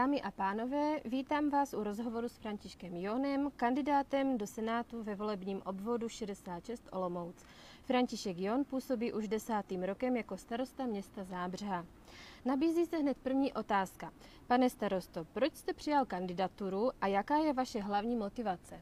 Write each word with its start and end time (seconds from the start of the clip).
Dámy 0.00 0.22
a 0.22 0.30
pánové, 0.30 1.00
vítám 1.04 1.50
vás 1.50 1.74
u 1.74 1.84
rozhovoru 1.84 2.28
s 2.28 2.36
Františkem 2.36 2.96
Jonem, 2.96 3.50
kandidátem 3.56 4.38
do 4.38 4.46
Senátu 4.46 5.02
ve 5.02 5.14
volebním 5.14 5.62
obvodu 5.64 6.08
66 6.08 6.88
Olomouc. 6.92 7.44
František 7.84 8.38
Jon 8.38 8.64
působí 8.64 9.12
už 9.12 9.28
desátým 9.28 9.82
rokem 9.82 10.16
jako 10.16 10.36
starosta 10.36 10.86
města 10.86 11.24
Zábřeha. 11.24 11.86
Nabízí 12.44 12.86
se 12.86 12.96
hned 12.96 13.16
první 13.16 13.52
otázka. 13.52 14.12
Pane 14.46 14.70
starosto, 14.70 15.24
proč 15.32 15.54
jste 15.54 15.72
přijal 15.72 16.06
kandidaturu 16.06 16.90
a 17.00 17.06
jaká 17.06 17.36
je 17.36 17.52
vaše 17.52 17.80
hlavní 17.80 18.16
motivace? 18.16 18.80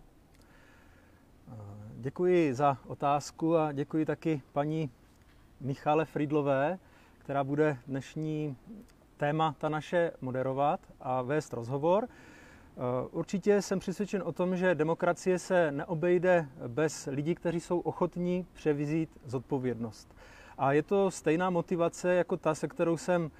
Děkuji 1.97 2.55
za 2.55 2.79
otázku 2.87 3.57
a 3.57 3.73
děkuji 3.73 4.07
taky 4.07 4.43
paní 4.53 4.91
Michale 5.61 6.05
Fridlové, 6.05 6.79
která 7.19 7.45
bude 7.45 7.79
dnešní 7.87 8.57
témata 9.19 9.69
naše 9.69 10.13
moderovat 10.21 10.81
a 11.01 11.23
vést 11.23 11.53
rozhovor. 11.53 12.09
Určitě 13.11 13.63
jsem 13.63 13.79
přesvědčen 13.79 14.23
o 14.25 14.33
tom, 14.33 14.57
že 14.57 14.75
demokracie 14.75 15.39
se 15.39 15.73
neobejde 15.73 16.49
bez 16.67 17.09
lidí, 17.13 17.35
kteří 17.35 17.61
jsou 17.61 17.81
ochotní 17.81 18.47
převzít 18.53 19.11
zodpovědnost. 19.25 20.17
A 20.59 20.73
je 20.73 20.83
to 20.83 21.11
stejná 21.11 21.51
motivace 21.51 22.15
jako 22.15 22.37
ta, 22.37 22.55
se 22.55 22.69
kterou 22.69 22.97
jsem 22.97 23.31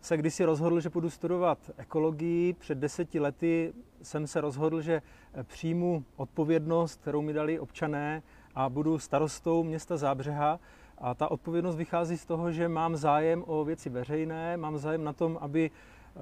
se 0.00 0.16
kdysi 0.16 0.44
rozhodl, 0.44 0.80
že 0.80 0.90
budu 0.90 1.10
studovat 1.10 1.58
ekologii. 1.76 2.52
Před 2.52 2.78
deseti 2.78 3.20
lety 3.20 3.72
jsem 4.02 4.26
se 4.26 4.40
rozhodl, 4.40 4.80
že 4.80 5.02
přijmu 5.42 6.04
odpovědnost, 6.16 7.00
kterou 7.00 7.22
mi 7.22 7.32
dali 7.32 7.58
občané 7.58 8.22
a 8.54 8.68
budu 8.68 8.98
starostou 8.98 9.64
města 9.64 9.96
Zábřeha. 9.96 10.60
A 10.98 11.14
ta 11.14 11.30
odpovědnost 11.30 11.76
vychází 11.76 12.16
z 12.16 12.26
toho, 12.26 12.52
že 12.52 12.68
mám 12.68 12.96
zájem 12.96 13.44
o 13.46 13.64
věci 13.64 13.90
veřejné, 13.90 14.56
mám 14.56 14.78
zájem 14.78 15.04
na 15.04 15.12
tom, 15.12 15.38
aby 15.40 15.70
eh, 15.70 16.20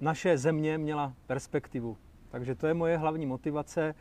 naše 0.00 0.38
země 0.38 0.78
měla 0.78 1.12
perspektivu. 1.26 1.96
Takže 2.30 2.54
to 2.54 2.66
je 2.66 2.74
moje 2.74 2.96
hlavní 2.96 3.26
motivace. 3.26 3.94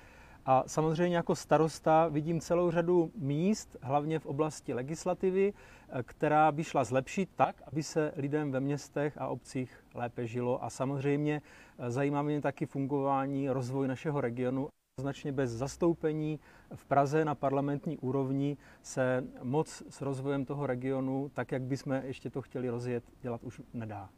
A 0.46 0.64
samozřejmě 0.68 1.16
jako 1.16 1.36
starosta 1.36 2.08
vidím 2.08 2.42
celou 2.42 2.72
řadu 2.72 3.12
míst, 3.16 3.78
hlavně 3.82 4.20
v 4.20 4.26
oblasti 4.26 4.74
legislativy, 4.74 5.54
eh, 5.54 6.04
která 6.04 6.52
by 6.52 6.64
šla 6.64 6.84
zlepšit 6.84 7.30
tak, 7.36 7.56
aby 7.68 7.84
se 7.84 8.12
lidem 8.16 8.52
ve 8.52 8.60
městech 8.60 9.18
a 9.18 9.28
obcích 9.28 9.84
lépe 9.94 10.28
žilo. 10.28 10.64
A 10.64 10.70
samozřejmě 10.70 11.42
eh, 11.80 11.92
zajímá 11.92 12.22
mě 12.22 12.42
taky 12.42 12.66
fungování, 12.66 13.50
rozvoj 13.50 13.88
našeho 13.88 14.22
regionu. 14.22 14.68
Značně 15.00 15.32
bez 15.32 15.52
zastoupení 15.52 16.40
v 16.76 16.86
Praze 16.86 17.26
na 17.26 17.36
parlamentní 17.36 17.98
úrovni 17.98 18.58
se 18.82 19.24
moc 19.44 19.84
s 19.90 20.02
rozvojem 20.02 20.46
toho 20.46 20.68
regionu, 20.68 21.32
tak 21.34 21.52
jak 21.52 21.62
bychom 21.62 21.94
ještě 21.94 22.30
to 22.30 22.42
chtěli 22.42 22.70
rozjet, 22.70 23.04
dělat 23.22 23.44
už 23.44 23.62
nedá. 23.74 24.10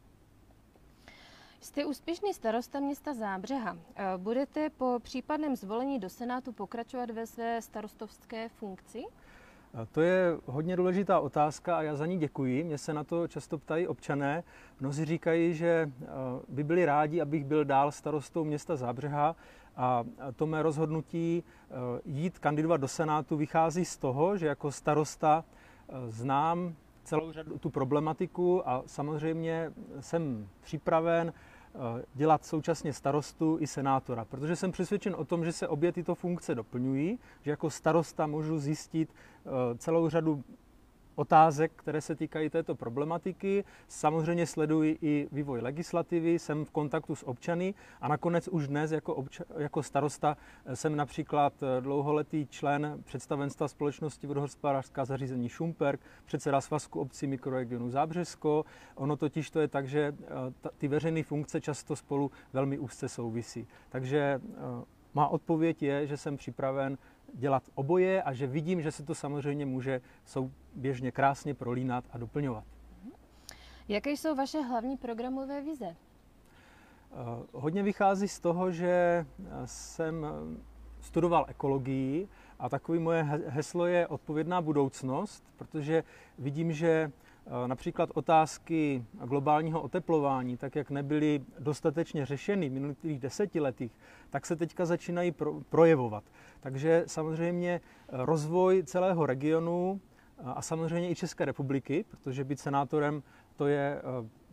Jste 1.60 1.84
úspěšný 1.84 2.34
starosta 2.34 2.80
města 2.80 3.14
Zábřeha. 3.14 3.76
Eh, 3.96 4.04
budete 4.16 4.70
po 4.70 4.98
případném 5.02 5.56
zvolení 5.56 5.98
do 5.98 6.08
Senátu 6.08 6.52
pokračovat 6.52 7.10
ve 7.10 7.26
své 7.26 7.62
starostovské 7.62 8.48
funkci? 8.48 9.04
To 9.92 10.00
je 10.00 10.36
hodně 10.44 10.76
důležitá 10.76 11.20
otázka 11.20 11.76
a 11.76 11.82
já 11.82 11.96
za 11.96 12.06
ní 12.06 12.18
děkuji. 12.18 12.64
Mě 12.64 12.78
se 12.78 12.94
na 12.94 13.04
to 13.04 13.28
často 13.28 13.58
ptají 13.58 13.86
občané. 13.86 14.44
Mnozí 14.80 15.04
říkají, 15.04 15.54
že 15.54 15.90
eh, 16.02 16.06
by 16.48 16.64
byli 16.64 16.84
rádi, 16.84 17.20
abych 17.20 17.44
byl 17.44 17.64
dál 17.64 17.92
starostou 17.92 18.44
města 18.44 18.76
Zábřeha 18.76 19.36
a 19.76 20.04
to 20.36 20.46
mé 20.46 20.62
rozhodnutí 20.62 21.44
eh, 21.44 21.74
jít 22.04 22.38
kandidovat 22.38 22.76
do 22.76 22.88
Senátu 22.88 23.36
vychází 23.36 23.84
z 23.84 23.96
toho, 23.96 24.36
že 24.36 24.46
jako 24.46 24.72
starosta 24.72 25.44
znám 26.08 26.74
celou 27.04 27.32
řadu 27.32 27.58
tu 27.58 27.70
problematiku 27.70 28.68
a 28.68 28.82
samozřejmě 28.86 29.72
jsem 30.00 30.48
připraven 30.60 31.32
Eh, 31.74 32.04
dělat 32.14 32.44
současně 32.44 32.92
starostu 32.92 33.56
i 33.60 33.66
senátora, 33.66 34.24
protože 34.24 34.56
jsem 34.56 34.72
přesvědčen 34.72 35.14
o 35.18 35.24
tom, 35.24 35.44
že 35.44 35.52
se 35.52 35.68
obě 35.68 35.92
tyto 35.92 36.14
funkce 36.14 36.54
doplňují, 36.54 37.18
že 37.42 37.50
jako 37.50 37.70
starosta 37.70 38.26
můžu 38.26 38.58
zjistit 38.58 39.08
eh, 39.14 39.50
celou 39.78 40.08
řadu 40.08 40.44
otázek, 41.14 41.72
které 41.76 42.00
se 42.00 42.14
týkají 42.14 42.50
této 42.50 42.74
problematiky. 42.74 43.64
Samozřejmě 43.88 44.46
sleduji 44.46 44.98
i 45.02 45.28
vývoj 45.32 45.60
legislativy, 45.60 46.38
jsem 46.38 46.64
v 46.64 46.70
kontaktu 46.70 47.14
s 47.14 47.28
občany 47.28 47.74
a 48.00 48.08
nakonec 48.08 48.48
už 48.48 48.68
dnes 48.68 48.92
jako, 48.92 49.14
obča- 49.14 49.44
jako 49.58 49.82
starosta 49.82 50.36
jsem 50.74 50.96
například 50.96 51.52
dlouholetý 51.80 52.46
člen 52.46 52.98
představenstva 53.04 53.68
společnosti 53.68 54.26
vodohospodářská 54.26 55.04
zařízení 55.04 55.48
Šumperk, 55.48 56.00
předseda 56.24 56.60
svazku 56.60 57.00
obcí 57.00 57.26
mikroregionu 57.26 57.90
Zábřesko. 57.90 58.64
Ono 58.94 59.16
totiž 59.16 59.50
to 59.50 59.60
je 59.60 59.68
tak, 59.68 59.88
že 59.88 60.14
eh, 60.22 60.70
ty 60.78 60.88
veřejné 60.88 61.22
funkce 61.22 61.60
často 61.60 61.96
spolu 61.96 62.30
velmi 62.52 62.78
úzce 62.78 63.08
souvisí. 63.08 63.66
Takže 63.88 64.40
eh, 64.44 64.84
má 65.14 65.28
odpověď 65.28 65.82
je, 65.82 66.06
že 66.06 66.16
jsem 66.16 66.36
připraven 66.36 66.98
dělat 67.34 67.62
oboje 67.74 68.22
a 68.22 68.32
že 68.32 68.46
vidím, 68.46 68.80
že 68.80 68.92
se 68.92 69.02
to 69.02 69.14
samozřejmě 69.14 69.66
může 69.66 70.00
souběžně 70.24 71.12
krásně 71.12 71.54
prolínat 71.54 72.04
a 72.12 72.18
doplňovat. 72.18 72.64
Jaké 73.88 74.10
jsou 74.10 74.34
vaše 74.34 74.60
hlavní 74.60 74.96
programové 74.96 75.62
vize? 75.62 75.86
Eh, 75.86 77.16
hodně 77.52 77.82
vychází 77.82 78.28
z 78.28 78.40
toho, 78.40 78.70
že 78.70 78.86
eh, 78.88 79.26
jsem 79.64 80.24
eh, 80.24 80.60
studoval 81.00 81.44
ekologii 81.48 82.28
a 82.58 82.68
takový 82.68 82.98
moje 82.98 83.22
heslo 83.46 83.86
je 83.86 84.06
odpovědná 84.06 84.60
budoucnost, 84.60 85.44
protože 85.56 86.04
vidím, 86.38 86.72
že 86.72 87.12
například 87.66 88.10
otázky 88.14 89.04
globálního 89.24 89.82
oteplování, 89.82 90.56
tak 90.56 90.76
jak 90.76 90.90
nebyly 90.90 91.44
dostatečně 91.58 92.26
řešeny 92.26 92.68
v 92.68 92.72
minulých 92.72 93.18
desetiletích, 93.18 93.92
tak 94.30 94.46
se 94.46 94.56
teďka 94.56 94.84
začínají 94.84 95.34
projevovat. 95.68 96.24
Takže 96.62 97.04
samozřejmě 97.06 97.80
eh, 97.80 98.08
rozvoj 98.10 98.82
celého 98.86 99.26
regionu 99.26 100.00
eh, 100.38 100.42
a 100.46 100.62
samozřejmě 100.62 101.10
i 101.10 101.14
České 101.14 101.44
republiky, 101.44 102.04
protože 102.10 102.44
být 102.44 102.60
senátorem 102.60 103.22
to 103.56 103.66
je 103.66 104.02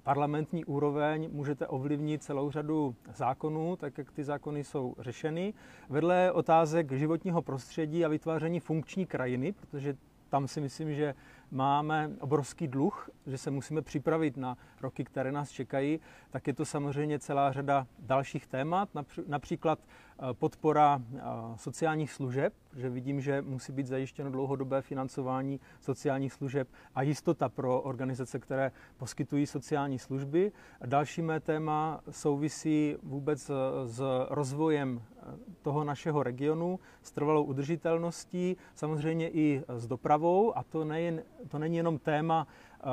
parlamentní 0.04 0.66
úroveň, 0.66 1.30
můžete 1.32 1.68
ovlivnit 1.68 2.24
celou 2.24 2.52
řadu 2.52 2.96
zákonů, 3.16 3.76
tak 3.76 3.98
jak 3.98 4.12
ty 4.12 4.24
zákony 4.24 4.64
jsou 4.64 4.96
řešeny. 5.00 5.54
Vedle 5.90 6.32
otázek 6.32 6.92
životního 6.92 7.42
prostředí 7.42 8.06
a 8.06 8.08
vytváření 8.08 8.60
funkční 8.60 9.06
krajiny, 9.06 9.52
protože 9.52 9.96
tam 10.30 10.48
si 10.48 10.62
myslím, 10.62 10.94
že 10.94 11.16
máme 11.52 12.12
obrovský 12.20 12.68
dluh, 12.68 13.10
že 13.28 13.38
se 13.38 13.52
musíme 13.52 13.82
připravit 13.82 14.38
na 14.38 14.58
roky, 14.82 15.04
které 15.04 15.32
nás 15.32 15.50
čekají, 15.50 16.00
tak 16.30 16.48
je 16.48 16.54
to 16.54 16.66
samozřejmě 16.66 17.20
celá 17.20 17.52
řada 17.52 17.88
dalších 18.00 18.48
témat, 18.48 18.90
například 19.28 19.80
eh, 19.80 20.34
podpora 20.34 21.02
eh, 21.02 21.20
sociálních 21.56 22.12
služeb, 22.12 22.54
že 22.76 22.90
vidím, 22.90 23.22
že 23.22 23.42
musí 23.42 23.72
být 23.72 23.88
zajištěno 23.88 24.32
dlouhodobé 24.32 24.82
financování 24.82 25.60
sociálních 25.80 26.34
služeb 26.34 26.68
a 26.96 27.02
jistota 27.02 27.50
pro 27.50 27.82
organizace, 27.82 28.40
které 28.40 28.72
poskytují 28.98 29.48
sociální 29.48 30.00
služby. 30.00 30.52
Další 30.86 31.22
mé 31.22 31.40
téma 31.40 32.02
souvisí 32.10 32.96
vůbec 33.04 33.52
s 33.86 34.02
rozvojem 34.30 35.02
toho 35.62 35.84
našeho 35.84 36.24
regionu 36.24 36.80
s 37.02 37.12
trvalou 37.12 37.44
udržitelností, 37.44 38.58
samozřejmě 38.76 39.30
i 39.30 39.64
s 39.68 39.88
dopravou 39.88 40.58
a 40.58 40.64
to, 40.64 40.86
nejen, 40.86 41.24
to 41.48 41.60
není 41.60 41.78
jenom 41.78 41.98
téma 41.98 42.48
eh, 42.80 42.86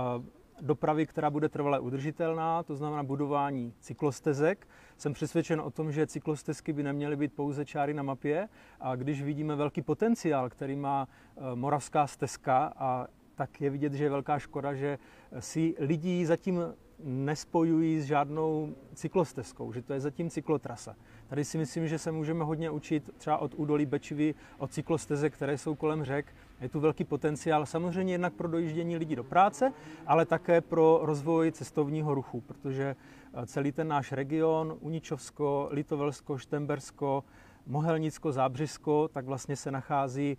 dopravy, 0.61 1.07
která 1.07 1.31
bude 1.31 1.49
trvale 1.49 1.81
udržitelná, 1.81 2.63
to 2.63 2.77
znamená 2.77 3.03
budování 3.03 3.73
cyklostezek. 3.81 4.69
Jsem 4.97 5.13
přesvědčen 5.13 5.61
o 5.61 5.71
tom, 5.71 5.93
že 5.93 6.07
cyklostezky 6.07 6.73
by 6.73 6.83
neměly 6.83 7.17
být 7.17 7.33
pouze 7.33 7.65
čáry 7.65 7.95
na 7.95 8.03
mapě 8.03 8.49
a 8.81 8.97
když 8.97 9.23
vidíme 9.23 9.57
velký 9.57 9.83
potenciál, 9.83 10.51
který 10.51 10.77
má 10.77 11.09
eh, 11.09 11.41
moravská 11.55 12.07
stezka 12.07 12.73
a 12.77 13.07
tak 13.35 13.61
je 13.61 13.71
vidět, 13.71 13.93
že 13.93 14.05
je 14.05 14.11
velká 14.11 14.39
škoda, 14.39 14.75
že 14.75 14.99
si 15.39 15.75
lidí 15.79 16.25
zatím 16.25 16.61
nespojují 16.99 18.01
s 18.01 18.05
žádnou 18.05 18.75
cyklostezkou, 18.95 19.73
že 19.73 19.83
to 19.83 19.93
je 19.93 20.01
zatím 20.01 20.31
cyklotrasa. 20.31 20.97
Tady 21.29 21.45
si 21.45 21.59
myslím, 21.59 21.89
že 21.89 21.99
se 21.99 22.13
můžeme 22.13 22.45
hodně 22.45 22.71
učit 22.71 23.11
třeba 23.19 23.39
od 23.39 23.55
údolí 23.55 23.87
Bečivy, 23.87 24.35
od 24.59 24.73
cyklostezek, 24.73 25.35
které 25.35 25.59
jsou 25.59 25.75
kolem 25.75 26.05
řek. 26.05 26.35
Je 26.61 26.69
tu 26.69 26.81
velký 26.81 27.05
potenciál 27.05 27.67
samozřejmě 27.67 28.15
jednak 28.15 28.33
pro 28.33 28.49
dojíždění 28.49 28.97
lidí 28.97 29.17
do 29.17 29.25
práce, 29.25 29.73
ale 30.07 30.27
také 30.27 30.61
pro 30.61 31.01
rozvoj 31.03 31.53
cestovního 31.53 32.15
ruchu, 32.15 32.41
protože 32.41 32.97
eh, 33.35 33.47
celý 33.47 33.73
ten 33.73 33.89
náš 33.89 34.13
region, 34.13 34.77
Uničovsko, 34.81 35.69
Litovelsko, 35.71 36.39
Štembersko, 36.39 37.25
Mohelnicko, 37.67 38.33
Zábřisko, 38.33 39.09
tak 39.09 39.25
vlastně 39.25 39.57
se 39.57 39.71
nachází 39.71 40.39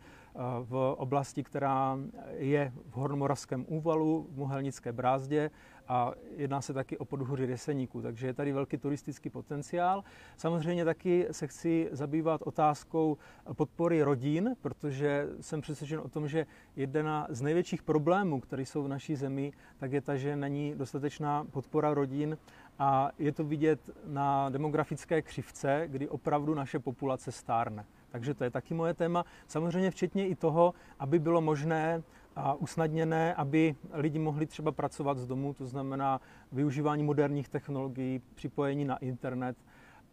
v 0.64 0.96
oblasti, 0.98 1.44
která 1.44 1.98
je 2.38 2.74
v 2.90 2.96
Hornomoravském 2.96 3.66
úvalu, 3.68 4.28
v 4.32 4.38
Mohelnické 4.38 4.94
brázdě 4.94 5.52
a 5.88 6.14
jedná 6.36 6.62
se 6.62 6.74
taky 6.74 6.98
o 6.98 7.06
podhůří 7.06 7.46
Reseníku, 7.46 8.02
takže 8.02 8.28
je 8.28 8.34
tady 8.34 8.52
velký 8.52 8.78
turistický 8.78 9.30
potenciál. 9.30 10.04
Samozřejmě 10.38 10.86
taky 10.86 11.28
se 11.32 11.48
chci 11.48 11.90
zabývat 11.92 12.42
otázkou 12.42 13.18
podpory 13.54 14.04
rodin, 14.04 14.56
protože 14.62 15.28
jsem 15.42 15.62
přesvědčen 15.62 16.00
o 16.00 16.10
tom, 16.10 16.28
že 16.28 16.46
jedna 16.76 17.28
z 17.30 17.42
největších 17.42 17.84
problémů, 17.84 18.40
které 18.40 18.62
jsou 18.62 18.84
v 18.84 18.88
naší 18.88 19.16
zemi, 19.16 19.52
tak 19.78 19.92
je 19.92 20.02
ta, 20.02 20.16
že 20.16 20.36
není 20.36 20.76
dostatečná 20.76 21.46
podpora 21.52 21.94
rodin 21.94 22.38
a 22.80 23.10
je 23.20 23.32
to 23.32 23.44
vidět 23.44 23.90
na 24.06 24.50
demografické 24.50 25.22
křivce, 25.22 25.84
kdy 25.88 26.10
opravdu 26.10 26.54
naše 26.54 26.80
populace 26.80 27.32
stárne. 27.32 27.86
Takže 28.10 28.34
to 28.34 28.44
je 28.44 28.50
taky 28.50 28.74
moje 28.74 28.94
téma. 28.94 29.26
Samozřejmě 29.48 29.92
včetně 29.92 30.28
i 30.28 30.36
toho, 30.36 30.74
aby 31.00 31.20
bylo 31.20 31.42
možné 31.42 32.04
a 32.38 32.54
usnadněné, 32.54 33.34
aby 33.34 33.76
lidi 33.94 34.20
mohli 34.20 34.46
třeba 34.46 34.72
pracovat 34.72 35.18
z 35.18 35.28
domu, 35.28 35.54
to 35.54 35.66
znamená 35.66 36.22
využívání 36.52 37.04
moderních 37.04 37.50
technologií, 37.50 38.22
připojení 38.36 38.86
na 38.86 38.98
internet 38.98 39.58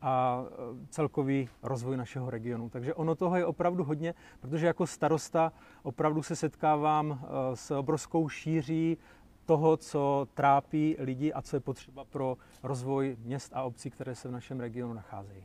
a 0.00 0.44
e, 0.44 0.87
celkový 0.88 1.49
rozvoj 1.62 1.97
našeho 1.97 2.31
regionu. 2.31 2.69
Takže 2.69 2.94
ono 2.94 3.15
toho 3.15 3.37
je 3.37 3.47
opravdu 3.47 3.85
hodně, 3.85 4.15
protože 4.41 4.67
jako 4.67 4.87
starosta 4.87 5.53
opravdu 5.82 6.23
se 6.23 6.37
setkávám 6.37 7.12
e, 7.12 7.56
s 7.56 7.71
obrovskou 7.71 8.29
šíří 8.29 8.99
toho, 9.47 9.77
co 9.77 10.29
trápí 10.35 10.97
lidi 10.99 11.32
a 11.32 11.43
co 11.43 11.56
je 11.56 11.61
potřeba 11.61 12.05
pro 12.05 12.37
rozvoj 12.62 13.17
měst 13.20 13.53
a 13.55 13.62
obcí, 13.62 13.91
které 13.91 14.15
se 14.15 14.29
v 14.29 14.32
našem 14.32 14.61
regionu 14.61 14.94
nacházejí. 14.94 15.44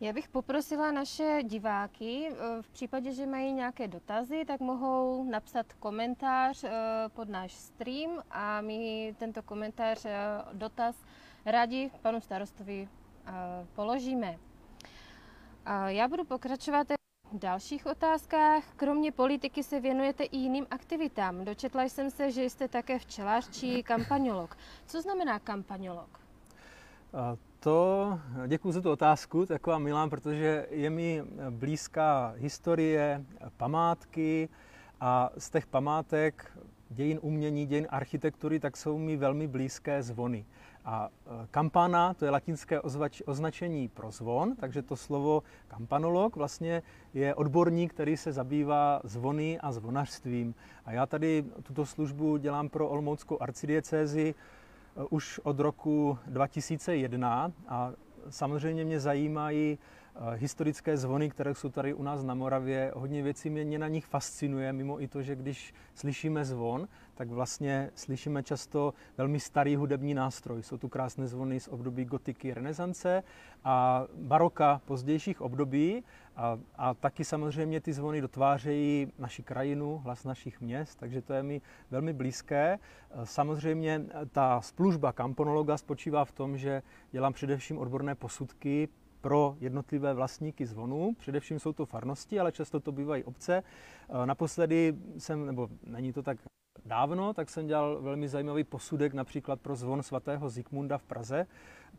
Já 0.00 0.12
bych 0.12 0.28
poprosila 0.28 0.90
naše 0.92 1.40
diváky, 1.42 2.28
eh, 2.30 2.62
v 2.62 2.68
případě, 2.68 3.12
že 3.12 3.26
mají 3.26 3.52
nějaké 3.52 3.88
dotazy, 3.88 4.44
tak 4.44 4.60
mohou 4.60 5.24
napsat 5.24 5.72
komentář 5.72 6.64
eh, 6.64 6.70
pod 7.08 7.28
náš 7.28 7.52
stream 7.52 8.22
a 8.30 8.60
my 8.60 9.14
tento 9.18 9.42
komentář, 9.42 10.04
eh, 10.04 10.18
dotaz 10.52 11.04
rádi 11.46 11.90
panu 12.02 12.20
starostovi 12.20 12.88
položíme. 13.74 14.38
Já 15.86 16.08
budu 16.08 16.24
pokračovat 16.24 16.86
v 17.32 17.38
dalších 17.38 17.86
otázkách. 17.86 18.64
Kromě 18.76 19.12
politiky 19.12 19.62
se 19.62 19.80
věnujete 19.80 20.24
i 20.24 20.36
jiným 20.36 20.66
aktivitám. 20.70 21.44
Dočetla 21.44 21.82
jsem 21.82 22.10
se, 22.10 22.30
že 22.30 22.44
jste 22.44 22.68
také 22.68 22.98
včelař 22.98 23.50
či 23.50 23.82
kampaňolog. 23.82 24.56
Co 24.86 25.02
znamená 25.02 25.38
kampaňolog? 25.38 26.20
To, 27.62 28.18
děkuji 28.46 28.72
za 28.72 28.80
tu 28.80 28.90
otázku, 28.90 29.46
taková 29.46 29.78
milá, 29.78 30.08
protože 30.08 30.66
je 30.70 30.90
mi 30.90 31.22
blízká 31.50 32.34
historie, 32.36 33.24
památky 33.56 34.48
a 35.00 35.30
z 35.38 35.50
těch 35.50 35.66
památek 35.66 36.58
dějin 36.90 37.18
umění, 37.22 37.66
dějin 37.66 37.86
architektury, 37.90 38.60
tak 38.60 38.76
jsou 38.76 38.98
mi 38.98 39.16
velmi 39.16 39.48
blízké 39.48 40.02
zvony. 40.02 40.44
A 40.84 41.08
e, 41.08 41.46
kampana, 41.50 42.14
to 42.14 42.24
je 42.24 42.30
latinské 42.30 42.80
ozvač, 42.80 43.22
označení 43.26 43.88
pro 43.88 44.10
zvon, 44.10 44.56
takže 44.56 44.82
to 44.82 44.96
slovo 44.96 45.42
kampanolog 45.68 46.36
vlastně 46.36 46.82
je 47.14 47.34
odborník, 47.34 47.94
který 47.94 48.16
se 48.16 48.32
zabývá 48.32 49.00
zvony 49.04 49.60
a 49.60 49.72
zvonařstvím. 49.72 50.54
A 50.84 50.92
já 50.92 51.06
tady 51.06 51.44
tuto 51.62 51.86
službu 51.86 52.36
dělám 52.36 52.68
pro 52.68 52.88
Olmouckou 52.88 53.42
arcidiecézi 53.42 54.34
už 55.10 55.40
od 55.42 55.60
roku 55.60 56.18
2001 56.26 57.52
a 57.68 57.92
samozřejmě 58.28 58.84
mě 58.84 59.00
zajímají 59.00 59.78
eh, 59.78 60.36
historické 60.36 60.96
zvony, 60.96 61.30
které 61.30 61.54
jsou 61.54 61.68
tady 61.68 61.94
u 61.94 62.02
nás 62.02 62.24
na 62.24 62.34
Moravě. 62.34 62.92
Hodně 62.94 63.22
věcí 63.22 63.50
mě 63.50 63.78
na 63.78 63.88
nich 63.88 64.06
fascinuje, 64.06 64.72
mimo 64.72 65.02
i 65.02 65.08
to, 65.08 65.22
že 65.22 65.36
když 65.36 65.74
slyšíme 65.94 66.44
zvon, 66.44 66.88
tak 67.14 67.28
vlastně 67.28 67.90
slyšíme 67.94 68.42
často 68.42 68.94
velmi 69.18 69.40
starý 69.40 69.76
hudební 69.76 70.14
nástroj. 70.14 70.62
Jsou 70.62 70.76
tu 70.76 70.88
krásné 70.88 71.26
zvony 71.26 71.60
z 71.60 71.68
období 71.68 72.04
gotiky, 72.04 72.54
renesance 72.54 73.22
a 73.64 74.06
baroka 74.14 74.80
pozdějších 74.84 75.40
období. 75.40 76.04
A, 76.36 76.58
a 76.76 76.94
taky 76.94 77.24
samozřejmě 77.24 77.80
ty 77.80 77.92
zvony 77.92 78.20
dotvářejí 78.20 79.12
naši 79.18 79.42
krajinu, 79.42 79.98
hlas 79.98 80.24
našich 80.24 80.60
měst, 80.60 80.98
takže 80.98 81.22
to 81.22 81.32
je 81.32 81.42
mi 81.42 81.60
velmi 81.90 82.12
blízké. 82.12 82.78
Samozřejmě 83.24 84.04
ta 84.30 84.60
služba 84.60 85.12
kamponologa 85.12 85.76
spočívá 85.76 86.24
v 86.24 86.32
tom, 86.32 86.56
že 86.56 86.82
dělám 87.10 87.32
především 87.32 87.78
odborné 87.78 88.14
posudky 88.14 88.88
pro 89.20 89.56
jednotlivé 89.60 90.14
vlastníky 90.14 90.66
zvonů. 90.66 91.14
Především 91.18 91.58
jsou 91.58 91.72
to 91.72 91.86
farnosti, 91.86 92.40
ale 92.40 92.52
často 92.52 92.80
to 92.80 92.92
bývají 92.92 93.24
obce. 93.24 93.62
Naposledy 94.24 94.94
jsem, 95.18 95.46
nebo 95.46 95.68
není 95.86 96.12
to 96.12 96.22
tak 96.22 96.38
dávno, 96.84 97.34
tak 97.34 97.50
jsem 97.50 97.66
dělal 97.66 98.02
velmi 98.02 98.28
zajímavý 98.28 98.64
posudek 98.64 99.14
například 99.14 99.60
pro 99.60 99.76
zvon 99.76 100.02
svatého 100.02 100.48
Zikmunda 100.48 100.98
v 100.98 101.04
Praze, 101.04 101.46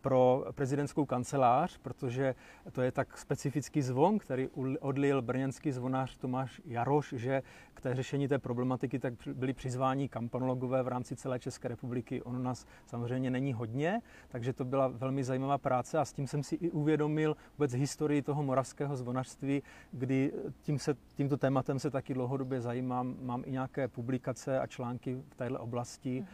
pro 0.01 0.45
prezidentskou 0.51 1.05
kancelář, 1.05 1.77
protože 1.77 2.35
to 2.71 2.81
je 2.81 2.91
tak 2.91 3.17
specifický 3.17 3.81
zvon, 3.81 4.19
který 4.19 4.47
odlil 4.79 5.21
brněnský 5.21 5.71
zvonář 5.71 6.17
Tomáš 6.17 6.61
Jaroš, 6.65 7.13
že 7.17 7.41
k 7.73 7.81
té 7.81 7.95
řešení 7.95 8.27
té 8.27 8.39
problematiky 8.39 8.99
tak 8.99 9.13
byli 9.33 9.53
přizváni 9.53 10.09
kampanologové 10.09 10.83
v 10.83 10.87
rámci 10.87 11.15
celé 11.15 11.39
České 11.39 11.67
republiky. 11.67 12.21
Ono 12.21 12.39
nás 12.39 12.65
samozřejmě 12.85 13.31
není 13.31 13.53
hodně, 13.53 14.01
takže 14.27 14.53
to 14.53 14.65
byla 14.65 14.87
velmi 14.87 15.23
zajímavá 15.23 15.57
práce 15.57 15.99
a 15.99 16.05
s 16.05 16.13
tím 16.13 16.27
jsem 16.27 16.43
si 16.43 16.55
i 16.55 16.71
uvědomil 16.71 17.35
vůbec 17.57 17.73
historii 17.73 18.21
toho 18.21 18.43
moravského 18.43 18.97
zvonařství, 18.97 19.63
kdy 19.91 20.33
tím 20.61 20.79
se, 20.79 20.95
tímto 21.15 21.37
tématem 21.37 21.79
se 21.79 21.91
taky 21.91 22.13
dlouhodobě 22.13 22.61
zajímám. 22.61 23.15
Mám 23.21 23.43
i 23.45 23.51
nějaké 23.51 23.87
publikace 23.87 24.59
a 24.59 24.67
články 24.67 25.15
v 25.29 25.35
této 25.35 25.59
oblasti. 25.59 26.25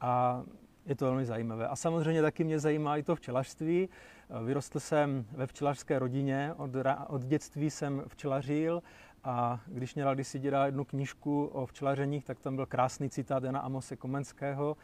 A 0.00 0.42
je 0.86 0.94
to 0.94 1.04
velmi 1.04 1.24
zajímavé. 1.24 1.68
A 1.68 1.76
samozřejmě 1.76 2.22
taky 2.22 2.44
mě 2.44 2.58
zajímá 2.58 2.96
i 2.96 3.02
to 3.02 3.16
včelařství. 3.16 3.88
Vyrostl 4.44 4.80
jsem 4.80 5.26
ve 5.32 5.46
včelařské 5.46 5.98
rodině, 5.98 6.52
od, 6.56 6.70
od 7.06 7.22
dětství 7.22 7.70
jsem 7.70 8.02
včelařil 8.06 8.82
a 9.24 9.60
když 9.66 9.94
měla 9.94 10.14
kdysi 10.14 10.38
děda 10.38 10.66
jednu 10.66 10.84
knížku 10.84 11.46
o 11.46 11.66
včelařeních, 11.66 12.24
tak 12.24 12.40
tam 12.40 12.56
byl 12.56 12.66
krásný 12.66 13.10
citát 13.10 13.44
Jana 13.44 13.60
Amose 13.60 13.96
Komenského. 13.96 14.76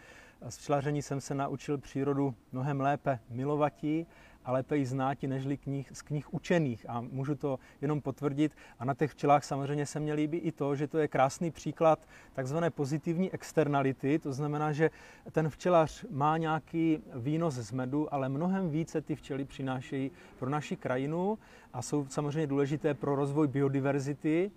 Z 0.49 0.57
včelaření 0.59 1.03
jsem 1.03 1.21
se 1.21 1.35
naučil 1.35 1.79
přírodu 1.79 2.35
mnohem 2.53 2.81
lépe 2.81 3.19
milovatí 3.31 4.07
a 4.45 4.53
lépe 4.53 4.77
ji 4.77 4.87
znáti 4.87 5.27
nežli 5.27 5.57
knih, 5.57 5.91
z 5.93 6.03
knih 6.03 6.35
učených. 6.35 6.87
A 6.89 7.01
můžu 7.01 7.35
to 7.35 7.59
jenom 7.81 8.01
potvrdit. 8.01 8.53
A 8.79 8.85
na 8.85 8.95
těch 8.95 9.11
včelách 9.11 9.45
samozřejmě 9.45 9.87
se 9.87 10.01
mě 10.01 10.15
líbí 10.15 10.39
i 10.39 10.53
to, 10.53 10.77
že 10.77 10.87
to 10.87 10.99
je 10.99 11.09
krásný 11.09 11.51
příklad 11.51 12.09
takzvané 12.33 12.71
pozitivní 12.71 13.33
externality. 13.33 14.19
To 14.19 14.33
znamená, 14.33 14.73
že 14.73 14.91
ten 15.33 15.49
včelař 15.49 16.05
má 16.11 16.37
nějaký 16.37 17.03
výnos 17.15 17.55
z 17.55 17.73
medu, 17.73 18.15
ale 18.15 18.29
mnohem 18.29 18.71
více 18.71 19.01
ty 19.01 19.17
včely 19.17 19.45
přinášejí 19.45 20.11
pro 20.39 20.51
naši 20.51 20.77
krajinu 20.77 21.39
a 21.73 21.83
jsou 21.83 22.07
samozřejmě 22.09 22.47
důležité 22.47 22.95
pro 22.95 23.17
rozvoj 23.17 23.49
biodiverzity 23.49 24.51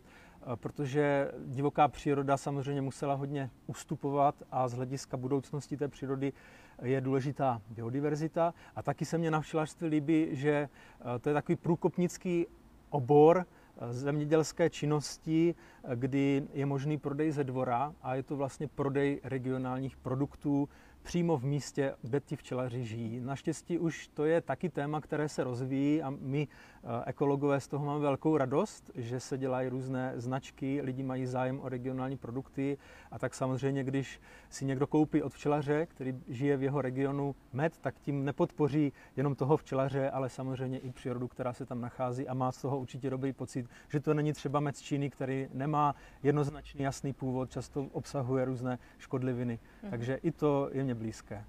protože 0.56 1.32
divoká 1.46 1.88
příroda 1.88 2.38
samozřejmě 2.38 2.82
musela 2.82 3.14
hodně 3.14 3.50
ustupovat 3.68 4.36
a 4.52 4.68
z 4.68 4.74
hlediska 4.74 5.18
budoucnosti 5.18 5.78
té 5.78 5.88
přírody 5.88 6.34
je 6.84 7.02
důležitá 7.02 7.62
biodiverzita. 7.70 8.54
A 8.76 8.84
taky 8.84 9.06
se 9.06 9.18
mně 9.18 9.32
na 9.32 9.42
včelařství 9.42 9.88
líbí, 9.88 10.28
že 10.32 10.52
eh, 10.52 11.20
to 11.20 11.30
je 11.30 11.34
takový 11.34 11.56
průkopnický 11.56 12.48
obor 12.90 13.46
eh, 13.46 13.94
zemědělské 13.94 14.70
činnosti, 14.70 15.56
eh, 15.84 15.96
kdy 15.96 16.48
je 16.54 16.66
možný 16.66 16.98
prodej 16.98 17.32
ze 17.32 17.44
dvora 17.44 17.94
a 18.02 18.16
je 18.16 18.24
to 18.24 18.36
vlastně 18.36 18.68
prodej 18.68 19.22
regionálních 19.24 19.98
produktů, 19.98 20.70
přímo 21.04 21.38
v 21.38 21.46
místě, 21.46 21.96
kde 22.02 22.20
ti 22.20 22.36
včelaři 22.36 22.84
žijí. 22.84 23.20
Naštěstí 23.20 23.80
už 23.80 24.08
to 24.08 24.26
je 24.26 24.42
taky 24.42 24.70
téma, 24.70 25.02
které 25.02 25.30
se 25.30 25.44
rozvíjí 25.44 26.02
a 26.02 26.10
my 26.10 26.48
eh, 26.48 26.88
ekologové 27.06 27.60
z 27.60 27.68
toho 27.68 27.86
máme 27.86 28.00
velkou 28.00 28.38
radost, 28.38 28.92
že 28.96 29.20
se 29.20 29.38
dělají 29.38 29.70
různé 29.70 30.14
značky, 30.16 30.82
lidi 30.82 31.04
mají 31.04 31.26
zájem 31.26 31.60
o 31.60 31.70
regionální 31.70 32.18
produkty 32.18 32.78
a 33.12 33.20
tak 33.20 33.34
samozřejmě, 33.34 33.84
když 33.84 34.22
si 34.50 34.66
někdo 34.66 34.88
koupí 34.88 35.22
od 35.22 35.34
včelaře, 35.34 35.86
který 35.86 36.14
žije 36.28 36.58
v 36.58 36.64
jeho 36.64 36.82
regionu 36.82 37.36
med, 37.54 37.78
tak 37.78 38.00
tím 38.00 38.26
nepodpoří 38.26 38.94
jenom 39.16 39.36
toho 39.36 39.58
včelaře, 39.58 40.10
ale 40.10 40.30
samozřejmě 40.30 40.80
i 40.80 40.92
přírodu, 40.92 41.28
která 41.28 41.54
se 41.54 41.66
tam 41.66 41.82
nachází 41.82 42.28
a 42.28 42.34
má 42.34 42.52
z 42.52 42.62
toho 42.62 42.80
určitě 42.80 43.10
dobrý 43.10 43.34
pocit, 43.34 43.66
že 43.90 44.00
to 44.00 44.14
není 44.14 44.34
třeba 44.34 44.60
med 44.60 44.78
z 44.78 44.82
Číny, 44.82 45.10
který 45.10 45.48
nemá 45.54 45.96
jednoznačný 46.24 46.84
jasný 46.84 47.14
původ, 47.14 47.52
často 47.52 47.88
obsahuje 47.92 48.46
různé 48.46 48.80
škodliviny. 48.98 49.60
Mhm. 49.82 49.92
Takže 49.92 50.16
i 50.16 50.32
to 50.32 50.70
je 50.72 50.84
mě 50.84 50.93
mě 50.94 51.00
blízké. 51.00 51.46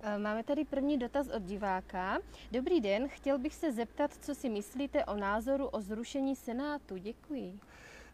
Eh, 0.00 0.18
máme 0.18 0.42
tady 0.42 0.64
první 0.64 0.98
dotaz 0.98 1.28
od 1.28 1.42
diváka. 1.42 2.18
Dobrý 2.52 2.80
den, 2.80 3.08
chtěl 3.08 3.38
bych 3.38 3.54
se 3.54 3.72
zeptat, 3.72 4.10
co 4.20 4.34
si 4.34 4.48
myslíte 4.48 5.04
o 5.04 5.16
názoru 5.16 5.66
o 5.66 5.80
zrušení 5.80 6.36
Senátu. 6.36 6.96
Děkuji. 6.96 7.60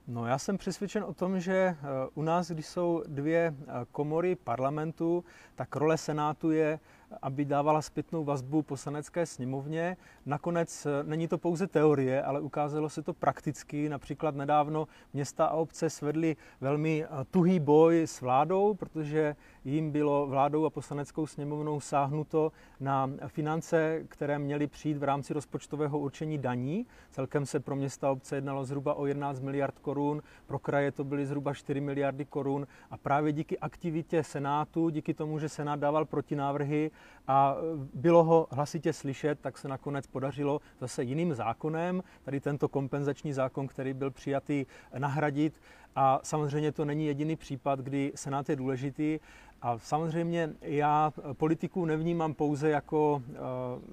No, 0.07 0.26
já 0.26 0.38
jsem 0.38 0.59
přesvědčen 0.59 1.04
o 1.04 1.14
tom, 1.14 1.40
že 1.40 1.52
eh, 1.52 1.76
u 2.14 2.23
nás, 2.23 2.50
když 2.50 2.66
jsou 2.66 3.02
dvě 3.07 3.54
eh, 3.61 3.64
komory 3.92 4.37
parlamentu, 4.37 5.25
tak 5.54 5.76
role 5.76 5.99
Senátu 5.99 6.50
je 6.50 6.80
aby 7.23 7.45
dávala 7.45 7.83
zpětnou 7.83 8.25
vazbu 8.25 8.62
poslanecké 8.62 9.27
sněmovně. 9.27 9.97
Nakonec 10.27 10.87
eh, 10.87 11.03
není 11.03 11.29
to 11.29 11.38
pouze 11.38 11.67
teorie, 11.67 12.23
ale 12.23 12.41
ukázalo 12.41 12.88
se 12.88 13.03
to 13.03 13.15
prakticky. 13.15 13.88
Například 13.88 14.35
nedávno 14.35 14.88
města 15.12 15.47
a 15.47 15.55
obce 15.55 15.91
svedly 15.91 16.37
velmi 16.61 17.05
eh, 17.05 17.09
tuhý 17.31 17.61
boj 17.61 18.03
s 18.03 18.21
vládou, 18.21 18.75
protože 18.75 19.37
jim 19.65 19.91
bylo 19.91 20.27
vládou 20.27 20.65
a 20.65 20.71
poslaneckou 20.71 21.27
sněmovnou 21.27 21.81
sáhnuto 21.81 22.53
na 22.81 23.11
finance, 23.27 24.05
které 24.09 24.38
měly 24.38 24.67
přijít 24.67 24.99
v 24.99 25.03
rámci 25.03 25.35
rozpočtového 25.35 25.99
určení 25.99 26.38
daní. 26.38 26.87
Celkem 27.11 27.47
se 27.47 27.61
pro 27.61 27.77
města 27.77 28.09
a 28.09 28.11
obce 28.11 28.37
jednalo 28.37 28.65
zhruba 28.65 28.95
o 28.95 29.07
11 29.07 29.41
miliard 29.41 29.79
korun, 29.79 30.23
pro 30.47 30.59
kraje 30.59 30.93
to 30.93 31.05
byly 31.05 31.27
zhruba 31.27 31.55
4 31.55 31.81
miliardy 31.81 32.25
korun 32.25 32.67
a 32.91 32.97
právě 32.97 33.33
díky 33.33 33.59
aktivitě 33.59 34.25
Senátu, 34.25 34.88
díky 34.88 35.15
tomu, 35.15 35.38
že 35.38 35.49
Senát 35.49 35.81
dával 35.81 36.05
protinávrhy 36.05 36.91
a 37.28 37.57
bylo 37.95 38.25
ho 38.25 38.47
hlasitě 38.50 38.93
slyšet, 38.93 39.40
tak 39.40 39.59
se 39.59 39.69
nakonec 39.69 40.07
podařilo 40.07 40.61
zase 40.81 41.02
jiným 41.02 41.35
zákonem, 41.35 42.02
tady 42.25 42.40
tento 42.40 42.69
kompenzační 42.69 43.33
zákon, 43.33 43.67
který 43.67 43.93
byl 43.93 44.11
přijatý, 44.11 44.67
nahradit. 44.99 45.61
A 45.97 46.21
samozřejmě 46.23 46.73
to 46.73 46.85
není 46.85 47.07
jediný 47.07 47.37
případ, 47.37 47.81
kdy 47.81 48.12
Senát 48.14 48.49
je 48.49 48.57
důležitý. 48.57 49.21
A 49.62 49.78
samozřejmě 49.78 50.50
já 50.61 51.12
politiku 51.33 51.85
nevnímám 51.85 52.35
pouze 52.35 52.71
jako 52.71 53.23
eh, 53.28 53.37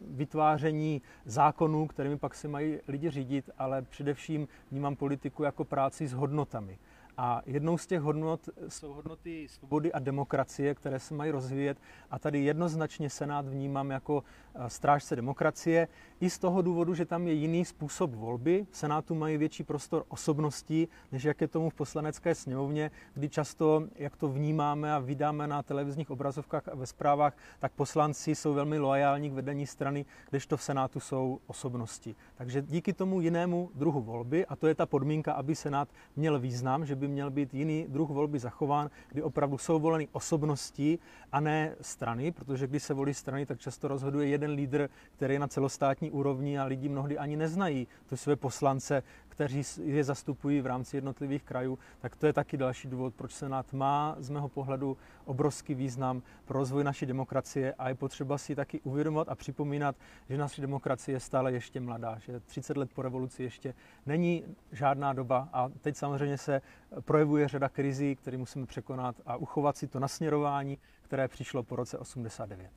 vytváření 0.07 1.01
zákonů, 1.25 1.87
kterými 1.87 2.17
pak 2.17 2.35
se 2.35 2.47
mají 2.47 2.77
lidi 2.87 3.09
řídit, 3.09 3.49
ale 3.57 3.81
především 3.81 4.47
vnímám 4.71 4.95
politiku 4.95 5.43
jako 5.43 5.65
práci 5.65 6.07
s 6.07 6.13
hodnotami. 6.13 6.77
A 7.17 7.41
jednou 7.45 7.77
z 7.77 7.87
těch 7.87 8.01
hodnot 8.01 8.49
jsou 8.67 8.93
hodnoty 8.93 9.47
svobody 9.49 9.93
a 9.93 9.99
demokracie, 9.99 10.75
které 10.75 10.99
se 10.99 11.13
mají 11.13 11.31
rozvíjet. 11.31 11.77
A 12.11 12.19
tady 12.19 12.43
jednoznačně 12.43 13.09
Senát 13.09 13.47
vnímám 13.47 13.91
jako 13.91 14.23
eh, 14.55 14.69
strážce 14.69 15.15
demokracie. 15.15 15.87
I 16.19 16.29
z 16.29 16.39
toho 16.39 16.61
důvodu, 16.61 16.93
že 16.93 17.05
tam 17.05 17.27
je 17.27 17.33
jiný 17.33 17.65
způsob 17.65 18.13
volby. 18.13 18.65
V 18.69 18.77
Senátu 18.77 19.15
mají 19.15 19.37
větší 19.37 19.63
prostor 19.63 20.05
osobností, 20.07 20.87
než 21.11 21.23
jak 21.23 21.41
je 21.41 21.47
tomu 21.47 21.69
v 21.69 21.73
poslanecké 21.73 22.35
sněmovně, 22.35 22.91
kdy 23.13 23.29
často, 23.29 23.87
jak 23.95 24.15
to 24.15 24.27
vnímáme 24.29 24.93
a 24.93 24.99
vydáme 24.99 25.47
na 25.47 25.63
televizních 25.63 26.11
obrazovkách 26.11 26.67
a 26.67 26.75
ve 26.75 26.85
zprávách, 26.85 27.37
tak 27.59 27.71
poslanci 27.71 28.35
jsou 28.35 28.53
velmi 28.53 28.79
loajální 28.79 29.29
k 29.29 29.33
vedení 29.33 29.67
strany, 29.67 30.05
kdežto 30.29 30.57
v 30.57 30.63
Senátu 30.63 30.99
jsou 30.99 31.39
osobnosti. 31.47 32.15
Takže 32.35 32.61
díky 32.61 32.93
tomu 32.93 33.21
jinému 33.21 33.71
druhu 33.75 34.01
volby, 34.01 34.45
a 34.45 34.55
to 34.55 34.67
je 34.67 34.75
ta 34.75 34.85
podmínka, 34.85 35.33
aby 35.33 35.55
Senát 35.55 35.89
měl 36.15 36.39
význam, 36.39 36.85
že 36.85 36.95
by 36.95 37.04
by 37.07 37.11
měl 37.11 37.31
být 37.31 37.53
jiný 37.53 37.85
druh 37.89 38.09
volby 38.09 38.39
zachován, 38.39 38.89
kdy 39.09 39.21
opravdu 39.23 39.57
jsou 39.57 39.79
voleny 39.79 40.07
osobnosti 40.11 40.99
a 41.31 41.39
ne 41.39 41.75
strany, 41.81 42.31
protože 42.31 42.67
když 42.67 42.83
se 42.83 42.93
volí 42.93 43.13
strany, 43.13 43.45
tak 43.45 43.59
často 43.59 43.87
rozhoduje 43.87 44.27
jeden 44.27 44.51
lídr, 44.51 44.89
který 45.15 45.33
je 45.33 45.39
na 45.39 45.47
celostátní 45.47 46.11
úrovni 46.11 46.59
a 46.59 46.65
lidi 46.65 46.89
mnohdy 46.89 47.17
ani 47.17 47.35
neznají 47.35 47.87
to 48.05 48.17
své 48.17 48.35
poslance, 48.35 49.03
kteří 49.35 49.61
je 49.83 50.03
zastupují 50.03 50.61
v 50.61 50.65
rámci 50.65 50.97
jednotlivých 50.97 51.43
krajů, 51.43 51.79
tak 51.99 52.15
to 52.15 52.27
je 52.27 52.33
taky 52.33 52.57
další 52.57 52.87
důvod, 52.87 53.15
proč 53.15 53.31
Senát 53.31 53.73
má 53.73 54.15
z 54.19 54.29
mého 54.29 54.49
pohledu 54.49 54.97
obrovský 55.25 55.75
význam 55.75 56.21
pro 56.45 56.59
rozvoj 56.59 56.83
naší 56.83 57.05
demokracie 57.05 57.73
a 57.73 57.89
je 57.89 57.95
potřeba 57.95 58.37
si 58.37 58.55
taky 58.55 58.79
uvědomovat 58.81 59.29
a 59.29 59.35
připomínat, 59.35 59.95
že 60.29 60.37
naše 60.37 60.61
demokracie 60.61 61.15
je 61.15 61.19
stále 61.19 61.51
ještě 61.51 61.79
mladá, 61.79 62.17
že 62.17 62.39
30 62.39 62.77
let 62.77 62.89
po 62.93 63.01
revoluci 63.01 63.43
ještě 63.43 63.73
není 64.05 64.43
žádná 64.71 65.13
doba 65.13 65.49
a 65.53 65.69
teď 65.81 65.95
samozřejmě 65.97 66.37
se 66.37 66.61
projevuje 67.01 67.47
řada 67.47 67.69
krizí, 67.69 68.15
které 68.15 68.37
musíme 68.37 68.65
překonat 68.65 69.15
a 69.25 69.35
uchovat 69.35 69.77
si 69.77 69.87
to 69.87 69.99
nasměrování, 69.99 70.77
které 71.01 71.27
přišlo 71.27 71.63
po 71.63 71.75
roce 71.75 71.97
89. 71.97 72.71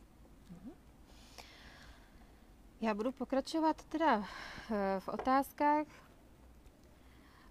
Já 2.81 2.95
budu 2.95 3.13
pokračovat 3.13 3.85
teda 3.85 4.25
eh, 4.71 5.01
v 5.01 5.09
otázkách. 5.09 5.87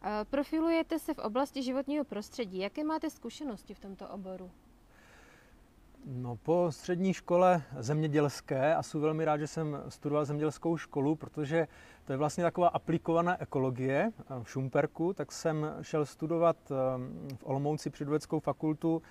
Eh, 0.03 0.25
profilujete 0.29 0.99
se 0.99 1.13
v 1.13 1.19
oblasti 1.19 1.63
životního 1.63 2.05
prostředí. 2.05 2.59
Jaké 2.59 2.83
máte 2.83 3.09
zkušenosti 3.09 3.73
v 3.73 3.79
tomto 3.79 4.07
oboru? 4.07 4.51
No, 6.05 6.35
po 6.35 6.67
střední 6.69 7.13
škole 7.13 7.63
zemědělské 7.79 8.75
a 8.75 8.83
jsem 8.83 9.01
velmi 9.01 9.25
rád, 9.25 9.37
že 9.37 9.47
jsem 9.47 9.83
studoval 9.89 10.25
zemědělskou 10.25 10.77
školu, 10.77 11.15
protože 11.15 11.67
to 12.05 12.13
je 12.13 12.17
vlastně 12.17 12.43
taková 12.43 12.67
aplikovaná 12.67 13.41
ekologie 13.41 14.11
eh, 14.19 14.23
v 14.43 14.49
Šumperku, 14.49 15.13
tak 15.13 15.31
jsem 15.31 15.75
šel 15.81 16.05
studovat 16.05 16.57
eh, 16.71 16.75
v 17.35 17.43
Olomouci 17.43 17.89
přírodovědeckou 17.89 18.39
fakultu 18.39 19.01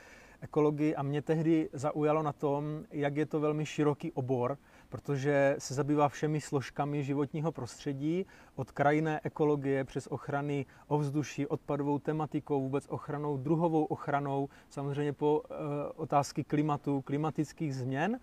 ekologii 0.41 0.95
a 0.95 1.03
mě 1.03 1.23
tehdy 1.23 1.69
zaujalo 1.73 2.23
na 2.23 2.33
tom, 2.33 2.85
jak 2.91 3.17
je 3.17 3.27
to 3.27 3.41
velmi 3.41 3.67
široký 3.67 4.13
obor, 4.13 4.59
protože 4.89 5.57
se 5.59 5.75
zabývá 5.75 6.09
všemi 6.09 6.41
složkami 6.41 7.05
životního 7.05 7.53
prostředí, 7.53 8.27
od 8.55 8.71
krajinné 8.71 9.21
ekologie 9.25 9.85
přes 9.85 10.07
ochrany 10.07 10.67
ovzduší, 10.87 11.47
odpadovou 11.47 11.99
tematikou, 11.99 12.61
vůbec 12.61 12.87
ochranou, 12.89 13.37
druhovou 13.37 13.85
ochranou, 13.85 14.49
samozřejmě 14.69 15.13
po 15.13 15.43
e, 15.45 15.55
otázky 15.93 16.45
klimatu, 16.45 17.03
klimatických 17.03 17.75
změn. 17.75 18.19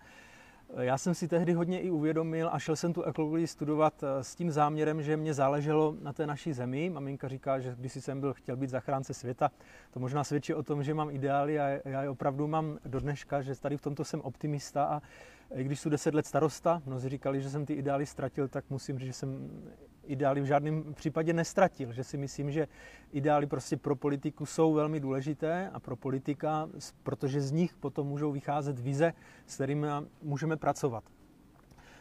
Já 0.80 0.98
jsem 0.98 1.14
si 1.14 1.28
tehdy 1.28 1.52
hodně 1.52 1.80
i 1.80 1.90
uvědomil 1.90 2.48
a 2.52 2.58
šel 2.58 2.76
jsem 2.76 2.92
tu 2.92 3.02
ekologii 3.02 3.46
studovat 3.46 4.02
eh, 4.02 4.24
s 4.24 4.34
tím 4.34 4.50
záměrem, 4.50 5.02
že 5.02 5.16
mě 5.16 5.34
záleželo 5.34 5.96
na 6.00 6.12
té 6.12 6.26
naší 6.26 6.52
zemi. 6.52 6.90
Maminka 6.90 7.28
říká, 7.28 7.60
že 7.60 7.74
když 7.78 7.92
jsem 7.92 8.20
byl 8.20 8.34
chtěl 8.34 8.56
být 8.56 8.70
zachránce 8.70 9.14
světa, 9.14 9.50
to 9.90 10.00
možná 10.00 10.24
svědčí 10.24 10.54
o 10.54 10.62
tom, 10.62 10.82
že 10.82 10.94
mám 10.94 11.10
ideály 11.10 11.60
a 11.60 11.68
já 11.84 12.02
je 12.02 12.10
opravdu 12.10 12.46
mám 12.46 12.78
do 12.84 13.00
dneška, 13.00 13.42
že 13.42 13.60
tady 13.60 13.76
v 13.76 13.80
tomto 13.80 14.04
jsem 14.04 14.20
optimista 14.20 14.84
a 14.84 15.02
i 15.54 15.64
když 15.64 15.80
jsou 15.80 15.90
deset 15.90 16.14
let 16.14 16.26
starosta, 16.26 16.82
mnozí 16.86 17.08
říkali, 17.08 17.40
že 17.40 17.50
jsem 17.50 17.66
ty 17.66 17.74
ideály 17.74 18.06
ztratil, 18.06 18.48
tak 18.48 18.64
musím 18.70 18.98
říct, 18.98 19.06
že 19.06 19.12
jsem 19.12 19.50
ideály 20.06 20.40
v 20.40 20.44
žádném 20.44 20.94
případě 20.94 21.32
nestratil, 21.32 21.92
že 21.92 22.04
si 22.04 22.16
myslím, 22.16 22.50
že 22.50 22.68
ideály 23.12 23.46
prostě 23.46 23.76
pro 23.76 23.96
politiku 23.96 24.46
jsou 24.46 24.72
velmi 24.72 25.00
důležité 25.00 25.70
a 25.72 25.80
pro 25.80 25.96
politika, 25.96 26.68
protože 27.02 27.40
z 27.40 27.52
nich 27.52 27.76
potom 27.76 28.06
můžou 28.06 28.32
vycházet 28.32 28.78
vize, 28.78 29.12
s 29.46 29.54
kterými 29.54 29.86
můžeme 30.22 30.56
pracovat. 30.56 31.04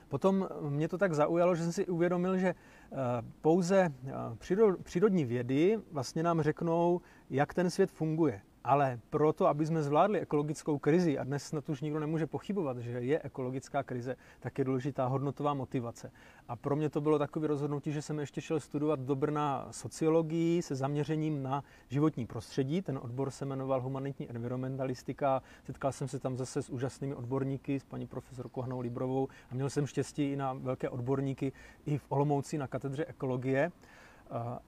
Potom 0.08 0.48
mě 0.70 0.88
to 0.88 0.98
tak 0.98 1.14
zaujalo, 1.14 1.56
že 1.56 1.64
jsem 1.64 1.72
si 1.72 1.86
uvědomil, 1.86 2.38
že 2.38 2.48
eh, 2.48 2.96
pouze 3.42 3.90
eh, 4.08 4.76
přírodní 4.84 5.26
vědy 5.26 5.80
vlastně 5.92 6.24
nám 6.24 6.42
řeknou, 6.42 7.02
jak 7.30 7.54
ten 7.54 7.70
svět 7.70 7.92
funguje. 7.92 8.42
Ale 8.64 9.00
proto, 9.10 9.48
aby 9.48 9.66
jsme 9.66 9.84
zvládli 9.84 10.20
ekologickou 10.20 10.80
krizi, 10.80 11.20
a 11.20 11.24
dnes 11.24 11.44
snad 11.44 11.70
už 11.70 11.82
nikdo 11.82 12.00
nemůže 12.00 12.28
pochybovat, 12.28 12.78
že 12.78 12.92
je 12.92 13.22
ekologická 13.24 13.84
krize, 13.84 14.16
tak 14.40 14.58
je 14.58 14.66
důležitá 14.66 15.06
hodnotová 15.06 15.54
motivace. 15.54 16.12
A 16.48 16.56
pro 16.56 16.76
mě 16.76 16.90
to 16.90 17.02
bylo 17.02 17.20
takové 17.20 17.48
rozhodnutí, 17.48 17.92
že 17.92 18.02
jsem 18.02 18.20
ještě 18.20 18.42
šel 18.42 18.60
studovat 18.60 19.00
do 19.00 19.16
Brna 19.16 19.68
sociologii 19.72 20.62
se 20.62 20.76
zaměřením 20.76 21.44
na 21.44 21.64
životní 21.88 22.26
prostředí. 22.26 22.82
Ten 22.82 23.00
odbor 23.02 23.32
se 23.32 23.46
jmenoval 23.46 23.82
humanitní 23.82 24.30
environmentalistika. 24.30 25.42
Setkal 25.64 25.92
jsem 25.92 26.08
se 26.08 26.20
tam 26.20 26.38
zase 26.38 26.62
s 26.62 26.70
úžasnými 26.70 27.16
odborníky, 27.16 27.80
s 27.80 27.86
paní 27.86 28.08
profesorkou 28.08 28.62
Hanou 28.62 28.80
Librovou 28.80 29.28
a 29.52 29.56
měl 29.56 29.70
jsem 29.70 29.88
štěstí 29.88 30.32
i 30.32 30.36
na 30.36 30.54
velké 30.54 30.90
odborníky 30.90 31.52
i 31.86 31.98
v 31.98 32.06
Olomouci 32.10 32.58
na 32.58 32.68
katedře 32.68 33.06
ekologie. 33.06 33.72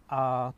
A 0.09 0.53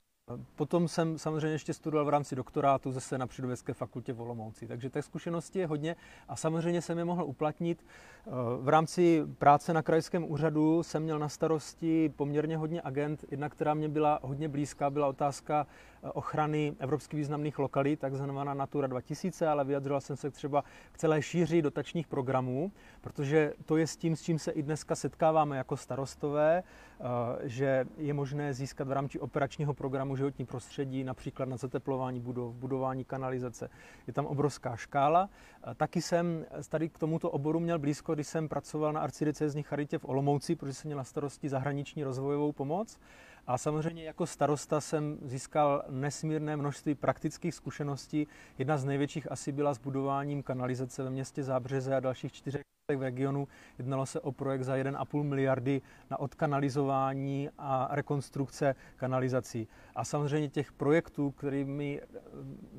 Potom 0.56 0.88
jsem 0.88 1.18
samozřejmě 1.18 1.48
ještě 1.48 1.74
studoval 1.74 2.06
v 2.06 2.10
rámci 2.10 2.36
doktorátu 2.36 2.92
zase 2.92 3.18
na 3.18 3.28
Přírodovědské 3.28 3.74
fakultě 3.74 4.14
v 4.14 4.22
Olomouci, 4.22 4.68
takže 4.68 4.90
těch 4.90 5.06
zkušeností 5.06 5.60
je 5.60 5.68
hodně 5.68 5.96
a 6.28 6.36
samozřejmě 6.36 6.82
jsem 6.82 6.98
je 6.98 7.06
mohl 7.06 7.24
uplatnit. 7.24 7.86
Eh, 8.28 8.32
v 8.62 8.70
rámci 8.70 9.24
práce 9.38 9.74
na 9.74 9.82
krajském 9.82 10.32
úřadu 10.32 10.84
jsem 10.84 11.04
měl 11.04 11.20
na 11.20 11.30
starosti 11.30 12.10
poměrně 12.16 12.58
hodně 12.58 12.82
agent. 12.82 13.26
Jedna, 13.32 13.50
která 13.50 13.74
mě 13.74 13.90
byla 13.90 14.20
hodně 14.22 14.50
blízká, 14.50 14.90
byla 14.90 15.08
otázka 15.08 15.68
ochrany 16.14 16.76
evropsky 16.80 17.18
významných 17.18 17.60
lokalit, 17.60 18.00
takzvaná 18.00 18.54
Natura 18.54 18.88
2000, 18.88 19.48
ale 19.48 19.66
vyjadřoval 19.66 20.02
jsem 20.02 20.16
se 20.16 20.32
třeba 20.32 20.64
k 20.92 20.98
celé 20.98 21.22
šíři 21.22 21.62
dotačních 21.62 22.08
programů, 22.08 22.72
protože 23.02 23.54
to 23.66 23.78
je 23.78 23.88
s 23.88 23.98
tím, 23.98 24.16
s 24.16 24.22
čím 24.22 24.40
se 24.40 24.52
i 24.52 24.64
dneska 24.64 24.96
setkáváme 24.96 25.58
jako 25.58 25.78
starostové, 25.78 26.64
eh, 26.64 27.04
že 27.44 27.86
je 27.98 28.14
možné 28.14 28.54
získat 28.54 28.88
v 28.88 28.92
rámci 28.92 29.20
operačního 29.20 29.74
programu 29.74 30.16
životní 30.16 30.46
prostředí, 30.46 31.04
například 31.04 31.50
na 31.50 31.58
zateplování 31.58 32.20
budov, 32.20 32.56
budování 32.56 33.06
kanalizace. 33.06 33.70
Je 34.08 34.14
tam 34.14 34.26
obrovská 34.26 34.76
škála. 34.76 35.30
Taky 35.76 36.02
jsem 36.02 36.46
tady 36.70 36.90
k 36.90 36.98
tomuto 36.98 37.30
oboru 37.30 37.60
měl 37.60 37.80
blízko, 37.80 38.14
když 38.14 38.28
jsem 38.28 38.50
pracoval 38.50 38.94
na 38.94 39.02
arcidiecézní 39.02 39.64
charitě 39.64 39.98
v 39.98 40.06
Olomouci, 40.06 40.56
protože 40.56 40.74
jsem 40.74 40.90
měl 40.90 40.98
na 40.98 41.04
starosti 41.04 41.50
zahraniční 41.50 42.04
rozvojovou 42.04 42.52
pomoc. 42.52 43.00
A 43.48 43.58
samozřejmě 43.58 44.04
jako 44.04 44.26
starosta 44.26 44.82
jsem 44.82 45.18
získal 45.22 45.84
nesmírné 45.90 46.58
množství 46.58 46.96
praktických 46.96 47.56
zkušeností. 47.56 48.28
Jedna 48.58 48.78
z 48.78 48.86
největších 48.86 49.32
asi 49.32 49.52
byla 49.52 49.74
s 49.74 49.78
budováním 49.78 50.44
kanalizace 50.44 51.04
ve 51.04 51.10
městě 51.10 51.44
Zábřeze 51.44 51.96
a 51.96 52.00
dalších 52.00 52.34
čtyřech 52.34 52.62
v 52.96 53.02
regionu. 53.02 53.48
Jednalo 53.78 54.06
se 54.06 54.20
o 54.20 54.32
projekt 54.32 54.64
za 54.64 54.76
1,5 54.76 55.24
miliardy 55.24 55.82
na 56.10 56.20
odkanalizování 56.20 57.50
a 57.58 57.88
rekonstrukce 57.92 58.76
kanalizací. 58.96 59.68
A 59.96 60.04
samozřejmě 60.04 60.50
těch 60.50 60.72
projektů, 60.72 61.32
kterými 61.32 62.02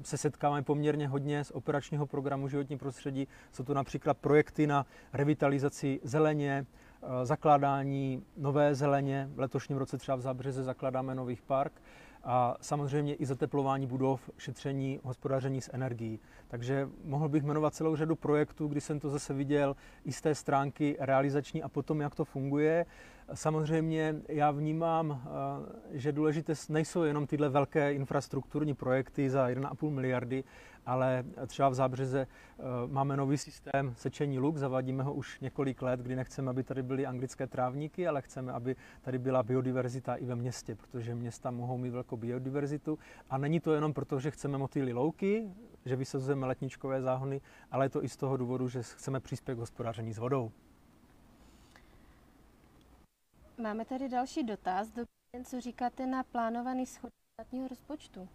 se 0.02 0.16
setkáváme 0.16 0.62
poměrně 0.62 1.08
hodně 1.08 1.44
z 1.44 1.50
operačního 1.50 2.06
programu 2.06 2.48
životní 2.48 2.78
prostředí, 2.78 3.28
jsou 3.52 3.64
to 3.64 3.75
například 3.75 4.18
projekty 4.18 4.66
na 4.66 4.87
revitalizaci 5.12 6.00
zeleně, 6.02 6.66
zakládání 7.23 8.23
nové 8.37 8.75
zeleně. 8.75 9.28
V 9.35 9.38
letošním 9.38 9.78
roce 9.78 9.99
třeba 9.99 10.17
v 10.17 10.21
Zábřeze 10.21 10.64
zakládáme 10.64 11.14
nový 11.14 11.38
park 11.47 11.73
a 12.25 12.57
samozřejmě 12.61 13.14
i 13.14 13.26
zateplování 13.26 13.87
budov, 13.87 14.31
šetření, 14.38 15.00
hospodaření 15.02 15.61
s 15.61 15.71
energií. 15.73 16.21
Takže 16.49 16.88
mohl 17.05 17.28
bych 17.28 17.43
jmenovat 17.43 17.75
celou 17.75 17.97
řadu 17.97 18.17
projektů, 18.17 18.67
kdy 18.67 18.81
jsem 18.81 19.00
to 19.00 19.11
zase 19.11 19.35
viděl 19.35 19.76
i 20.05 20.12
z 20.12 20.21
té 20.21 20.35
stránky 20.35 20.97
realizační 21.00 21.62
a 21.62 21.69
potom, 21.69 22.00
jak 22.00 22.14
to 22.14 22.25
funguje. 22.25 22.87
Samozřejmě 23.35 24.14
já 24.28 24.50
vnímám, 24.50 25.23
eh, 25.25 25.99
že 25.99 26.12
důležité 26.12 26.52
nejsou 26.69 27.02
jenom 27.02 27.26
tyhle 27.26 27.49
velké 27.49 27.93
infrastrukturní 27.93 28.75
projekty 28.75 29.31
za 29.31 29.49
1,5 29.49 29.90
miliardy, 29.90 30.45
ale 30.88 31.25
třeba 31.47 31.68
v 31.68 31.75
Zábřeze 31.75 32.21
eh, 32.21 32.62
máme 32.87 33.16
nový 33.16 33.38
systém 33.38 33.95
sečení 33.97 34.38
luk, 34.38 34.57
zavádíme 34.57 35.02
ho 35.02 35.14
už 35.14 35.40
několik 35.40 35.83
let, 35.83 36.00
kdy 36.00 36.16
nechceme, 36.16 36.50
aby 36.50 36.62
tady 36.62 36.83
byly 36.83 37.07
anglické 37.07 37.47
trávníky, 37.47 38.09
ale 38.09 38.23
chceme, 38.23 38.52
aby 38.52 38.76
tady 39.02 39.18
byla 39.18 39.42
biodiverzita 39.42 40.14
i 40.14 40.25
ve 40.25 40.37
městě, 40.37 40.75
protože 40.75 41.14
města 41.14 41.50
mohou 41.50 41.78
mít 41.78 41.90
velkou 41.90 42.16
biodiverzitu 42.16 42.99
a 43.30 43.38
není 43.38 43.61
to 43.61 43.73
jenom 43.73 43.92
proto, 43.92 44.21
že 44.21 44.30
chceme 44.30 44.59
motýly 44.59 44.92
louky, 44.92 45.52
že 45.85 45.97
vysazujeme 45.97 46.47
letničkové 46.47 47.02
záhony, 47.02 47.40
ale 47.71 47.85
je 47.85 47.90
to 47.90 48.04
i 48.04 48.09
z 48.09 48.16
toho 48.16 48.37
důvodu, 48.37 48.68
že 48.68 48.83
chceme 48.83 49.21
přispět 49.21 49.54
k 49.54 49.59
hospodaření 49.59 50.12
s 50.12 50.18
vodou. 50.18 50.52
Máme 53.62 53.85
tady 53.85 54.09
další 54.09 54.45
dotaz. 54.45 54.88
Dobrý 54.88 55.12
den, 55.35 55.45
co 55.45 55.61
říkáte 55.61 56.07
na 56.07 56.23
plánovaný 56.23 56.87
schod 56.87 57.11
státního 57.35 57.68
rozpočtu? 57.68 58.28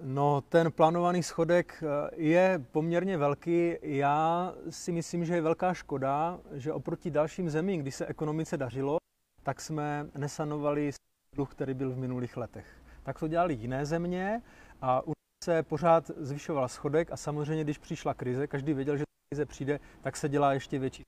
No, 0.00 0.40
ten 0.40 0.72
plánovaný 0.72 1.22
schodek 1.22 1.82
eh, 1.82 2.10
je 2.16 2.64
poměrně 2.72 3.18
velký. 3.18 3.74
Já 3.82 4.52
si 4.70 4.92
myslím, 4.92 5.24
že 5.24 5.34
je 5.34 5.42
velká 5.42 5.74
škoda, 5.74 6.40
že 6.52 6.72
oproti 6.72 7.10
dalším 7.10 7.50
zemím, 7.50 7.80
kdy 7.80 7.90
se 7.90 8.06
ekonomice 8.06 8.56
dařilo, 8.56 8.96
tak 9.42 9.60
jsme 9.60 10.10
nesanovali 10.14 10.90
dluh, 11.34 11.50
který 11.50 11.74
byl 11.74 11.90
v 11.90 11.98
minulých 11.98 12.36
letech. 12.36 12.66
Tak 13.02 13.18
to 13.18 13.28
dělali 13.28 13.54
jiné 13.54 13.86
země 13.86 14.42
a 14.82 15.06
u 15.06 15.12
se 15.44 15.62
pořád 15.62 16.10
zvyšoval 16.16 16.68
schodek 16.68 17.12
a 17.12 17.16
samozřejmě, 17.16 17.64
když 17.64 17.78
přišla 17.78 18.14
krize, 18.14 18.46
každý 18.46 18.74
věděl, 18.74 18.96
že 18.96 19.04
krize 19.28 19.46
přijde, 19.46 19.80
tak 20.02 20.16
se 20.16 20.28
dělá 20.28 20.52
ještě 20.52 20.78
větší. 20.78 21.02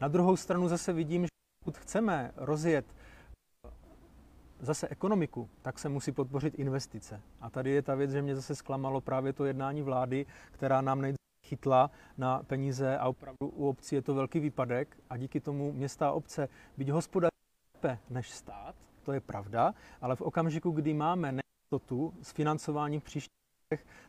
Na 0.00 0.08
druhou 0.08 0.36
stranu 0.36 0.68
zase 0.68 0.92
vidím, 0.92 1.22
že 1.22 1.28
pokud 1.64 1.78
chceme 1.78 2.32
rozjet 2.36 2.86
zase 4.60 4.88
ekonomiku, 4.88 5.48
tak 5.62 5.78
se 5.78 5.88
musí 5.88 6.12
podpořit 6.12 6.58
investice. 6.58 7.20
A 7.40 7.50
tady 7.50 7.70
je 7.70 7.82
ta 7.82 7.94
věc, 7.94 8.10
že 8.10 8.22
mě 8.22 8.36
zase 8.36 8.54
zklamalo 8.54 9.00
právě 9.00 9.32
to 9.32 9.44
jednání 9.44 9.82
vlády, 9.82 10.26
která 10.52 10.80
nám 10.80 11.00
nejdřív 11.00 11.20
chytla 11.46 11.90
na 12.18 12.42
peníze 12.42 12.98
a 12.98 13.08
opravdu 13.08 13.48
u 13.48 13.68
obcí 13.68 13.94
je 13.94 14.02
to 14.02 14.14
velký 14.14 14.40
výpadek 14.40 14.96
a 15.10 15.16
díky 15.16 15.40
tomu 15.40 15.72
města 15.72 16.08
a 16.08 16.12
obce, 16.12 16.48
byť 16.76 16.88
hospodaří 16.88 17.30
lépe 17.74 17.98
než 18.10 18.30
stát, 18.30 18.74
to 19.02 19.12
je 19.12 19.20
pravda, 19.20 19.74
ale 20.00 20.16
v 20.16 20.20
okamžiku, 20.20 20.70
kdy 20.70 20.94
máme 20.94 21.32
nejistotu 21.32 22.14
s 22.22 22.32
financováním 22.32 23.00
příštích 23.00 23.40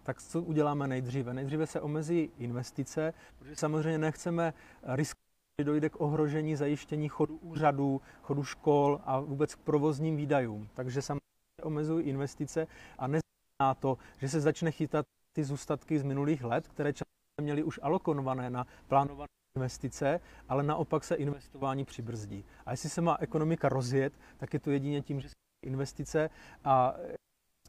tak 0.04 0.22
co 0.22 0.42
uděláme 0.42 0.88
nejdříve? 0.88 1.34
Nejdříve 1.34 1.68
se 1.68 1.82
omezí 1.82 2.30
investice, 2.38 3.14
protože 3.40 3.56
samozřejmě 3.56 3.98
nechceme 3.98 4.54
riskovat 4.84 5.31
dojde 5.64 5.90
k 5.90 6.02
ohrožení 6.02 6.56
zajištění 6.56 7.10
chodu 7.10 7.38
úřadů, 7.38 8.02
chodu 8.22 8.44
škol 8.44 9.00
a 9.04 9.20
vůbec 9.20 9.56
k 9.56 9.60
provozním 9.60 10.18
výdajům. 10.18 10.70
Takže 10.74 11.02
samozřejmě 11.02 11.64
omezují 11.64 12.06
investice 12.06 12.68
a 12.98 13.08
neznamená 13.08 13.76
to, 13.80 13.98
že 14.18 14.30
se 14.30 14.42
začne 14.42 14.72
chytat 14.72 15.06
ty 15.34 15.44
zůstatky 15.44 16.00
z 16.00 16.04
minulých 16.04 16.44
let, 16.44 16.68
které 16.68 16.94
často 16.94 17.42
měly 17.42 17.64
už 17.64 17.80
alokované 17.84 18.50
na 18.50 18.68
plánované 18.88 19.28
investice, 19.56 20.20
ale 20.50 20.64
naopak 20.64 21.04
se 21.04 21.16
investování 21.16 21.86
přibrzdí. 21.86 22.46
A 22.66 22.72
jestli 22.72 22.90
se 22.90 23.02
má 23.02 23.18
ekonomika 23.20 23.70
rozjet, 23.70 24.14
tak 24.38 24.54
je 24.54 24.60
to 24.60 24.72
jedině 24.72 25.02
tím, 25.02 25.20
že 25.20 25.30
se 25.30 25.36
investice 25.64 26.30
a 26.64 26.96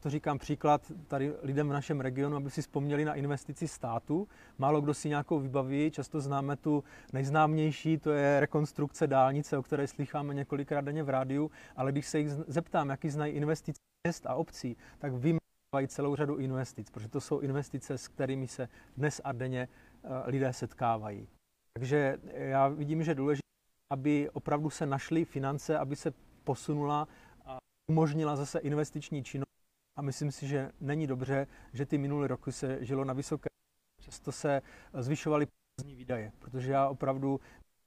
to 0.03 0.11
říkám 0.11 0.39
příklad 0.39 0.93
tady 1.09 1.33
lidem 1.43 1.69
v 1.69 1.73
našem 1.73 2.01
regionu, 2.01 2.37
aby 2.37 2.51
si 2.51 2.63
vzpomněli 2.63 3.05
na 3.05 3.15
investici 3.15 3.69
státu. 3.69 4.29
Málo 4.59 4.81
kdo 4.81 4.95
si 4.95 5.09
nějakou 5.09 5.41
vybaví, 5.41 5.91
často 5.91 6.21
známe 6.21 6.57
tu 6.57 6.85
nejznámější, 7.13 7.99
to 7.99 8.11
je 8.11 8.41
rekonstrukce 8.41 9.07
dálnice, 9.07 9.59
o 9.59 9.63
které 9.63 9.87
slycháme 9.87 10.35
několikrát 10.35 10.81
denně 10.81 11.03
v 11.03 11.09
rádiu, 11.09 11.51
ale 11.77 11.93
když 11.93 12.07
se 12.07 12.19
jich 12.19 12.31
zeptám, 12.31 12.89
jaký 12.89 13.11
znají 13.11 13.33
investice 13.33 13.79
měst 14.07 14.27
a 14.27 14.35
obcí, 14.35 14.77
tak 14.99 15.13
vyjmenují 15.13 15.89
celou 15.89 16.17
řadu 16.17 16.37
investic, 16.37 16.91
protože 16.91 17.09
to 17.09 17.21
jsou 17.21 17.41
investice, 17.41 17.99
s 17.99 18.09
kterými 18.09 18.49
se 18.49 18.69
dnes 18.97 19.21
a 19.25 19.33
denně 19.33 19.69
eh, 19.69 20.09
lidé 20.31 20.53
setkávají. 20.53 21.29
Takže 21.79 22.19
já 22.33 22.69
vidím, 22.69 23.03
že 23.03 23.11
je 23.11 23.15
důležité, 23.15 23.49
aby 23.93 24.31
opravdu 24.31 24.71
se 24.71 24.87
našly 24.87 25.25
finance, 25.25 25.79
aby 25.79 25.97
se 25.97 26.12
posunula 26.45 27.09
a 27.47 27.59
umožnila 27.91 28.37
zase 28.37 28.59
investiční 28.59 29.25
činnost 29.25 29.52
myslím 30.03 30.33
si, 30.33 30.47
že 30.47 30.73
není 30.81 31.07
dobře, 31.07 31.47
že 31.73 31.87
ty 31.87 31.99
minulé 31.99 32.29
roky 32.29 32.53
se 32.53 32.85
žilo 32.85 33.05
na 33.05 33.12
vysoké. 33.12 33.49
Často 34.01 34.33
se 34.33 34.62
zvyšovaly 34.95 35.47
výdaje, 35.85 36.33
protože 36.38 36.73
já 36.73 36.88
opravdu, 36.88 37.41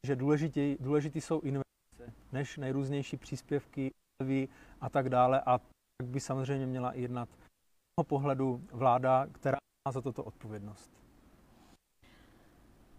že 0.08 0.16
důležitý, 0.16 0.78
důležitý 0.80 1.22
jsou 1.22 1.42
investice, 1.42 2.14
než 2.32 2.58
nejrůznější 2.58 3.18
příspěvky, 3.18 3.92
a 4.82 4.90
tak 4.90 5.10
dále. 5.10 5.42
A 5.42 5.58
tak 5.98 6.08
by 6.10 6.20
samozřejmě 6.20 6.66
měla 6.66 6.94
jednat 6.94 7.30
z 8.00 8.04
pohledu 8.08 8.62
vláda, 8.72 9.28
která 9.32 9.58
má 9.88 9.92
za 9.92 10.02
toto 10.02 10.24
odpovědnost. 10.24 10.92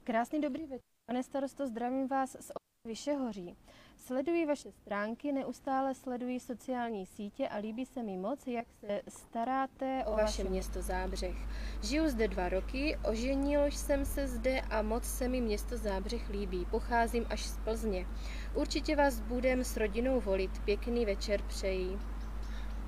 Krásný 0.04 0.40
dobrý 0.40 0.62
večer. 0.62 0.80
Pane 1.10 1.22
starosto, 1.22 1.66
zdravím 1.66 2.08
vás 2.08 2.36
z 2.40 2.52
Vyšehoří. 2.86 3.56
Sleduji 3.96 4.46
vaše 4.46 4.72
stránky, 4.72 5.32
neustále 5.32 5.94
sleduji 5.94 6.40
sociální 6.40 7.06
sítě 7.06 7.48
a 7.48 7.56
líbí 7.56 7.86
se 7.86 8.02
mi 8.02 8.16
moc, 8.16 8.46
jak 8.46 8.66
se 8.80 9.02
staráte 9.08 10.04
o 10.06 10.12
vaše 10.12 10.44
město 10.44 10.82
Zábřeh. 10.82 11.36
Žiju 11.82 12.08
zde 12.08 12.28
dva 12.28 12.48
roky, 12.48 12.98
oženil 13.08 13.64
jsem 13.64 14.04
se 14.04 14.28
zde 14.28 14.60
a 14.60 14.82
moc 14.82 15.04
se 15.04 15.28
mi 15.28 15.40
město 15.40 15.76
Zábřeh 15.76 16.28
líbí. 16.28 16.66
Pocházím 16.70 17.26
až 17.30 17.46
z 17.46 17.58
Plzně. 17.58 18.06
Určitě 18.54 18.96
vás 18.96 19.20
budem 19.20 19.64
s 19.64 19.76
rodinou 19.76 20.20
volit. 20.20 20.58
Pěkný 20.64 21.06
večer 21.06 21.42
přeji. 21.42 21.98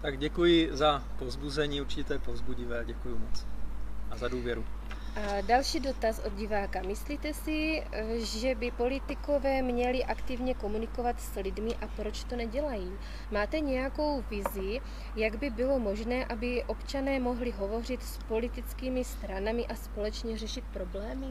Tak 0.02 0.18
děkuji 0.18 0.68
za 0.72 1.04
povzbuzení, 1.18 1.80
určitě 1.80 2.12
je 2.12 2.18
povzbudivé, 2.18 2.84
děkuji 2.84 3.18
moc. 3.18 3.46
A 4.10 4.16
za 4.16 4.28
důvěru. 4.28 4.64
A 5.16 5.40
další 5.40 5.80
dotaz 5.80 6.20
od 6.26 6.32
diváka. 6.32 6.82
Myslíte 6.86 7.34
si, 7.34 7.84
že 8.16 8.54
by 8.54 8.70
politikové 8.70 9.62
měli 9.62 10.04
aktivně 10.04 10.54
komunikovat 10.54 11.20
s 11.20 11.36
lidmi 11.36 11.74
a 11.74 11.86
proč 11.86 12.24
to 12.24 12.36
nedělají? 12.36 12.92
Máte 13.30 13.60
nějakou 13.60 14.24
vizi, 14.30 14.80
jak 15.16 15.38
by 15.38 15.50
bylo 15.50 15.78
možné, 15.78 16.24
aby 16.24 16.64
občané 16.66 17.20
mohli 17.20 17.50
hovořit 17.50 18.02
s 18.02 18.18
politickými 18.18 19.04
stranami 19.04 19.66
a 19.66 19.74
společně 19.74 20.38
řešit 20.38 20.64
problémy? 20.72 21.26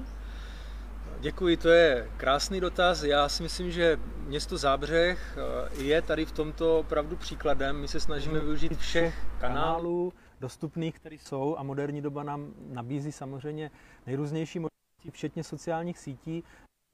Děkuji, 1.20 1.58
to 1.58 1.70
je 1.70 2.10
krásný 2.18 2.60
dotaz. 2.60 3.04
Já 3.04 3.30
si 3.30 3.44
myslím, 3.44 3.72
že 3.72 4.00
město 4.26 4.58
Zábřeh 4.58 5.38
eh, 5.38 5.84
je 5.84 6.02
tady 6.02 6.26
v 6.26 6.32
tomto 6.32 6.80
opravdu 6.80 7.16
příkladem. 7.16 7.78
My 7.78 7.88
se 7.88 8.00
snažíme 8.00 8.40
využít 8.40 8.78
všech 8.78 9.16
kanálů, 9.40 10.14
dostupných, 10.40 10.96
které 10.96 11.16
jsou 11.16 11.58
a 11.58 11.64
moderní 11.64 12.02
doba 12.02 12.24
nám 12.24 12.54
nabízí 12.70 13.12
samozřejmě 13.12 13.72
nejrůznější 14.06 14.60
možnosti, 14.60 15.12
včetně 15.12 15.44
sociálních 15.44 16.00
sítí, 16.00 16.44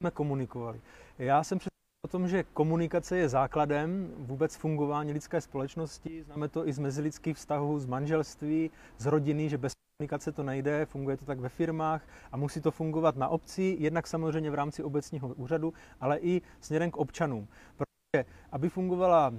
jsme 0.02 0.10
komunikovali. 0.10 0.80
Já 1.18 1.44
jsem 1.44 1.58
přesvědčen 1.58 1.74
o 2.04 2.08
tom, 2.08 2.28
že 2.28 2.42
komunikace 2.42 3.16
je 3.16 3.28
základem 3.28 4.14
vůbec 4.16 4.56
fungování 4.56 5.12
lidské 5.12 5.40
společnosti. 5.40 6.22
Známe 6.22 6.48
to 6.48 6.68
i 6.68 6.72
z 6.72 6.78
mezilidských 6.78 7.36
vztahů, 7.36 7.78
z 7.78 7.86
manželství, 7.86 8.70
z 8.98 9.06
rodiny, 9.06 9.48
že 9.48 9.58
bez 9.58 9.72
komunikace 9.98 10.32
to 10.32 10.42
nejde, 10.42 10.86
funguje 10.86 11.16
to 11.16 11.24
tak 11.24 11.40
ve 11.40 11.48
firmách 11.48 12.08
a 12.32 12.36
musí 12.36 12.60
to 12.60 12.70
fungovat 12.70 13.16
na 13.16 13.28
obci, 13.28 13.76
jednak 13.78 14.06
samozřejmě 14.06 14.50
v 14.50 14.54
rámci 14.54 14.82
obecního 14.82 15.28
úřadu, 15.28 15.72
ale 16.00 16.18
i 16.18 16.42
směrem 16.60 16.90
k 16.90 16.96
občanům. 16.96 17.48
Protože 17.76 18.24
aby 18.52 18.68
fungovala 18.68 19.32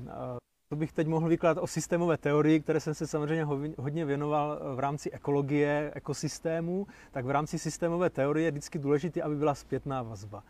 to 0.70 0.76
bych 0.76 0.92
teď 0.92 1.08
mohl 1.08 1.28
vykládat 1.28 1.62
o 1.62 1.68
systémové 1.68 2.18
teorii, 2.18 2.60
které 2.60 2.80
jsem 2.80 2.94
se 2.94 3.08
samozřejmě 3.08 3.44
hodně 3.78 4.06
věnoval 4.06 4.60
v 4.76 4.80
rámci 4.80 5.12
ekologie, 5.12 5.92
ekosystému, 5.96 6.88
tak 7.12 7.26
v 7.26 7.30
rámci 7.30 7.60
systémové 7.60 8.10
teorie 8.10 8.48
je 8.48 8.52
vždycky 8.52 8.80
důležité, 8.80 9.22
aby 9.22 9.36
byla 9.36 9.56
zpětná 9.56 10.04
vazba. 10.04 10.44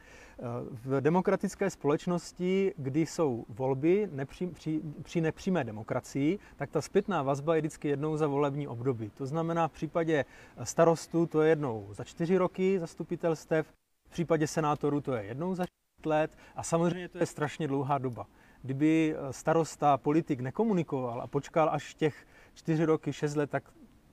V 0.72 1.02
demokratické 1.02 1.70
společnosti, 1.70 2.74
kdy 2.78 3.06
jsou 3.06 3.46
volby 3.50 4.10
nepří, 4.12 4.48
při, 4.48 4.82
při 5.04 5.22
nepřímé 5.22 5.64
demokracii, 5.64 6.40
tak 6.56 6.70
ta 6.70 6.82
zpětná 6.82 7.24
vazba 7.24 7.56
je 7.56 7.62
vždycky 7.62 7.88
jednou 7.88 8.18
za 8.18 8.28
volební 8.28 8.68
období. 8.68 9.12
To 9.18 9.26
znamená, 9.26 9.68
v 9.68 9.72
případě 9.72 10.26
starostu 10.64 11.26
to 11.26 11.42
je 11.42 11.50
jednou 11.50 11.88
za 11.92 12.04
čtyři 12.04 12.38
roky 12.38 12.80
zastupitelstev, 12.80 13.68
v 14.08 14.12
případě 14.12 14.48
senátorů 14.48 15.02
to 15.02 15.14
je 15.14 15.24
jednou 15.24 15.56
za 15.56 15.66
let 16.06 16.38
a 16.56 16.64
samozřejmě 16.64 17.10
to 17.10 17.18
je 17.18 17.26
strašně 17.26 17.68
dlouhá 17.68 17.98
doba. 17.98 18.28
Kdyby 18.66 19.16
starosta, 19.32 19.98
politik 19.98 20.40
nekomunikoval 20.40 21.22
a 21.22 21.28
počkal 21.28 21.70
až 21.70 21.94
těch 21.94 22.28
čtyři 22.54 22.86
roky, 22.86 23.14
šest 23.14 23.36
let, 23.36 23.50
tak 23.50 23.64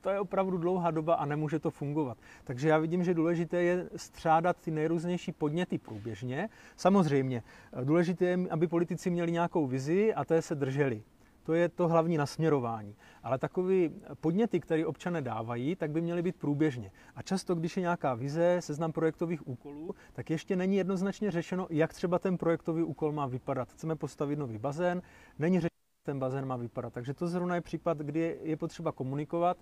to 0.00 0.10
je 0.10 0.20
opravdu 0.20 0.58
dlouhá 0.58 0.90
doba 0.90 1.14
a 1.14 1.24
nemůže 1.24 1.58
to 1.58 1.70
fungovat. 1.70 2.18
Takže 2.44 2.68
já 2.68 2.78
vidím, 2.78 3.04
že 3.04 3.14
důležité 3.14 3.62
je 3.62 3.88
střádat 3.96 4.56
ty 4.56 4.70
nejrůznější 4.70 5.32
podněty 5.32 5.78
průběžně. 5.78 6.48
Samozřejmě, 6.76 7.42
důležité 7.84 8.24
je, 8.24 8.38
aby 8.50 8.66
politici 8.66 9.10
měli 9.10 9.32
nějakou 9.32 9.66
vizi 9.66 10.14
a 10.14 10.24
té 10.24 10.42
se 10.42 10.54
drželi. 10.54 11.02
To 11.42 11.54
je 11.54 11.68
to 11.68 11.88
hlavní 11.88 12.16
nasměrování. 12.16 12.96
Ale 13.22 13.38
takové 13.38 13.74
podněty, 14.20 14.60
které 14.60 14.86
občané 14.86 15.22
dávají, 15.22 15.76
tak 15.76 15.90
by 15.90 16.00
měly 16.00 16.22
být 16.22 16.36
průběžně. 16.36 16.90
A 17.16 17.22
často, 17.22 17.54
když 17.54 17.76
je 17.76 17.80
nějaká 17.80 18.14
vize, 18.14 18.56
seznam 18.60 18.92
projektových 18.92 19.48
úkolů, 19.48 19.94
tak 20.12 20.30
ještě 20.30 20.56
není 20.56 20.76
jednoznačně 20.76 21.30
řešeno, 21.30 21.66
jak 21.70 21.92
třeba 21.92 22.18
ten 22.18 22.38
projektový 22.38 22.82
úkol 22.82 23.12
má 23.12 23.26
vypadat. 23.26 23.72
Chceme 23.72 23.96
postavit 23.96 24.38
nový 24.38 24.58
bazén, 24.58 25.02
není 25.38 25.56
řešeno, 25.56 25.68
jak 25.98 26.06
ten 26.06 26.18
bazén 26.18 26.46
má 26.46 26.56
vypadat. 26.56 26.92
Takže 26.92 27.14
to 27.14 27.28
zrovna 27.28 27.54
je 27.54 27.60
případ, 27.60 27.98
kdy 27.98 28.38
je 28.42 28.56
potřeba 28.56 28.92
komunikovat, 28.92 29.56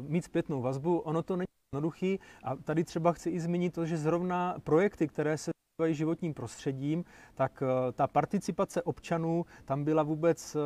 mít 0.00 0.24
zpětnou 0.24 0.62
vazbu. 0.62 0.98
Ono 0.98 1.22
to 1.22 1.36
není 1.36 1.46
jednoduchý 1.74 2.20
a 2.44 2.56
tady 2.56 2.84
třeba 2.84 3.12
chci 3.12 3.30
i 3.30 3.40
zmínit 3.40 3.74
to, 3.74 3.86
že 3.86 3.96
zrovna 3.96 4.56
projekty, 4.64 5.08
které 5.08 5.38
se 5.38 5.50
zabývají 5.78 5.94
životním 5.94 6.34
prostředím, 6.34 7.04
tak 7.34 7.62
eh, 7.62 7.92
ta 7.92 8.06
participace 8.06 8.82
občanů 8.82 9.46
tam 9.64 9.84
byla 9.84 10.02
vůbec 10.02 10.56
eh, 10.56 10.60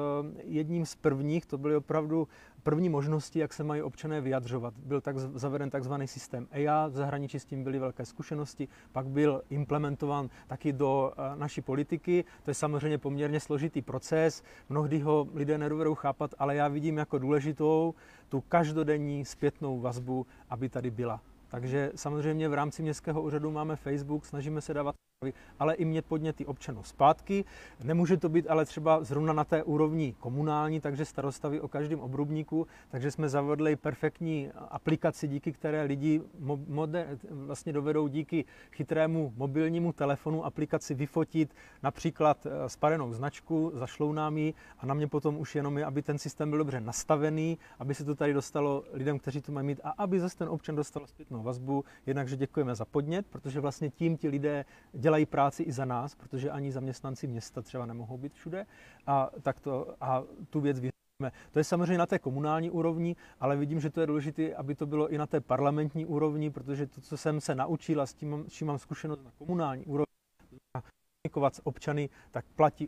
jedním 0.44 0.86
z 0.86 0.94
prvních, 0.96 1.46
to 1.46 1.58
byly 1.58 1.76
opravdu 1.76 2.28
první 2.62 2.88
možnosti, 2.88 3.38
jak 3.38 3.52
se 3.52 3.64
mají 3.64 3.82
občané 3.82 4.20
vyjadřovat. 4.20 4.74
Byl 4.76 5.00
tak 5.00 5.18
zaveden 5.18 5.70
takzvaný 5.70 6.06
systém 6.06 6.48
EIA, 6.50 6.86
v 6.86 6.92
zahraničí 6.92 7.40
s 7.40 7.44
tím 7.44 7.64
byly 7.64 7.78
velké 7.78 8.04
zkušenosti, 8.04 8.68
pak 8.92 9.06
byl 9.06 9.42
implementován 9.50 10.28
taky 10.46 10.72
do 10.72 11.12
eh, 11.12 11.36
naší 11.36 11.60
politiky. 11.60 12.24
To 12.42 12.50
je 12.50 12.54
samozřejmě 12.54 12.98
poměrně 12.98 13.40
složitý 13.40 13.82
proces, 13.82 14.42
mnohdy 14.68 14.98
ho 14.98 15.28
lidé 15.34 15.58
nedovedou 15.58 15.94
chápat, 15.94 16.34
ale 16.38 16.56
já 16.56 16.68
vidím 16.68 16.96
jako 16.96 17.18
důležitou 17.18 17.94
tu 18.28 18.40
každodenní 18.40 19.24
zpětnou 19.24 19.80
vazbu, 19.80 20.26
aby 20.50 20.68
tady 20.68 20.90
byla. 20.90 21.20
Takže 21.48 21.92
samozřejmě 21.94 22.48
v 22.48 22.54
rámci 22.54 22.82
městského 22.82 23.22
úřadu 23.22 23.50
máme 23.50 23.76
Facebook, 23.76 24.26
snažíme 24.26 24.60
se 24.60 24.74
dávat 24.74 24.94
ale 25.58 25.74
i 25.74 25.84
mě 25.84 26.02
podněty 26.02 26.46
občanů 26.46 26.82
zpátky. 26.82 27.44
Nemůže 27.84 28.16
to 28.16 28.28
být 28.28 28.46
ale 28.48 28.64
třeba 28.64 29.04
zrovna 29.04 29.32
na 29.32 29.44
té 29.44 29.62
úrovni 29.62 30.14
komunální, 30.20 30.80
takže 30.80 31.04
starostavy 31.04 31.60
o 31.60 31.68
každém 31.68 32.00
obrubníku, 32.00 32.66
takže 32.90 33.10
jsme 33.10 33.28
zavedli 33.28 33.76
perfektní 33.76 34.50
aplikaci, 34.68 35.28
díky 35.28 35.52
které 35.52 35.82
lidi 35.82 36.22
moder, 36.68 37.18
vlastně 37.30 37.72
dovedou 37.72 38.08
díky 38.08 38.44
chytrému 38.72 39.32
mobilnímu 39.36 39.92
telefonu 39.92 40.44
aplikaci 40.44 40.94
vyfotit 40.94 41.54
například 41.82 42.46
eh, 42.46 42.68
spadenou 42.68 43.12
značku, 43.12 43.70
zašlou 43.74 44.12
nám 44.12 44.38
ji 44.38 44.54
a 44.78 44.86
na 44.86 44.94
mě 44.94 45.06
potom 45.06 45.38
už 45.38 45.54
jenom 45.54 45.78
je, 45.78 45.84
aby 45.84 46.02
ten 46.02 46.18
systém 46.18 46.50
byl 46.50 46.58
dobře 46.58 46.80
nastavený, 46.80 47.58
aby 47.78 47.94
se 47.94 48.04
to 48.04 48.14
tady 48.14 48.32
dostalo 48.32 48.84
lidem, 48.92 49.18
kteří 49.18 49.40
to 49.40 49.52
mají 49.52 49.66
mít 49.66 49.80
a 49.84 49.90
aby 49.90 50.20
zase 50.20 50.36
ten 50.36 50.48
občan 50.48 50.76
dostal 50.76 51.06
zpětnou 51.06 51.42
vazbu. 51.42 51.84
Jednakže 52.06 52.36
děkujeme 52.36 52.74
za 52.74 52.84
podnět, 52.84 53.26
protože 53.26 53.60
vlastně 53.60 53.90
tím 53.90 54.16
ti 54.16 54.28
lidé 54.28 54.64
dělají 54.92 55.07
práci 55.26 55.62
i 55.62 55.72
za 55.72 55.84
nás, 55.84 56.14
protože 56.14 56.50
ani 56.50 56.72
zaměstnanci 56.72 57.26
města 57.26 57.62
třeba 57.62 57.86
nemohou 57.86 58.18
být 58.18 58.34
všude 58.34 58.66
a, 59.06 59.30
tak 59.42 59.60
to, 59.60 59.94
a 60.00 60.22
tu 60.50 60.60
věc 60.60 60.76
vyřešíme. 60.76 61.32
To 61.50 61.58
je 61.58 61.64
samozřejmě 61.64 61.98
na 61.98 62.06
té 62.06 62.18
komunální 62.18 62.70
úrovni, 62.70 63.16
ale 63.40 63.56
vidím, 63.56 63.80
že 63.80 63.90
to 63.90 64.00
je 64.00 64.06
důležité, 64.06 64.54
aby 64.54 64.74
to 64.74 64.86
bylo 64.86 65.08
i 65.08 65.18
na 65.18 65.26
té 65.26 65.40
parlamentní 65.40 66.06
úrovni, 66.06 66.50
protože 66.50 66.86
to, 66.86 67.00
co 67.00 67.16
jsem 67.16 67.40
se 67.40 67.54
naučil 67.54 68.00
a 68.00 68.06
s 68.06 68.14
tím, 68.14 68.44
s 68.48 68.52
čím 68.52 68.66
mám 68.66 68.78
zkušenost 68.78 69.24
na 69.24 69.30
komunální 69.38 69.86
úrovni, 69.86 70.14
komunikovat 71.24 71.54
s 71.54 71.66
občany, 71.66 72.08
tak 72.30 72.44
platí 72.56 72.86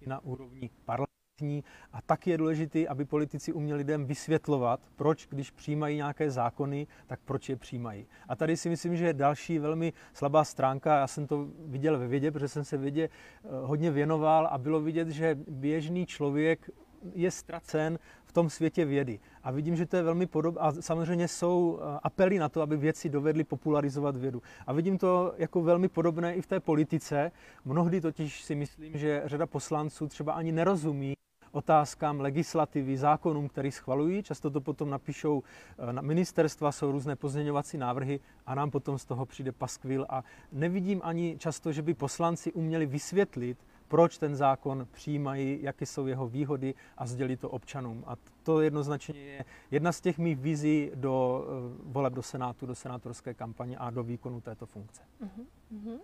i 0.00 0.08
na 0.08 0.20
úrovni 0.24 0.70
parlamentu 0.84 1.17
striktní 1.38 1.64
a 1.92 2.02
tak 2.02 2.26
je 2.26 2.38
důležité, 2.38 2.86
aby 2.86 3.04
politici 3.04 3.52
uměli 3.52 3.78
lidem 3.78 4.06
vysvětlovat, 4.06 4.80
proč, 4.96 5.26
když 5.30 5.50
přijímají 5.50 5.96
nějaké 5.96 6.30
zákony, 6.30 6.86
tak 7.06 7.20
proč 7.24 7.48
je 7.48 7.56
přijímají. 7.56 8.06
A 8.28 8.36
tady 8.36 8.56
si 8.56 8.68
myslím, 8.68 8.96
že 8.96 9.06
je 9.06 9.12
další 9.12 9.58
velmi 9.58 9.92
slabá 10.12 10.44
stránka. 10.44 10.98
Já 10.98 11.06
jsem 11.06 11.26
to 11.26 11.48
viděl 11.58 11.98
ve 11.98 12.08
vědě, 12.08 12.30
protože 12.30 12.48
jsem 12.48 12.64
se 12.64 12.76
vědě 12.76 13.08
eh, 13.08 13.48
hodně 13.62 13.90
věnoval 13.90 14.46
a 14.50 14.58
bylo 14.58 14.80
vidět, 14.80 15.08
že 15.08 15.38
běžný 15.48 16.06
člověk 16.06 16.70
je 17.14 17.30
ztracen 17.30 17.98
v 18.24 18.32
tom 18.32 18.50
světě 18.50 18.84
vědy. 18.84 19.20
A 19.42 19.50
vidím, 19.50 19.76
že 19.76 19.86
to 19.86 19.96
je 19.96 20.02
velmi 20.02 20.26
podobné. 20.26 20.60
A 20.60 20.72
samozřejmě 20.72 21.28
jsou 21.28 21.78
eh, 21.80 21.98
apely 22.02 22.38
na 22.38 22.48
to, 22.48 22.62
aby 22.62 22.76
věci 22.76 23.08
dovedly 23.08 23.44
popularizovat 23.44 24.16
vědu. 24.16 24.42
A 24.66 24.72
vidím 24.72 24.98
to 24.98 25.34
jako 25.36 25.62
velmi 25.62 25.88
podobné 25.88 26.34
i 26.34 26.42
v 26.42 26.46
té 26.46 26.60
politice. 26.60 27.32
Mnohdy 27.64 28.00
totiž 28.00 28.42
si 28.42 28.54
myslím, 28.54 28.98
že 28.98 29.22
řada 29.24 29.46
poslanců 29.46 30.08
třeba 30.08 30.32
ani 30.32 30.52
nerozumí 30.52 31.14
otázkám 31.52 32.20
legislativy, 32.20 32.96
zákonům, 32.96 33.48
který 33.48 33.72
schvalují. 33.72 34.22
Často 34.22 34.50
to 34.50 34.60
potom 34.60 34.90
napíšou 34.90 35.42
eh, 35.78 35.92
na 35.92 36.02
ministerstva, 36.02 36.72
jsou 36.72 36.92
různé 36.92 37.16
pozměňovací 37.16 37.78
návrhy 37.78 38.20
a 38.46 38.54
nám 38.54 38.70
potom 38.70 38.98
z 38.98 39.04
toho 39.04 39.26
přijde 39.26 39.52
paskvil. 39.52 40.06
A 40.08 40.24
nevidím 40.52 41.00
ani 41.04 41.36
často, 41.38 41.72
že 41.72 41.82
by 41.82 41.94
poslanci 41.94 42.52
uměli 42.52 42.86
vysvětlit, 42.86 43.58
proč 43.88 44.18
ten 44.18 44.36
zákon 44.36 44.86
přijímají, 44.90 45.58
jaké 45.62 45.86
jsou 45.86 46.06
jeho 46.06 46.28
výhody 46.28 46.74
a 46.98 47.06
sdělit 47.06 47.40
to 47.40 47.50
občanům. 47.50 48.04
A 48.06 48.16
to 48.42 48.60
jednoznačně 48.60 49.20
je 49.20 49.44
jedna 49.70 49.92
z 49.92 50.00
těch 50.00 50.18
mých 50.18 50.38
vizí 50.38 50.90
do 50.94 51.44
eh, 51.44 51.82
voleb 51.84 52.12
do 52.12 52.22
Senátu, 52.22 52.66
do 52.66 52.74
senátorské 52.74 53.34
kampaně 53.34 53.76
a 53.78 53.90
do 53.90 54.02
výkonu 54.02 54.40
této 54.40 54.66
funkce. 54.66 55.02
Uh-huh. 55.22 55.98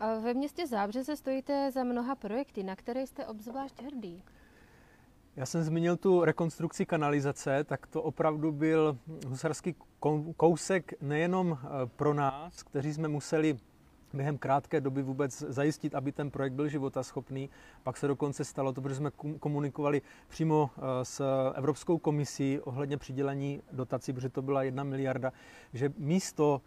Ve 0.00 0.34
městě 0.34 0.66
Zábřeze 0.66 1.16
stojíte 1.16 1.70
za 1.70 1.84
mnoha 1.84 2.14
projekty, 2.14 2.62
na 2.62 2.76
které 2.76 3.06
jste 3.06 3.26
obzvlášť 3.26 3.82
hrdý. 3.82 4.22
Já 5.36 5.46
jsem 5.46 5.62
zmínil 5.62 5.96
tu 5.96 6.24
rekonstrukci 6.24 6.86
kanalizace, 6.86 7.64
tak 7.64 7.86
to 7.86 8.02
opravdu 8.02 8.52
byl 8.52 8.98
husarský 9.26 9.74
kousek 10.36 10.94
nejenom 11.00 11.58
eh, 11.62 11.66
pro 11.96 12.14
nás, 12.14 12.62
kteří 12.62 12.92
jsme 12.94 13.08
museli 13.08 13.56
během 14.14 14.38
krátké 14.38 14.80
doby 14.80 15.02
vůbec 15.02 15.38
zajistit, 15.38 15.94
aby 15.94 16.12
ten 16.12 16.30
projekt 16.30 16.52
byl 16.52 16.68
životaschopný. 16.68 17.50
Pak 17.82 17.96
se 17.96 18.08
dokonce 18.08 18.44
stalo 18.44 18.72
to, 18.72 18.80
protože 18.82 18.94
jsme 18.94 19.10
komunikovali 19.40 20.02
přímo 20.28 20.70
eh, 20.76 20.80
s 21.04 21.50
Evropskou 21.54 21.98
komisí 21.98 22.60
ohledně 22.60 22.96
přidělení 22.96 23.62
dotací, 23.72 24.12
protože 24.12 24.28
to 24.28 24.42
byla 24.42 24.62
jedna 24.62 24.84
miliarda, 24.84 25.32
že 25.72 25.92
místo 25.98 26.62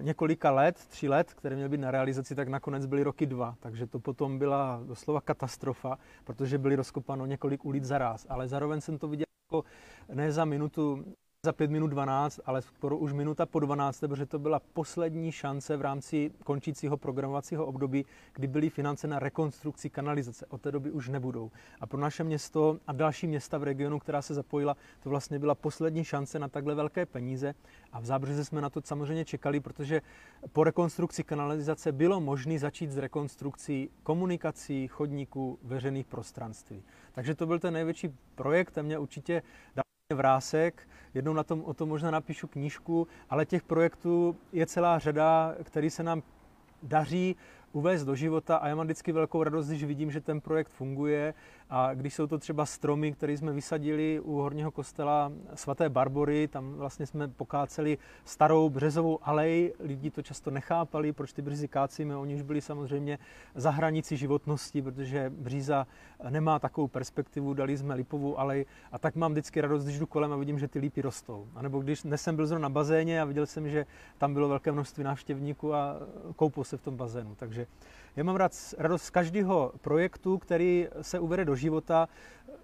několika 0.00 0.50
let, 0.50 0.74
tři 0.88 1.08
let, 1.08 1.34
které 1.34 1.56
měly 1.56 1.68
být 1.68 1.80
na 1.80 1.90
realizaci, 1.90 2.34
tak 2.34 2.48
nakonec 2.48 2.86
byly 2.86 3.02
roky 3.02 3.26
dva. 3.26 3.54
Takže 3.60 3.86
to 3.86 3.98
potom 3.98 4.38
byla 4.38 4.80
doslova 4.84 5.20
katastrofa, 5.20 5.98
protože 6.24 6.58
byly 6.58 6.76
rozkopáno 6.76 7.26
několik 7.26 7.64
ulic 7.64 7.84
za 7.84 7.98
raz. 7.98 8.26
Ale 8.28 8.48
zároveň 8.48 8.80
jsem 8.80 8.98
to 8.98 9.08
viděl 9.08 9.24
jako 9.48 9.64
ne 10.14 10.32
za 10.32 10.44
minutu 10.44 11.04
za 11.46 11.52
5 11.52 11.70
minut 11.70 11.86
12, 11.86 12.40
ale 12.46 12.62
skoro 12.62 12.98
už 12.98 13.12
minuta 13.12 13.46
po 13.46 13.60
12, 13.60 14.00
protože 14.00 14.26
to 14.26 14.38
byla 14.38 14.60
poslední 14.72 15.32
šance 15.32 15.76
v 15.76 15.80
rámci 15.80 16.30
končícího 16.44 16.96
programovacího 16.96 17.66
období, 17.66 18.04
kdy 18.32 18.46
byly 18.46 18.70
finance 18.70 19.06
na 19.06 19.18
rekonstrukci 19.18 19.90
kanalizace. 19.90 20.46
Od 20.46 20.60
té 20.60 20.72
doby 20.72 20.90
už 20.90 21.08
nebudou. 21.08 21.50
A 21.80 21.86
pro 21.86 22.00
naše 22.00 22.24
město 22.24 22.78
a 22.86 22.92
další 22.92 23.26
města 23.26 23.58
v 23.58 23.62
regionu, 23.62 23.98
která 23.98 24.22
se 24.22 24.34
zapojila, 24.34 24.76
to 25.02 25.10
vlastně 25.10 25.38
byla 25.38 25.54
poslední 25.54 26.04
šance 26.04 26.38
na 26.38 26.48
takhle 26.48 26.74
velké 26.74 27.06
peníze. 27.06 27.54
A 27.92 28.00
v 28.00 28.04
Zábřeze 28.04 28.44
jsme 28.44 28.60
na 28.60 28.70
to 28.70 28.80
samozřejmě 28.84 29.24
čekali, 29.24 29.60
protože 29.60 30.02
po 30.52 30.64
rekonstrukci 30.64 31.24
kanalizace 31.24 31.92
bylo 31.92 32.20
možné 32.20 32.58
začít 32.58 32.90
s 32.90 32.98
rekonstrukcí 32.98 33.90
komunikací, 34.02 34.88
chodníků, 34.88 35.58
veřejných 35.62 36.06
prostranství. 36.06 36.82
Takže 37.12 37.34
to 37.34 37.46
byl 37.46 37.58
ten 37.58 37.74
největší 37.74 38.14
projekt 38.34 38.78
a 38.78 38.82
mě 38.82 38.98
určitě 38.98 39.42
vrásek, 40.14 40.88
jednou 41.18 41.32
na 41.32 41.42
tom, 41.42 41.64
o 41.64 41.74
tom 41.74 41.88
možná 41.88 42.10
napíšu 42.10 42.46
knížku, 42.46 43.08
ale 43.30 43.46
těch 43.46 43.62
projektů 43.62 44.36
je 44.52 44.66
celá 44.66 44.98
řada, 44.98 45.54
který 45.62 45.90
se 45.90 46.02
nám 46.02 46.22
daří 46.82 47.36
uvést 47.72 48.04
do 48.04 48.14
života 48.14 48.56
a 48.56 48.68
já 48.68 48.74
mám 48.74 48.86
vždycky 48.86 49.12
velkou 49.12 49.42
radost, 49.42 49.68
když 49.68 49.84
vidím, 49.84 50.10
že 50.10 50.20
ten 50.20 50.40
projekt 50.40 50.68
funguje 50.68 51.34
a 51.70 51.94
když 51.94 52.14
jsou 52.14 52.26
to 52.26 52.38
třeba 52.38 52.66
stromy, 52.66 53.12
které 53.12 53.32
jsme 53.32 53.52
vysadili 53.52 54.20
u 54.20 54.34
horního 54.34 54.70
kostela 54.70 55.32
svaté 55.54 55.88
Barbory, 55.88 56.48
tam 56.48 56.74
vlastně 56.74 57.06
jsme 57.06 57.28
pokáceli 57.28 57.98
starou 58.24 58.68
březovou 58.68 59.18
alej, 59.22 59.74
lidi 59.80 60.10
to 60.10 60.22
často 60.22 60.50
nechápali, 60.50 61.12
proč 61.12 61.32
ty 61.32 61.42
břizy 61.42 61.68
kácíme, 61.68 62.16
oni 62.16 62.34
už 62.34 62.42
byli 62.42 62.60
samozřejmě 62.60 63.18
za 63.54 63.70
hranici 63.70 64.16
životnosti, 64.16 64.82
protože 64.82 65.30
bříza 65.30 65.86
nemá 66.30 66.58
takovou 66.58 66.88
perspektivu, 66.88 67.54
dali 67.54 67.76
jsme 67.76 67.94
lipovou 67.94 68.38
alej 68.38 68.66
a 68.92 68.98
tak 68.98 69.16
mám 69.16 69.32
vždycky 69.32 69.60
radost, 69.60 69.84
když 69.84 69.98
jdu 69.98 70.06
kolem 70.06 70.32
a 70.32 70.36
vidím, 70.36 70.58
že 70.58 70.68
ty 70.68 70.78
lípy 70.78 71.02
rostou. 71.02 71.48
A 71.54 71.62
nebo 71.62 71.80
když 71.80 72.02
dnes 72.02 72.22
jsem 72.22 72.36
byl 72.36 72.46
zrovna 72.46 72.68
na 72.68 72.72
bazéně 72.72 73.20
a 73.20 73.24
viděl 73.24 73.46
jsem, 73.46 73.68
že 73.68 73.86
tam 74.18 74.34
bylo 74.34 74.48
velké 74.48 74.72
množství 74.72 75.04
návštěvníků 75.04 75.74
a 75.74 75.96
koupil 76.36 76.64
se 76.64 76.76
v 76.76 76.82
tom 76.82 76.96
bazénu. 76.96 77.34
Takže 77.34 77.66
já 78.18 78.24
mám 78.24 78.36
rád 78.36 78.52
radost 78.78 79.02
z 79.02 79.10
každého 79.10 79.72
projektu, 79.80 80.38
který 80.38 80.88
se 81.02 81.18
uvede 81.18 81.44
do 81.44 81.56
života. 81.56 82.08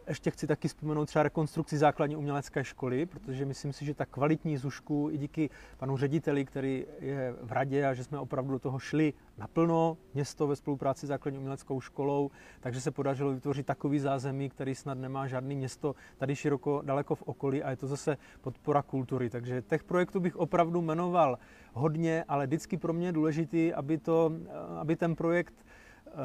Ještě 0.09 0.31
chci 0.31 0.47
taky 0.47 0.68
vzpomenout 0.68 1.07
třeba 1.07 1.23
rekonstrukci 1.23 1.79
základní 1.79 2.16
umělecké 2.16 2.64
školy, 2.64 3.07
protože 3.07 3.44
myslím 3.44 3.73
si, 3.73 3.85
že 3.85 3.94
ta 3.94 4.07
kvalitní 4.07 4.57
zušku 4.57 5.09
i 5.12 5.18
díky 5.18 5.51
panu 5.77 5.97
řediteli, 5.97 6.44
který 6.44 6.87
je 7.01 7.35
v 7.42 7.53
radě 7.53 7.87
a 7.87 7.94
že 7.94 8.05
jsme 8.05 8.18
opravdu 8.18 8.53
do 8.53 8.59
toho 8.59 8.79
šli 8.79 9.12
naplno, 9.38 9.97
město 10.14 10.47
ve 10.47 10.57
spolupráci 10.57 11.07
s 11.07 11.09
základní 11.09 11.38
uměleckou 11.38 11.81
školou, 11.81 12.31
takže 12.61 12.81
se 12.81 12.90
podařilo 12.90 13.33
vytvořit 13.33 13.66
takový 13.66 13.99
zázemí, 13.99 14.49
který 14.49 14.75
snad 14.75 14.99
nemá 14.99 15.27
žádný 15.27 15.57
město 15.57 15.94
tady 16.18 16.37
široko, 16.37 16.83
daleko 16.85 17.14
v 17.14 17.23
okolí 17.23 17.62
a 17.62 17.70
je 17.70 17.77
to 17.77 17.87
zase 17.87 18.16
podpora 18.40 18.83
kultury. 18.83 19.31
Takže 19.31 19.62
těch 19.62 19.85
projektů 19.85 20.20
bych 20.20 20.37
opravdu 20.37 20.83
jmenoval 20.83 21.38
hodně, 21.73 22.25
ale 22.29 22.47
vždycky 22.47 22.77
pro 22.77 22.92
mě 22.92 23.09
je 23.09 23.12
důležitý, 23.12 23.75
aby, 23.75 23.99
to, 23.99 24.33
aby 24.81 24.97
ten 24.97 25.16
projekt 25.16 25.55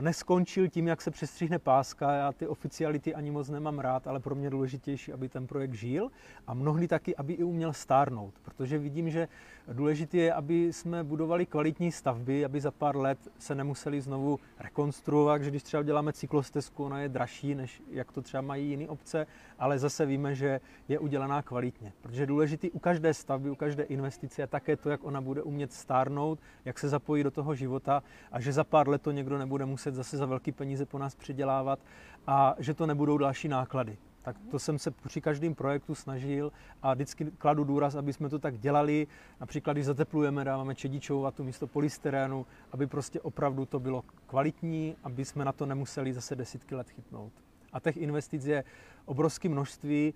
neskončil 0.02 0.68
tím, 0.68 0.88
jak 0.88 1.02
se 1.02 1.12
přestřihne 1.12 1.60
páska. 1.60 2.12
Já 2.12 2.32
ty 2.32 2.48
oficiality 2.48 3.16
ani 3.16 3.32
moc 3.32 3.50
nemám 3.50 3.80
rád, 3.80 4.08
ale 4.08 4.20
pro 4.20 4.36
mě 4.36 4.50
důležitější, 4.50 5.14
aby 5.14 5.30
ten 5.30 5.48
projekt 5.48 5.74
žil 5.74 6.10
a 6.48 6.54
mnohdy 6.54 6.88
taky, 6.88 7.16
aby 7.16 7.34
i 7.34 7.44
uměl 7.44 7.74
stárnout, 7.74 8.34
protože 8.42 8.78
vidím, 8.78 9.10
že 9.10 9.28
důležité 9.74 10.18
je, 10.18 10.34
aby 10.34 10.74
jsme 10.74 11.04
budovali 11.04 11.46
kvalitní 11.46 11.92
stavby, 11.92 12.46
aby 12.46 12.62
za 12.62 12.72
pár 12.72 12.98
let 12.98 13.20
se 13.38 13.56
nemuseli 13.56 14.02
znovu 14.02 14.40
rekonstruovat, 14.60 15.42
že 15.42 15.50
když 15.50 15.64
třeba 15.64 15.84
děláme 15.84 16.14
cyklostezku, 16.14 16.86
ona 16.86 17.00
je 17.00 17.10
dražší, 17.10 17.56
než 17.56 17.82
jak 17.92 18.12
to 18.12 18.22
třeba 18.22 18.42
mají 18.42 18.70
jiné 18.70 18.88
obce, 18.88 19.28
ale 19.60 19.80
zase 19.80 20.06
víme, 20.06 20.36
že 20.36 20.62
je 20.88 21.00
udělaná 21.00 21.42
kvalitně. 21.42 21.94
Protože 22.02 22.26
důležitý 22.26 22.72
u 22.72 22.80
každé 22.80 23.14
stavby, 23.14 23.50
u 23.50 23.56
každé 23.56 23.84
investice 23.84 24.42
je 24.42 24.48
také 24.48 24.76
to, 24.76 24.90
jak 24.90 25.04
ona 25.04 25.22
bude 25.22 25.42
umět 25.42 25.74
stárnout, 25.74 26.40
jak 26.66 26.80
se 26.80 26.90
zapojí 26.90 27.24
do 27.24 27.32
toho 27.32 27.56
života 27.56 28.04
a 28.32 28.40
že 28.40 28.54
za 28.54 28.64
pár 28.64 28.90
let 28.90 29.02
to 29.02 29.12
někdo 29.12 29.38
nebude 29.38 29.66
muset 29.66 29.79
zase 29.92 30.18
za 30.18 30.26
velké 30.26 30.52
peníze 30.52 30.86
po 30.86 30.98
nás 30.98 31.16
přidělávat 31.16 31.80
a 32.28 32.56
že 32.60 32.74
to 32.74 32.86
nebudou 32.86 33.18
další 33.18 33.48
náklady. 33.48 33.98
Tak 34.22 34.36
to 34.52 34.60
jsem 34.60 34.80
se 34.80 34.92
při 34.92 35.22
každém 35.22 35.56
projektu 35.56 35.96
snažil 35.96 36.52
a 36.82 36.94
vždycky 36.94 37.26
kladu 37.38 37.64
důraz, 37.64 37.96
aby 37.96 38.14
jsme 38.14 38.30
to 38.30 38.40
tak 38.40 38.58
dělali. 38.58 39.08
Například, 39.40 39.74
když 39.74 39.86
zateplujeme, 39.86 40.44
dáváme 40.44 40.76
čedičovou 40.76 41.22
vatu 41.22 41.44
místo 41.44 41.68
polystyrénu, 41.68 42.46
aby 42.72 42.88
prostě 42.88 43.22
opravdu 43.22 43.66
to 43.66 43.80
bylo 43.80 44.04
kvalitní, 44.28 44.96
aby 45.04 45.26
jsme 45.26 45.46
na 45.46 45.52
to 45.52 45.66
nemuseli 45.66 46.14
zase 46.14 46.36
desítky 46.36 46.76
let 46.76 46.90
chytnout. 46.90 47.34
A 47.74 47.80
těch 47.80 47.98
investic 47.98 48.46
je 48.46 48.64
obrovské 49.06 49.50
množství. 49.50 50.14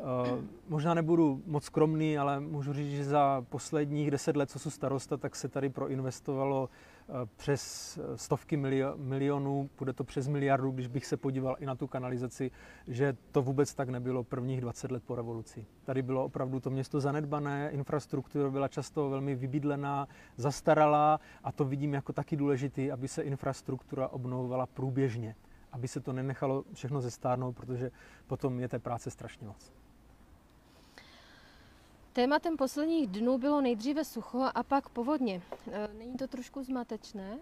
Eh, 0.00 0.02
možná 0.68 0.94
nebudu 0.94 1.42
moc 1.46 1.64
skromný, 1.64 2.18
ale 2.18 2.40
můžu 2.40 2.72
říct, 2.72 2.90
že 2.90 3.04
za 3.04 3.44
posledních 3.48 4.10
deset 4.10 4.36
let, 4.36 4.50
co 4.50 4.58
jsou 4.58 4.70
starosta, 4.70 5.16
tak 5.16 5.36
se 5.36 5.48
tady 5.48 5.68
proinvestovalo 5.68 6.68
přes 7.36 7.98
stovky 8.14 8.56
milionů, 8.96 9.70
bude 9.78 9.92
to 9.92 10.04
přes 10.04 10.28
miliardu, 10.28 10.70
když 10.70 10.86
bych 10.86 11.06
se 11.06 11.16
podíval 11.16 11.56
i 11.58 11.66
na 11.66 11.74
tu 11.74 11.86
kanalizaci, 11.86 12.50
že 12.86 13.16
to 13.32 13.42
vůbec 13.42 13.74
tak 13.74 13.88
nebylo 13.88 14.24
prvních 14.24 14.60
20 14.60 14.90
let 14.90 15.02
po 15.06 15.14
revoluci. 15.14 15.66
Tady 15.84 16.02
bylo 16.02 16.24
opravdu 16.24 16.60
to 16.60 16.70
město 16.70 17.00
zanedbané, 17.00 17.70
infrastruktura 17.70 18.50
byla 18.50 18.68
často 18.68 19.10
velmi 19.10 19.34
vybydlená, 19.34 20.08
zastaralá 20.36 21.20
a 21.44 21.52
to 21.52 21.64
vidím 21.64 21.94
jako 21.94 22.12
taky 22.12 22.36
důležitý, 22.36 22.92
aby 22.92 23.08
se 23.08 23.22
infrastruktura 23.22 24.08
obnovovala 24.08 24.66
průběžně 24.66 25.34
aby 25.72 25.88
se 25.88 26.00
to 26.00 26.12
nenechalo 26.12 26.64
všechno 26.72 27.00
zestárnout, 27.00 27.56
protože 27.56 27.90
potom 28.26 28.60
je 28.60 28.68
té 28.68 28.78
práce 28.78 29.10
strašně 29.10 29.46
moc. 29.46 29.72
Tématem 32.16 32.56
posledních 32.56 33.06
dnů 33.06 33.38
bylo 33.38 33.60
nejdříve 33.60 34.04
sucho 34.04 34.48
a 34.54 34.62
pak 34.62 34.88
povodně. 34.88 35.42
E, 35.72 35.88
není 35.98 36.16
to 36.16 36.26
trošku 36.26 36.62
zmatečné? 36.62 37.38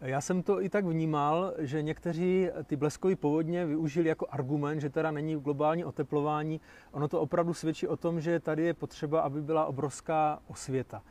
Já 0.00 0.20
jsem 0.20 0.42
to 0.42 0.62
i 0.62 0.68
tak 0.68 0.84
vnímal, 0.84 1.54
že 1.58 1.82
někteří 1.82 2.48
ty 2.64 2.76
bleskové 2.76 3.16
povodně 3.16 3.66
využili 3.66 4.08
jako 4.08 4.26
argument, 4.30 4.80
že 4.80 4.90
teda 4.90 5.10
není 5.10 5.36
globální 5.36 5.84
oteplování. 5.84 6.60
Ono 6.92 7.08
to 7.08 7.20
opravdu 7.20 7.54
svědčí 7.54 7.86
o 7.88 7.96
tom, 7.96 8.20
že 8.20 8.40
tady 8.40 8.62
je 8.62 8.74
potřeba, 8.74 9.20
aby 9.20 9.42
byla 9.42 9.66
obrovská 9.66 10.42
osvěta. 10.46 11.02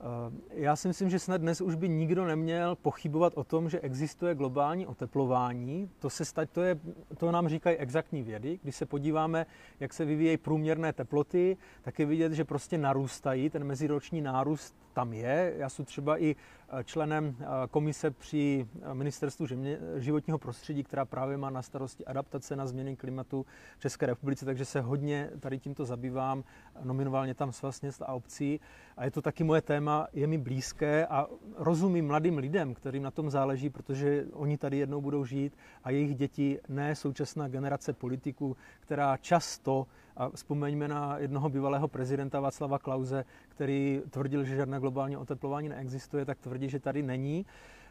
Eh, 0.00 0.04
já 0.50 0.76
si 0.76 0.88
myslím, 0.88 1.10
že 1.10 1.18
snad 1.18 1.40
dnes 1.40 1.60
už 1.60 1.74
by 1.74 1.88
nikdo 1.88 2.24
neměl 2.24 2.76
pochybovat 2.76 3.32
o 3.36 3.44
tom, 3.44 3.68
že 3.68 3.80
existuje 3.80 4.34
globální 4.34 4.86
oteplování. 4.86 5.90
To, 5.98 6.10
se 6.10 6.24
stať, 6.24 6.50
to, 6.50 6.62
je, 6.62 6.78
to 7.16 7.32
nám 7.32 7.48
říkají 7.48 7.76
exaktní 7.76 8.22
vědy. 8.22 8.58
Když 8.62 8.76
se 8.76 8.86
podíváme, 8.86 9.46
jak 9.80 9.92
se 9.92 10.04
vyvíjejí 10.04 10.36
průměrné 10.36 10.92
teploty, 10.92 11.56
tak 11.82 11.98
je 11.98 12.06
vidět, 12.06 12.32
že 12.32 12.44
prostě 12.44 12.78
narůstají. 12.78 13.50
Ten 13.50 13.64
meziroční 13.64 14.20
nárůst 14.20 14.74
tam 14.98 15.12
je. 15.12 15.54
Já 15.56 15.68
jsem 15.68 15.84
třeba 15.84 16.22
i 16.22 16.36
eh, 16.68 16.84
členem 16.84 17.36
eh, 17.40 17.44
komise 17.70 18.10
při 18.10 18.66
eh, 18.82 18.94
ministerstvu 18.94 19.46
životního 19.96 20.38
prostředí, 20.38 20.82
která 20.82 21.04
právě 21.04 21.36
má 21.36 21.50
na 21.50 21.62
starosti 21.62 22.04
adaptace 22.04 22.56
na 22.56 22.66
změny 22.66 22.96
klimatu 22.96 23.46
v 23.78 23.80
České 23.80 24.06
republice, 24.06 24.44
takže 24.44 24.64
se 24.64 24.80
hodně 24.80 25.30
tady 25.40 25.58
tímto 25.58 25.84
zabývám. 25.84 26.44
Nominovaně 26.82 27.34
tam 27.34 27.52
svaz 27.52 27.80
měst 27.80 28.02
a 28.02 28.12
obcí. 28.12 28.60
A 28.96 29.04
je 29.04 29.10
to 29.10 29.22
taky 29.22 29.44
moje 29.44 29.62
téma, 29.62 30.08
je 30.12 30.26
mi 30.26 30.38
blízké 30.38 31.06
a 31.06 31.26
rozumím 31.56 32.06
mladým 32.06 32.38
lidem, 32.38 32.74
kterým 32.74 33.02
na 33.02 33.10
tom 33.10 33.30
záleží, 33.30 33.70
protože 33.70 34.26
oni 34.32 34.58
tady 34.58 34.78
jednou 34.78 35.00
budou 35.00 35.24
žít 35.24 35.56
a 35.84 35.90
jejich 35.90 36.14
děti, 36.14 36.60
ne 36.68 36.94
současná 36.94 37.48
generace 37.48 37.92
politiků, 37.92 38.56
která 38.80 39.16
často 39.16 39.86
a 40.18 40.28
vzpomeňme 40.28 40.88
na 40.88 41.18
jednoho 41.18 41.48
bývalého 41.48 41.88
prezidenta 41.88 42.40
Václava 42.40 42.78
Klauze, 42.78 43.24
který 43.58 44.02
tvrdil, 44.10 44.44
že 44.44 44.56
žádné 44.56 44.80
globální 44.80 45.16
oteplování 45.16 45.68
neexistuje, 45.68 46.24
tak 46.24 46.38
tvrdí, 46.38 46.68
že 46.68 46.80
tady 46.80 47.02
není. 47.02 47.46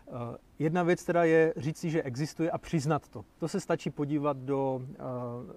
Eh, 0.07 0.11
jedna 0.59 0.83
věc 0.83 1.03
teda 1.03 1.23
je 1.23 1.53
říci, 1.57 1.89
že 1.89 2.03
existuje 2.03 2.51
a 2.51 2.57
přiznat 2.57 3.09
to. 3.09 3.25
To 3.39 3.47
se 3.47 3.59
stačí 3.59 3.89
podívat 3.89 4.37
do 4.37 4.81
eh, 4.81 4.95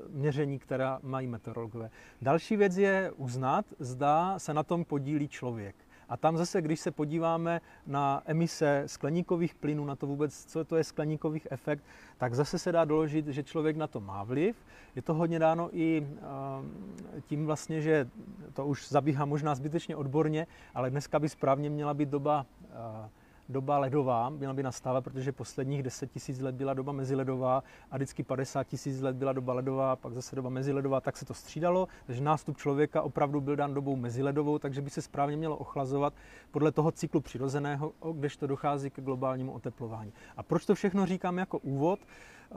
měření, 0.09 0.59
která 0.59 0.99
mají 1.03 1.27
meteorologové. 1.27 1.90
Další 2.23 2.57
věc 2.57 2.77
je 2.77 3.12
uznat, 3.16 3.66
zda 3.79 4.38
se 4.38 4.55
na 4.55 4.62
tom 4.62 4.85
podílí 4.85 5.29
člověk. 5.29 5.77
A 6.11 6.16
tam 6.16 6.37
zase, 6.37 6.62
když 6.62 6.81
se 6.81 6.90
podíváme 6.90 7.61
na 7.87 8.23
emise 8.27 8.83
skleníkových 8.87 9.55
plynů, 9.55 9.85
na 9.85 9.96
to 9.96 10.07
vůbec, 10.07 10.44
co 10.44 10.64
to 10.64 10.77
je 10.77 10.85
skleníkový 10.85 11.40
efekt, 11.51 11.85
tak 12.18 12.35
zase 12.35 12.59
se 12.59 12.73
dá 12.73 12.85
doložit, 12.85 13.27
že 13.27 13.42
člověk 13.42 13.77
na 13.77 13.87
to 13.87 14.01
má 14.01 14.25
vliv. 14.25 14.57
Je 14.96 15.03
to 15.03 15.14
hodně 15.14 15.38
dáno 15.38 15.68
i 15.73 16.07
eh, 16.07 17.20
tím 17.20 17.46
vlastně, 17.46 17.81
že 17.81 18.09
to 18.53 18.66
už 18.66 18.88
zabíhá 18.88 19.25
možná 19.25 19.55
zbytečně 19.55 19.96
odborně, 19.96 20.46
ale 20.75 20.90
dneska 20.90 21.18
by 21.18 21.29
správně 21.29 21.70
měla 21.70 21.94
být 21.94 22.09
doba 22.09 22.46
eh, 22.62 23.11
doba 23.51 23.79
ledová 23.79 24.31
měla 24.31 24.55
by 24.55 24.63
nastávat, 24.63 25.05
protože 25.05 25.33
posledních 25.33 25.83
10 25.83 26.11
tisíc 26.11 26.41
let 26.41 26.55
byla 26.55 26.75
doba 26.75 26.93
meziledová 26.93 27.63
a 27.91 27.97
vždycky 27.97 28.23
50 28.23 28.65
tisíc 28.65 29.01
let 29.01 29.17
byla 29.17 29.33
doba 29.33 29.53
ledová, 29.53 29.97
pak 29.97 30.13
zase 30.13 30.37
doba 30.37 30.51
meziledová, 30.51 31.01
tak 31.01 31.17
se 31.17 31.25
to 31.25 31.35
střídalo. 31.35 31.89
Takže 32.07 32.23
nástup 32.23 32.57
člověka 32.57 33.03
opravdu 33.03 33.41
byl 33.41 33.57
dán 33.57 33.75
dobou 33.75 33.97
meziledovou, 33.97 34.59
takže 34.59 34.83
by 34.83 34.91
se 34.91 35.03
správně 35.03 35.37
mělo 35.37 35.57
ochlazovat 35.57 36.15
podle 36.51 36.73
toho 36.73 36.93
cyklu 36.93 37.21
přirozeného, 37.21 37.93
to 38.37 38.47
dochází 38.47 38.91
k 38.91 39.01
globálnímu 39.01 39.53
oteplování. 39.53 40.13
A 40.37 40.43
proč 40.43 40.67
to 40.67 40.75
všechno 40.75 41.07
říkám 41.07 41.39
jako 41.39 41.59
úvod? 41.59 42.01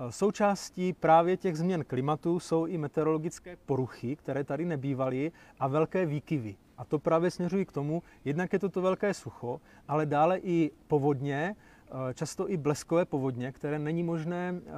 Součástí 0.10 0.94
právě 0.94 1.38
těch 1.38 1.58
změn 1.58 1.84
klimatu 1.84 2.40
jsou 2.40 2.66
i 2.66 2.78
meteorologické 2.78 3.58
poruchy, 3.66 4.16
které 4.16 4.44
tady 4.44 4.66
nebývaly, 4.66 5.32
a 5.60 5.68
velké 5.68 6.06
výkyvy. 6.06 6.56
A 6.78 6.86
to 6.86 7.00
právě 7.00 7.32
směřují 7.32 7.66
k 7.66 7.72
tomu, 7.72 8.04
jednak 8.26 8.54
je 8.54 8.60
to 8.60 8.70
to 8.70 8.82
velké 8.82 9.14
sucho, 9.14 9.62
ale 9.88 10.06
dále 10.06 10.40
i 10.40 10.72
povodně, 10.88 11.56
eh, 11.88 12.14
často 12.14 12.52
i 12.52 12.58
bleskové 12.58 13.06
povodně, 13.06 13.52
které 13.52 13.80
není 13.80 14.04
možné 14.04 14.54
eh, 14.56 14.72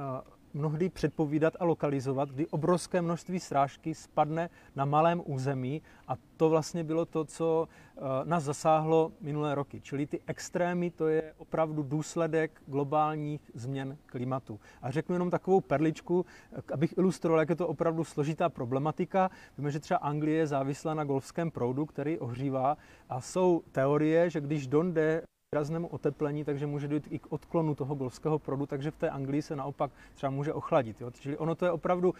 mnohdy 0.56 0.88
předpovídat 0.88 1.56
a 1.60 1.64
lokalizovat, 1.64 2.30
kdy 2.30 2.46
obrovské 2.46 3.02
množství 3.02 3.40
srážky 3.40 3.94
spadne 3.94 4.50
na 4.76 4.84
malém 4.84 5.22
území 5.24 5.82
a 6.08 6.14
to 6.36 6.48
vlastně 6.48 6.84
bylo 6.84 7.04
to, 7.04 7.24
co 7.24 7.68
eh, 7.68 8.00
nás 8.24 8.44
zasáhlo 8.44 9.12
minulé 9.20 9.54
roky. 9.54 9.80
Čili 9.80 10.06
ty 10.06 10.20
extrémy, 10.26 10.90
to 10.90 11.08
je 11.08 11.34
opravdu 11.36 11.82
důsledek 11.82 12.62
globálních 12.66 13.50
změn 13.54 13.96
klimatu. 14.06 14.60
A 14.82 14.90
řeknu 14.90 15.14
jenom 15.14 15.30
takovou 15.30 15.60
perličku, 15.60 16.26
abych 16.72 16.98
ilustroval, 16.98 17.40
jak 17.40 17.48
je 17.48 17.56
to 17.56 17.68
opravdu 17.68 18.04
složitá 18.04 18.48
problematika. 18.48 19.30
Víme, 19.58 19.70
že 19.70 19.80
třeba 19.80 19.98
Anglie 19.98 20.36
je 20.38 20.46
závislá 20.46 20.94
na 20.94 21.04
golfském 21.04 21.50
proudu, 21.50 21.86
který 21.86 22.18
ohřívá 22.18 22.76
a 23.08 23.20
jsou 23.20 23.62
teorie, 23.72 24.30
že 24.30 24.40
když 24.40 24.66
donde 24.66 25.22
výraznému 25.52 25.88
oteplení, 25.88 26.44
takže 26.44 26.66
může 26.66 26.88
dojít 26.88 27.08
i 27.10 27.18
k 27.18 27.32
odklonu 27.32 27.74
toho 27.74 27.94
golfského 27.94 28.38
proudu, 28.38 28.66
takže 28.66 28.90
v 28.90 28.96
té 28.96 29.10
Anglii 29.10 29.42
se 29.42 29.56
naopak 29.56 29.90
třeba 30.14 30.30
může 30.30 30.52
ochladit. 30.52 31.00
Jo? 31.00 31.10
Čili 31.10 31.36
ono 31.36 31.54
to 31.54 31.64
je 31.64 31.70
opravdu 31.70 32.10
uh, 32.10 32.16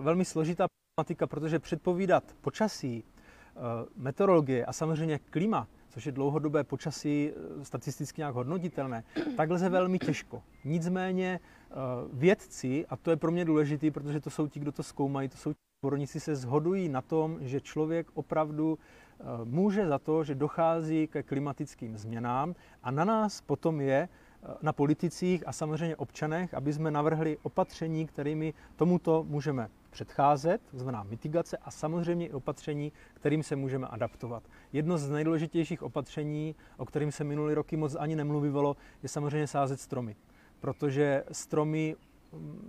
velmi 0.00 0.24
složitá 0.24 0.66
problematika, 0.68 1.26
protože 1.26 1.58
předpovídat 1.58 2.24
počasí, 2.40 3.04
uh, 3.04 3.62
meteorologie 3.96 4.66
a 4.66 4.72
samozřejmě 4.72 5.18
klima, 5.18 5.66
což 5.88 6.06
je 6.06 6.12
dlouhodobé 6.12 6.64
počasí 6.64 7.30
uh, 7.30 7.62
statisticky 7.62 8.20
nějak 8.20 8.34
hodnotitelné, 8.34 9.04
tak 9.36 9.50
lze 9.50 9.68
velmi 9.68 9.98
těžko. 9.98 10.42
Nicméně 10.64 11.40
vědci, 12.12 12.86
a 12.86 12.96
to 12.96 13.10
je 13.10 13.16
pro 13.16 13.30
mě 13.30 13.44
důležité, 13.44 13.90
protože 13.90 14.20
to 14.20 14.30
jsou 14.30 14.46
ti, 14.46 14.60
kdo 14.60 14.72
to 14.72 14.82
zkoumají, 14.82 15.28
to 15.28 15.36
jsou 15.36 15.52
ti 15.52 15.58
odborníci, 15.82 16.20
se 16.20 16.36
zhodují 16.36 16.88
na 16.88 17.02
tom, 17.02 17.38
že 17.40 17.60
člověk 17.60 18.06
opravdu 18.14 18.78
Eh, 18.78 19.01
může 19.44 19.86
za 19.86 19.98
to, 19.98 20.24
že 20.24 20.34
dochází 20.34 21.06
ke 21.06 21.22
klimatickým 21.22 21.96
změnám 21.96 22.54
a 22.82 22.90
na 22.90 23.04
nás 23.04 23.40
potom 23.40 23.80
je, 23.80 24.08
eh, 24.08 24.46
na 24.62 24.72
politicích 24.72 25.48
a 25.48 25.52
samozřejmě 25.52 25.96
občanech, 25.96 26.54
aby 26.54 26.72
jsme 26.72 26.90
navrhli 26.90 27.38
opatření, 27.42 28.06
kterými 28.06 28.54
tomuto 28.76 29.24
můžeme 29.28 29.68
předcházet, 29.90 30.60
to 30.70 30.78
znamená 30.78 31.02
mitigace 31.02 31.56
a 31.56 31.70
samozřejmě 31.70 32.26
i 32.26 32.32
opatření, 32.32 32.92
kterým 33.14 33.42
se 33.42 33.56
můžeme 33.56 33.86
adaptovat. 33.86 34.42
Jedno 34.72 34.98
z 34.98 35.10
nejdůležitějších 35.10 35.82
opatření, 35.82 36.54
o 36.76 36.86
kterým 36.86 37.12
se 37.12 37.24
minulý 37.24 37.54
roky 37.54 37.76
moc 37.76 37.96
ani 37.98 38.16
nemluvilo, 38.16 38.76
je 39.02 39.08
samozřejmě 39.08 39.46
sázet 39.46 39.80
stromy. 39.80 40.16
Protože 40.60 41.24
stromy 41.32 41.96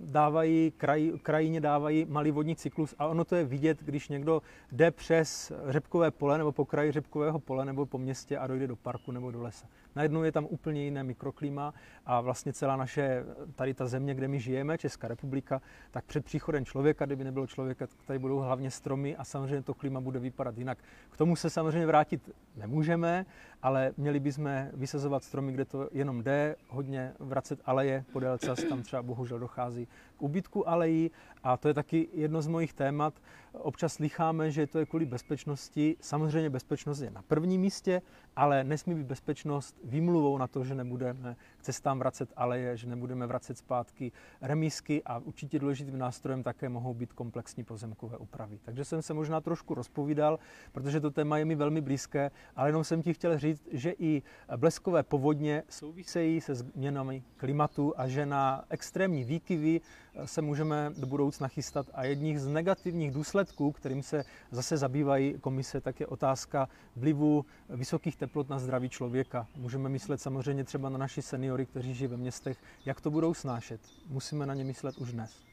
dávají, 0.04 0.71
kraj, 0.78 1.12
krajině 1.21 1.62
dávají 1.62 2.06
malý 2.10 2.32
vodní 2.32 2.56
cyklus 2.56 2.95
a 2.99 3.08
ono 3.08 3.26
to 3.26 3.36
je 3.36 3.43
vidět, 3.43 3.84
když 3.84 4.10
někdo 4.10 4.41
jde 4.71 4.91
přes 4.91 5.52
řepkové 5.67 6.12
pole 6.12 6.38
nebo 6.38 6.52
po 6.52 6.65
kraji 6.65 6.91
řepkového 6.91 7.39
pole 7.39 7.65
nebo 7.65 7.86
po 7.86 7.97
městě 7.97 8.38
a 8.38 8.47
dojde 8.47 8.67
do 8.67 8.76
parku 8.76 9.12
nebo 9.12 9.32
do 9.32 9.41
lesa. 9.41 9.67
Najednou 9.95 10.23
je 10.23 10.32
tam 10.32 10.47
úplně 10.49 10.84
jiné 10.84 11.03
mikroklima 11.03 11.73
a 12.06 12.21
vlastně 12.21 12.53
celá 12.53 12.75
naše, 12.75 13.25
tady 13.56 13.73
ta 13.73 13.88
země, 13.88 14.15
kde 14.15 14.27
my 14.27 14.39
žijeme, 14.39 14.77
Česká 14.77 15.08
republika, 15.08 15.62
tak 15.91 16.06
před 16.06 16.25
příchodem 16.25 16.65
člověka, 16.65 17.06
kdyby 17.06 17.23
nebylo 17.23 17.47
člověka, 17.47 17.88
tak 17.88 17.97
tady 18.06 18.19
budou 18.19 18.38
hlavně 18.38 18.71
stromy 18.71 19.15
a 19.15 19.23
samozřejmě 19.23 19.62
to 19.62 19.73
klima 19.73 20.01
bude 20.01 20.19
vypadat 20.19 20.58
jinak. 20.58 20.77
K 21.10 21.17
tomu 21.17 21.36
se 21.36 21.49
samozřejmě 21.49 21.86
vrátit 21.86 22.29
nemůžeme, 22.56 23.25
ale 23.62 23.91
měli 23.97 24.19
bychom 24.19 24.67
vysazovat 24.73 25.23
stromy, 25.23 25.51
kde 25.51 25.65
to 25.65 25.89
jenom 25.91 26.23
jde, 26.23 26.56
hodně 26.69 27.13
vracet 27.19 27.60
aleje 27.65 28.06
podél 28.13 28.38
cest, 28.38 28.63
tam 28.69 28.82
třeba 28.82 29.01
bohužel 29.01 29.39
dochází 29.39 29.88
ubytku 30.23 30.69
alejí 30.69 31.12
a 31.43 31.57
to 31.57 31.67
je 31.67 31.73
taky 31.73 32.07
jedno 32.13 32.41
z 32.41 32.47
mojich 32.47 32.73
témat. 32.73 33.13
Občas 33.53 33.93
slycháme, 33.93 34.51
že 34.51 34.67
to 34.67 34.79
je 34.79 34.86
kvůli 34.86 35.05
bezpečnosti. 35.05 35.95
Samozřejmě 35.99 36.49
bezpečnost 36.49 37.01
je 37.01 37.12
na 37.12 37.21
prvním 37.21 37.62
místě, 37.62 38.01
ale 38.36 38.63
nesmí 38.63 38.95
být 38.95 39.05
bezpečnost 39.05 39.75
výmluvou 39.83 40.38
na 40.38 40.47
to, 40.47 40.63
že 40.63 40.75
nebudeme 40.75 41.36
k 41.57 41.63
cestám 41.63 41.99
vracet 41.99 42.29
aleje, 42.36 42.77
že 42.77 42.88
nebudeme 42.88 43.27
vracet 43.27 43.57
zpátky 43.57 44.12
remísky 44.41 45.03
a 45.05 45.17
určitě 45.17 45.59
důležitým 45.59 45.97
nástrojem 45.97 46.43
také 46.43 46.69
mohou 46.69 46.93
být 46.93 47.13
komplexní 47.13 47.63
pozemkové 47.63 48.17
úpravy. 48.17 48.59
Takže 48.63 48.86
jsem 48.86 49.01
se 49.01 49.13
možná 49.13 49.41
trošku 49.41 49.73
rozpovídal, 49.73 50.39
protože 50.71 50.99
to 50.99 51.12
téma 51.12 51.38
je 51.38 51.45
mi 51.45 51.55
velmi 51.55 51.81
blízké, 51.81 52.31
ale 52.55 52.69
jenom 52.69 52.83
jsem 52.83 53.01
ti 53.01 53.13
chtěl 53.13 53.38
říct, 53.38 53.67
že 53.71 53.93
i 53.99 54.23
bleskové 54.57 55.03
povodně 55.03 55.63
souvisejí 55.69 56.41
se 56.41 56.55
změnami 56.55 57.23
klimatu 57.38 57.93
a 57.97 58.07
že 58.07 58.25
na 58.25 58.65
extrémní 58.69 59.23
výkyvy 59.23 59.81
se 60.26 60.41
můžeme 60.41 60.91
do 60.97 61.08
budoucna 61.08 61.47
chystat. 61.47 61.88
A 61.93 62.04
jedních 62.04 62.39
z 62.39 62.47
negativních 62.47 63.12
důsledků, 63.12 63.71
kterým 63.71 64.04
se 64.04 64.26
zase 64.52 64.78
zabývají 64.78 65.39
komise, 65.39 65.82
tak 65.82 65.99
je 65.99 66.08
otázka 66.08 66.69
vlivu 66.95 67.45
vysokých 67.69 68.15
teplot 68.15 68.49
na 68.49 68.60
zdraví 68.60 68.89
člověka. 68.89 69.47
Můžeme 69.56 69.89
myslet 69.89 70.21
samozřejmě 70.21 70.63
třeba 70.63 70.89
na 70.89 70.97
naši 70.97 71.21
seniory, 71.21 71.65
kteří 71.65 71.93
žijí 71.93 72.08
ve 72.08 72.17
městech, 72.17 72.58
jak 72.86 73.02
to 73.02 73.12
budou 73.12 73.34
snášet. 73.34 73.82
Musíme 74.08 74.45
na 74.45 74.54
ně 74.54 74.63
myslet 74.63 74.97
už 74.97 75.12
dnes. 75.12 75.43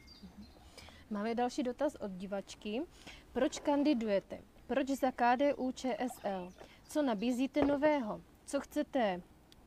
Máme 1.11 1.35
další 1.35 1.63
dotaz 1.63 1.95
od 1.95 2.11
divačky. 2.11 2.83
Proč 3.33 3.59
kandidujete? 3.59 4.39
Proč 4.67 4.89
za 4.89 5.11
KDU 5.13 5.73
ČSL? 5.73 6.53
Co 6.89 7.03
nabízíte 7.03 7.65
nového? 7.65 8.21
Co 8.47 8.61
chcete 8.61 9.21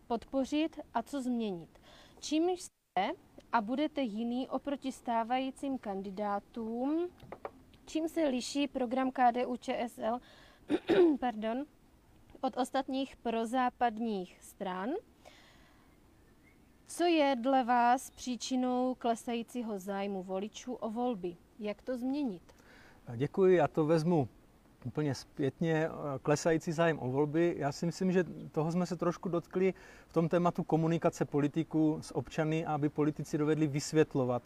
podpořit 0.07 0.79
a 0.93 1.03
co 1.03 1.21
změnit? 1.21 1.69
Čím 2.19 2.49
a 3.51 3.61
budete 3.61 4.01
jiný 4.01 4.49
oproti 4.49 4.91
stávajícím 4.91 5.77
kandidátům? 5.77 7.09
Čím 7.85 8.09
se 8.09 8.27
liší 8.27 8.67
program 8.67 9.11
KDU 9.11 9.57
ČSL 9.57 10.19
pardon, 11.19 11.65
od 12.41 12.57
ostatních 12.57 13.15
prozápadních 13.15 14.41
stran? 14.41 14.89
Co 16.87 17.03
je 17.03 17.35
dle 17.39 17.63
vás 17.63 18.09
příčinou 18.09 18.95
klesajícího 18.95 19.79
zájmu 19.79 20.23
voličů 20.23 20.73
o 20.73 20.89
volby? 20.89 21.37
Jak 21.59 21.81
to 21.81 21.97
změnit? 21.97 22.55
Děkuji, 23.15 23.55
já 23.55 23.67
to 23.67 23.85
vezmu 23.85 24.27
úplně 24.85 25.15
zpětně. 25.15 25.89
Klesající 26.21 26.71
zájem 26.71 26.99
o 26.99 27.11
volby. 27.11 27.55
Já 27.57 27.71
si 27.71 27.85
myslím, 27.85 28.11
že 28.11 28.23
toho 28.51 28.71
jsme 28.71 28.85
se 28.85 28.95
trošku 28.95 29.29
dotkli 29.29 29.73
v 30.07 30.13
tom 30.13 30.29
tématu 30.29 30.63
komunikace 30.63 31.25
politiků 31.25 31.97
s 32.01 32.15
občany, 32.15 32.65
aby 32.65 32.89
politici 32.89 33.37
dovedli 33.37 33.67
vysvětlovat 33.67 34.43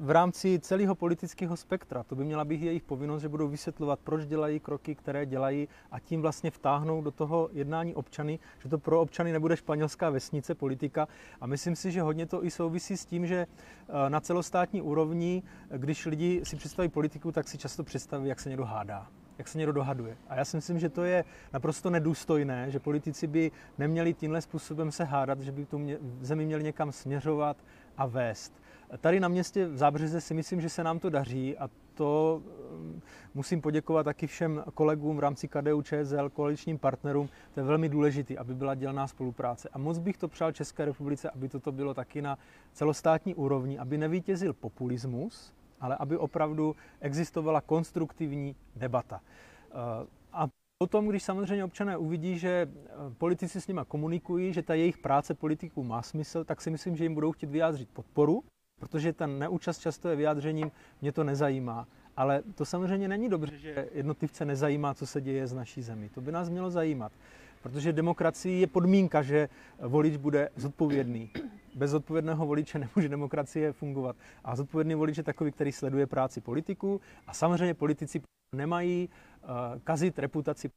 v 0.00 0.10
rámci 0.10 0.58
celého 0.58 0.94
politického 0.94 1.56
spektra. 1.56 2.02
To 2.02 2.16
by 2.16 2.24
měla 2.24 2.44
být 2.44 2.62
jejich 2.62 2.82
povinnost, 2.82 3.22
že 3.22 3.28
budou 3.28 3.48
vysvětlovat, 3.48 3.98
proč 4.04 4.26
dělají 4.26 4.60
kroky, 4.60 4.94
které 4.94 5.26
dělají 5.26 5.68
a 5.90 6.00
tím 6.00 6.22
vlastně 6.22 6.50
vtáhnou 6.50 7.02
do 7.02 7.10
toho 7.10 7.48
jednání 7.52 7.94
občany, 7.94 8.38
že 8.58 8.68
to 8.68 8.78
pro 8.78 9.00
občany 9.00 9.32
nebude 9.32 9.56
španělská 9.56 10.10
vesnice 10.10 10.54
politika. 10.54 11.08
A 11.40 11.46
myslím 11.46 11.76
si, 11.76 11.90
že 11.92 12.02
hodně 12.02 12.26
to 12.26 12.44
i 12.44 12.50
souvisí 12.50 12.96
s 12.96 13.06
tím, 13.06 13.26
že 13.26 13.46
eh, 13.46 14.10
na 14.10 14.20
celostátní 14.20 14.82
úrovni, 14.82 15.42
když 15.76 16.06
lidi 16.06 16.40
si 16.44 16.56
představí 16.56 16.88
politiku, 16.88 17.32
tak 17.32 17.48
si 17.48 17.58
často 17.58 17.84
představí, 17.84 18.28
jak 18.28 18.40
se 18.40 18.48
někdo 18.48 18.64
hádá 18.64 19.08
jak 19.38 19.48
se 19.48 19.58
někdo 19.58 19.72
dohaduje. 19.72 20.16
A 20.28 20.34
já 20.34 20.44
si 20.44 20.56
myslím, 20.56 20.78
že 20.78 20.88
to 20.88 21.04
je 21.04 21.24
naprosto 21.52 21.90
nedůstojné, 21.90 22.70
že 22.70 22.78
politici 22.78 23.26
by 23.26 23.50
neměli 23.78 24.14
tímhle 24.14 24.40
způsobem 24.40 24.92
se 24.92 25.04
hádat, 25.04 25.40
že 25.40 25.52
by 25.52 25.66
tu 25.66 25.80
zemi 26.20 26.46
měli 26.46 26.62
někam 26.62 26.92
směřovat 26.92 27.56
a 27.96 28.06
vést. 28.06 28.62
Tady 29.00 29.20
na 29.20 29.28
městě 29.28 29.66
v 29.66 29.76
Zábřeze 29.76 30.20
si 30.20 30.34
myslím, 30.34 30.60
že 30.60 30.68
se 30.68 30.84
nám 30.84 30.98
to 30.98 31.10
daří 31.10 31.58
a 31.58 31.70
to 31.94 32.42
mm, 32.70 33.00
musím 33.34 33.60
poděkovat 33.60 34.02
taky 34.02 34.26
všem 34.26 34.64
kolegům 34.74 35.16
v 35.16 35.20
rámci 35.20 35.48
KDU 35.48 35.82
ČSL, 35.82 36.30
koaličním 36.30 36.78
partnerům. 36.78 37.28
To 37.54 37.60
je 37.60 37.64
velmi 37.64 37.88
důležité, 37.88 38.36
aby 38.36 38.54
byla 38.54 38.74
dělná 38.74 39.06
spolupráce. 39.06 39.68
A 39.72 39.78
moc 39.78 39.98
bych 39.98 40.16
to 40.16 40.28
přál 40.28 40.52
České 40.52 40.84
republice, 40.84 41.30
aby 41.30 41.48
toto 41.48 41.72
bylo 41.72 41.94
taky 41.94 42.22
na 42.22 42.38
celostátní 42.72 43.34
úrovni, 43.34 43.78
aby 43.78 43.98
nevítězil 43.98 44.52
populismus, 44.52 45.52
ale 45.82 45.96
aby 45.96 46.16
opravdu 46.16 46.76
existovala 47.00 47.60
konstruktivní 47.60 48.56
debata. 48.76 49.20
Eh, 49.20 50.06
a 50.32 50.48
potom, 50.78 51.08
když 51.08 51.22
samozřejmě 51.22 51.64
občané 51.64 51.96
uvidí, 51.96 52.38
že 52.38 52.68
eh, 52.70 52.88
politici 53.18 53.60
s 53.60 53.66
nimi 53.66 53.80
komunikují, 53.88 54.52
že 54.52 54.62
ta 54.62 54.74
jejich 54.74 54.98
práce 54.98 55.34
politiků 55.34 55.84
má 55.84 56.02
smysl, 56.02 56.44
tak 56.44 56.60
si 56.60 56.70
myslím, 56.70 56.96
že 56.96 57.04
jim 57.04 57.14
budou 57.14 57.32
chtít 57.32 57.50
vyjádřit 57.50 57.88
podporu 57.88 58.44
protože 58.82 59.12
ta 59.12 59.26
neúčast 59.26 59.78
často 59.78 60.08
je 60.08 60.16
vyjádřením, 60.16 60.70
mě 61.00 61.12
to 61.12 61.24
nezajímá. 61.24 61.86
Ale 62.16 62.42
to 62.54 62.64
samozřejmě 62.64 63.08
není 63.08 63.28
dobře, 63.28 63.58
že 63.58 63.88
jednotlivce 63.92 64.44
nezajímá, 64.44 64.94
co 64.94 65.06
se 65.06 65.20
děje 65.20 65.46
z 65.46 65.52
naší 65.52 65.82
zemi. 65.82 66.08
To 66.08 66.20
by 66.20 66.32
nás 66.32 66.48
mělo 66.48 66.70
zajímat. 66.70 67.12
Protože 67.62 67.92
demokracii 67.92 68.60
je 68.60 68.66
podmínka, 68.66 69.22
že 69.22 69.48
volič 69.78 70.16
bude 70.16 70.48
zodpovědný. 70.56 71.30
Bez 71.74 71.90
zodpovědného 71.90 72.46
voliče 72.46 72.78
nemůže 72.78 73.08
demokracie 73.08 73.72
fungovat. 73.72 74.16
A 74.44 74.56
zodpovědný 74.56 74.94
volič 74.94 75.16
je 75.16 75.22
takový, 75.22 75.52
který 75.52 75.72
sleduje 75.72 76.06
práci 76.06 76.40
politiků. 76.40 77.00
A 77.26 77.34
samozřejmě 77.34 77.74
politici 77.74 78.22
nemají 78.56 79.08
uh, 79.42 79.48
kazit 79.84 80.18
reputaci 80.18 80.70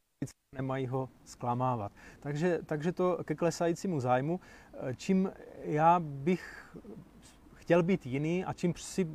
nemají 0.55 0.87
ho 0.87 1.09
zklamávat. 1.23 1.91
Takže, 2.19 2.59
takže 2.65 2.91
to 2.91 3.19
ke 3.25 3.35
klesajícímu 3.35 3.99
zájmu, 3.99 4.39
eh, 4.73 4.95
čím 4.95 5.31
já 5.63 5.99
bych 5.99 6.75
chtěl 7.65 7.83
být 7.83 8.05
jiný 8.05 8.45
a 8.45 8.53
čím, 8.53 8.73
si, 8.77 9.07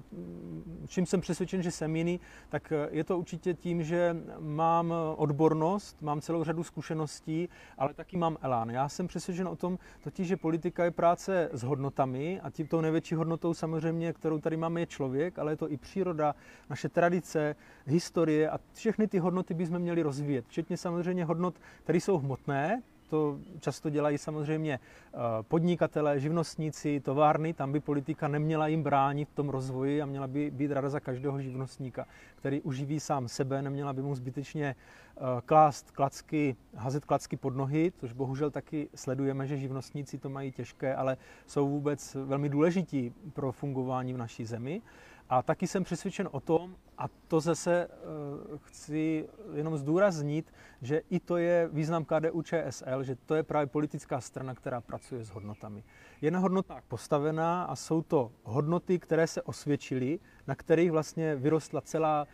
čím 0.86 1.06
jsem 1.06 1.20
přesvědčen, 1.20 1.62
že 1.62 1.70
jsem 1.70 1.96
jiný, 1.96 2.20
tak 2.48 2.72
je 2.90 3.04
to 3.04 3.18
určitě 3.18 3.54
tím, 3.54 3.82
že 3.82 4.16
mám 4.38 4.94
odbornost, 5.16 6.02
mám 6.02 6.20
celou 6.20 6.44
řadu 6.44 6.64
zkušeností, 6.64 7.48
ale 7.78 7.94
taky 7.94 8.16
mám 8.16 8.36
elán. 8.40 8.70
Já 8.70 8.88
jsem 8.88 9.06
přesvědčen 9.06 9.48
o 9.48 9.56
tom, 9.56 9.78
totiž, 10.00 10.28
že 10.28 10.36
politika 10.36 10.84
je 10.84 10.90
práce 10.90 11.48
s 11.52 11.62
hodnotami 11.62 12.40
a 12.40 12.50
tím 12.50 12.66
tou 12.66 12.80
největší 12.80 13.14
hodnotou 13.14 13.54
samozřejmě, 13.54 14.12
kterou 14.12 14.38
tady 14.38 14.56
máme, 14.56 14.80
je 14.80 14.86
člověk, 14.86 15.38
ale 15.38 15.52
je 15.52 15.56
to 15.56 15.70
i 15.70 15.76
příroda, 15.76 16.34
naše 16.70 16.88
tradice, 16.88 17.56
historie 17.86 18.50
a 18.50 18.58
všechny 18.72 19.06
ty 19.08 19.18
hodnoty 19.18 19.54
bychom 19.54 19.78
měli 19.78 20.02
rozvíjet. 20.02 20.44
Včetně 20.48 20.76
samozřejmě 20.76 21.24
hodnot, 21.24 21.54
které 21.82 22.00
jsou 22.00 22.18
hmotné, 22.18 22.82
to 23.11 23.38
často 23.61 23.90
dělají 23.90 24.18
samozřejmě 24.18 24.75
eh, 24.79 25.18
podnikatelé, 25.42 26.20
živnostníci, 26.20 27.01
továrny, 27.01 27.55
tam 27.55 27.73
by 27.73 27.81
politika 27.81 28.29
neměla 28.29 28.66
jim 28.66 28.83
bránit 28.83 29.29
v 29.29 29.35
tom 29.35 29.49
rozvoji 29.49 30.03
a 30.03 30.07
měla 30.07 30.27
by 30.27 30.51
být 30.51 30.70
rada 30.70 30.88
za 30.88 31.01
každého 31.01 31.40
živnostníka, 31.40 32.07
který 32.37 32.61
uživí 32.61 33.01
sám 33.01 33.29
sebe, 33.29 33.62
neměla 33.62 33.92
by 33.92 34.03
mu 34.03 34.14
zbytečně 34.14 34.77
eh, 34.77 35.20
klást 35.46 35.90
klacky, 35.90 36.57
hazet 36.75 37.05
klacky 37.05 37.37
pod 37.37 37.57
nohy, 37.57 37.92
což 37.96 38.12
bohužel 38.12 38.51
taky 38.51 38.88
sledujeme, 38.94 39.46
že 39.46 39.57
živnostníci 39.57 40.18
to 40.18 40.29
mají 40.29 40.53
těžké, 40.53 40.94
ale 40.94 41.16
jsou 41.46 41.68
vůbec 41.68 42.14
velmi 42.14 42.49
důležití 42.49 43.14
pro 43.33 43.53
fungování 43.53 44.12
v 44.14 44.18
naší 44.18 44.44
zemi. 44.44 44.83
A 45.31 45.43
taky 45.43 45.66
jsem 45.66 45.85
přesvědčen 45.85 46.29
o 46.33 46.40
tom, 46.40 46.77
a 46.99 47.05
to 47.29 47.40
zase 47.40 47.88
uh, 47.88 48.59
chci 48.59 49.29
jenom 49.55 49.79
zdůraznit, 49.79 50.53
že 50.83 51.03
i 51.11 51.21
to 51.21 51.37
je 51.37 51.69
význam 51.73 52.05
KDU 52.05 52.43
ČSL, 52.43 53.03
že 53.03 53.16
to 53.27 53.35
je 53.35 53.43
právě 53.43 53.66
politická 53.66 54.21
strana, 54.21 54.55
která 54.55 54.81
pracuje 54.81 55.25
s 55.25 55.31
hodnotami. 55.31 55.85
Je 56.21 56.31
na 56.31 56.38
hodnotách 56.38 56.83
postavená 56.88 57.64
a 57.64 57.77
jsou 57.77 58.03
to 58.03 58.33
hodnoty, 58.43 58.99
které 58.99 59.27
se 59.27 59.43
osvědčily, 59.43 60.19
na 60.47 60.55
kterých 60.55 60.90
vlastně 60.90 61.37
vyrostla 61.37 61.81
celá 61.81 62.27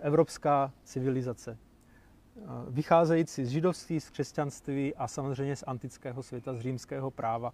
evropská 0.00 0.72
civilizace 0.84 1.58
vycházející 2.68 3.44
z 3.44 3.48
židovství, 3.48 4.00
z 4.00 4.10
křesťanství 4.10 4.94
a 4.94 5.08
samozřejmě 5.08 5.56
z 5.56 5.64
antického 5.66 6.22
světa, 6.22 6.54
z 6.54 6.60
římského 6.60 7.10
práva. 7.10 7.52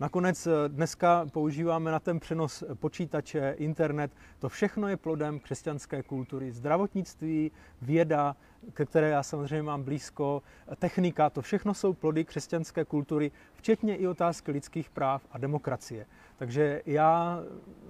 Nakonec 0.00 0.46
eh, 0.46 0.50
dneska 0.68 1.26
používáme 1.32 1.90
na 1.90 2.00
ten 2.00 2.20
přenos 2.20 2.64
počítače, 2.74 3.54
internet. 3.58 4.10
To 4.38 4.48
všechno 4.48 4.88
je 4.88 4.96
plodem 4.96 5.40
křesťanské 5.40 6.02
kultury. 6.02 6.52
Zdravotnictví, 6.52 7.50
věda, 7.82 8.36
ke 8.72 8.86
které 8.86 9.08
já 9.08 9.22
samozřejmě 9.22 9.62
mám 9.62 9.82
blízko, 9.82 10.42
technika, 10.78 11.30
to 11.30 11.42
všechno 11.42 11.74
jsou 11.74 11.92
plody 11.92 12.24
křesťanské 12.24 12.84
kultury, 12.84 13.30
včetně 13.54 13.96
i 13.96 14.06
otázky 14.06 14.50
lidských 14.50 14.90
práv 14.90 15.26
a 15.30 15.38
demokracie. 15.38 16.06
Takže 16.36 16.82
já 16.86 17.40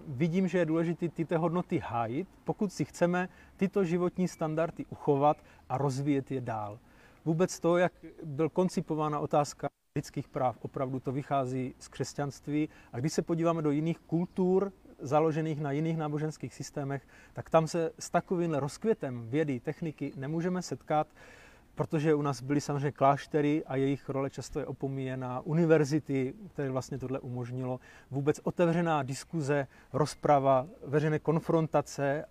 vidím, 0.07 0.49
že 0.49 0.59
je 0.59 0.67
důležité 0.67 1.09
tyto 1.09 1.39
hodnoty 1.39 1.79
hájit, 1.79 2.29
pokud 2.45 2.73
si 2.73 2.85
chceme 2.85 3.29
tyto 3.57 3.85
životní 3.85 4.29
standardy 4.29 4.85
uchovat 4.91 5.37
a 5.69 5.79
rozvíjet 5.79 6.31
je 6.31 6.41
dál. 6.41 6.79
Vůbec 7.25 7.61
to, 7.61 7.77
jak 7.77 7.93
byl 8.25 8.49
koncipována 8.49 9.21
otázka 9.21 9.69
lidských 9.97 10.29
práv, 10.29 10.59
opravdu 10.63 11.01
to 11.01 11.13
vychází 11.13 11.75
z 11.79 11.89
křesťanství. 11.89 12.69
A 12.93 13.01
když 13.01 13.13
se 13.13 13.23
podíváme 13.23 13.63
do 13.63 13.71
jiných 13.71 13.99
kultur, 13.99 14.73
založených 14.99 15.61
na 15.61 15.73
jiných 15.73 15.97
náboženských 15.97 16.55
systémech, 16.55 17.03
tak 17.33 17.51
tam 17.51 17.67
se 17.67 17.93
s 17.99 18.11
takovým 18.11 18.55
rozkvětem 18.55 19.29
vědy, 19.29 19.61
techniky 19.61 20.13
nemůžeme 20.17 20.63
setkat, 20.63 21.07
protože 21.75 22.15
u 22.15 22.23
nás 22.23 22.43
byly 22.43 22.61
samozřejmě 22.61 22.93
kláštery 22.93 23.65
a 23.67 23.77
jejich 23.77 24.09
role 24.09 24.31
často 24.31 24.61
je 24.61 24.67
opomíjená, 24.67 25.41
univerzity, 25.41 26.35
které 26.53 26.71
vlastně 26.71 26.99
tohle 26.99 27.21
umožnilo, 27.21 27.81
vůbec 28.11 28.41
otevřená 28.43 29.03
diskuze, 29.03 29.67
rozprava, 29.93 30.67
veřejné 30.87 31.19
konfrontace 31.19 32.25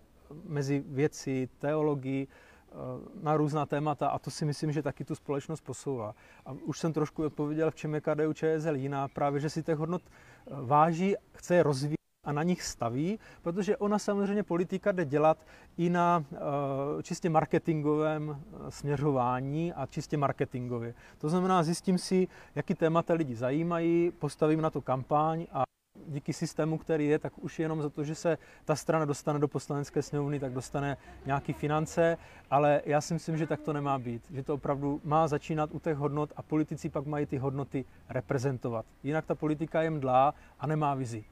mezi 0.44 0.84
věci, 0.86 1.48
teologii, 1.58 2.26
eh, 2.26 2.74
na 3.22 3.36
různá 3.36 3.66
témata 3.66 4.08
a 4.08 4.18
to 4.18 4.30
si 4.30 4.44
myslím, 4.44 4.72
že 4.72 4.82
taky 4.82 5.04
tu 5.04 5.14
společnost 5.14 5.60
posouvá. 5.60 6.14
A 6.46 6.52
už 6.52 6.78
jsem 6.78 6.92
trošku 6.92 7.24
odpověděl, 7.24 7.70
v 7.70 7.74
čem 7.74 7.94
je 7.94 8.00
KDU 8.00 8.32
ČSL 8.32 8.76
jiná, 8.76 9.08
právě, 9.08 9.40
že 9.40 9.50
si 9.50 9.62
těch 9.62 9.78
hodnot 9.78 10.02
eh, 10.02 10.50
váží, 10.62 11.14
chce 11.32 11.54
je 11.54 11.62
rozvíjet 11.62 11.93
a 12.24 12.32
na 12.32 12.42
nich 12.42 12.62
staví, 12.62 13.18
protože 13.42 13.76
ona 13.76 13.98
samozřejmě 13.98 14.42
politika 14.42 14.92
jde 14.92 15.04
dělat 15.04 15.46
i 15.76 15.90
na 15.90 16.24
uh, 16.30 17.02
čistě 17.02 17.30
marketingovém 17.30 18.42
směřování 18.68 19.72
a 19.72 19.86
čistě 19.86 20.16
marketingově. 20.16 20.94
To 21.18 21.28
znamená, 21.28 21.62
zjistím 21.62 21.98
si, 21.98 22.28
jaký 22.54 22.74
témata 22.74 23.14
lidi 23.14 23.34
zajímají, 23.34 24.12
postavím 24.18 24.60
na 24.60 24.70
to 24.70 24.80
kampaň 24.80 25.46
a 25.52 25.64
díky 26.06 26.32
systému, 26.32 26.78
který 26.78 27.06
je, 27.06 27.18
tak 27.18 27.32
už 27.38 27.58
jenom 27.58 27.82
za 27.82 27.90
to, 27.90 28.04
že 28.04 28.14
se 28.14 28.38
ta 28.64 28.76
strana 28.76 29.04
dostane 29.04 29.38
do 29.38 29.48
poslanecké 29.48 30.02
sněmovny, 30.02 30.40
tak 30.40 30.52
dostane 30.52 30.96
nějaké 31.26 31.52
finance, 31.52 32.16
ale 32.50 32.82
já 32.84 33.00
si 33.00 33.14
myslím, 33.14 33.36
že 33.36 33.46
tak 33.46 33.60
to 33.60 33.72
nemá 33.72 33.98
být. 33.98 34.22
Že 34.30 34.42
to 34.42 34.54
opravdu 34.54 35.00
má 35.04 35.28
začínat 35.28 35.70
u 35.72 35.78
těch 35.78 35.96
hodnot 35.96 36.32
a 36.36 36.42
politici 36.42 36.88
pak 36.88 37.06
mají 37.06 37.26
ty 37.26 37.38
hodnoty 37.38 37.84
reprezentovat. 38.08 38.86
Jinak 39.02 39.26
ta 39.26 39.34
politika 39.34 39.82
je 39.82 39.90
mdlá 39.90 40.34
a 40.60 40.66
nemá 40.66 40.94
vizi. 40.94 41.24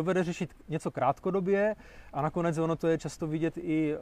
Dovede 0.00 0.24
řešit 0.24 0.54
něco 0.68 0.90
krátkodobě 0.90 1.76
a 2.12 2.22
nakonec 2.22 2.58
ono 2.58 2.76
to 2.76 2.88
je 2.88 2.98
často 2.98 3.26
vidět 3.26 3.56
i 3.56 3.94
eh, 3.94 3.98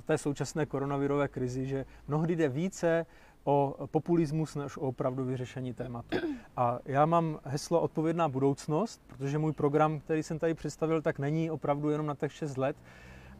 v 0.00 0.02
té 0.06 0.18
současné 0.18 0.66
koronavirové 0.66 1.28
krizi, 1.28 1.66
že 1.66 1.84
mnohdy 2.08 2.36
jde 2.36 2.48
více 2.48 3.06
o 3.44 3.86
populismus 3.86 4.54
než 4.54 4.76
o 4.76 4.80
opravdu 4.80 5.24
vyřešení 5.24 5.74
tématu. 5.74 6.18
A 6.56 6.78
já 6.84 7.06
mám 7.06 7.38
heslo 7.44 7.80
odpovědná 7.80 8.28
budoucnost, 8.28 9.00
protože 9.06 9.38
můj 9.38 9.52
program, 9.52 10.00
který 10.00 10.22
jsem 10.22 10.38
tady 10.38 10.54
představil, 10.54 11.02
tak 11.02 11.18
není 11.18 11.50
opravdu 11.50 11.90
jenom 11.90 12.06
na 12.06 12.14
těch 12.14 12.32
6 12.32 12.56
let. 12.56 12.76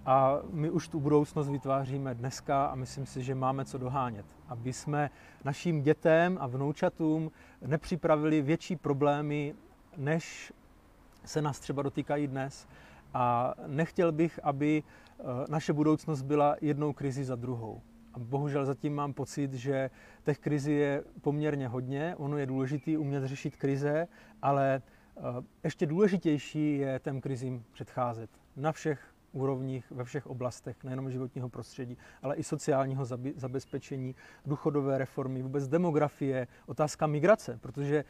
A 0.06 0.38
my 0.50 0.70
už 0.70 0.88
tu 0.88 1.00
budoucnost 1.00 1.48
vytváříme 1.48 2.14
dneska 2.14 2.66
a 2.66 2.74
myslím 2.74 3.06
si, 3.06 3.22
že 3.22 3.34
máme 3.34 3.64
co 3.64 3.78
dohánět. 3.78 4.26
Aby 4.48 4.72
jsme 4.72 5.10
našim 5.44 5.82
dětem 5.82 6.38
a 6.40 6.46
vnoučatům 6.46 7.30
nepřipravili 7.66 8.42
větší 8.42 8.76
problémy, 8.76 9.54
než 9.96 10.52
se 11.24 11.42
nás 11.42 11.60
třeba 11.60 11.82
dotýkají 11.82 12.26
dnes. 12.26 12.68
A 13.14 13.54
nechtěl 13.66 14.12
bych, 14.12 14.40
aby 14.42 14.82
eh, 14.82 15.22
naše 15.48 15.72
budoucnost 15.72 16.22
byla 16.22 16.56
jednou 16.60 16.92
krizi 16.92 17.24
za 17.24 17.36
druhou. 17.36 17.82
A 18.14 18.18
bohužel 18.18 18.66
zatím 18.66 18.94
mám 18.94 19.12
pocit, 19.12 19.52
že 19.52 19.90
těch 20.24 20.38
krizi 20.38 20.72
je 20.72 21.04
poměrně 21.20 21.68
hodně. 21.68 22.14
Ono 22.16 22.38
je 22.38 22.46
důležité 22.46 22.98
umět 22.98 23.24
řešit 23.24 23.56
krize, 23.56 24.08
ale 24.42 24.82
eh, 25.16 25.20
ještě 25.64 25.86
důležitější 25.86 26.78
je 26.78 27.00
těm 27.04 27.20
krizím 27.20 27.64
předcházet 27.72 28.30
na 28.56 28.72
všech 28.72 29.14
úrovních, 29.32 29.90
ve 29.90 30.04
všech 30.04 30.26
oblastech, 30.26 30.84
nejenom 30.84 31.10
životního 31.10 31.48
prostředí, 31.48 31.96
ale 32.22 32.36
i 32.36 32.42
sociálního 32.42 33.04
zabezpečení, 33.36 34.14
důchodové 34.46 34.98
reformy, 34.98 35.42
vůbec 35.42 35.68
demografie, 35.68 36.46
otázka 36.66 37.06
migrace, 37.06 37.58
protože 37.62 37.96
eh, 37.96 38.04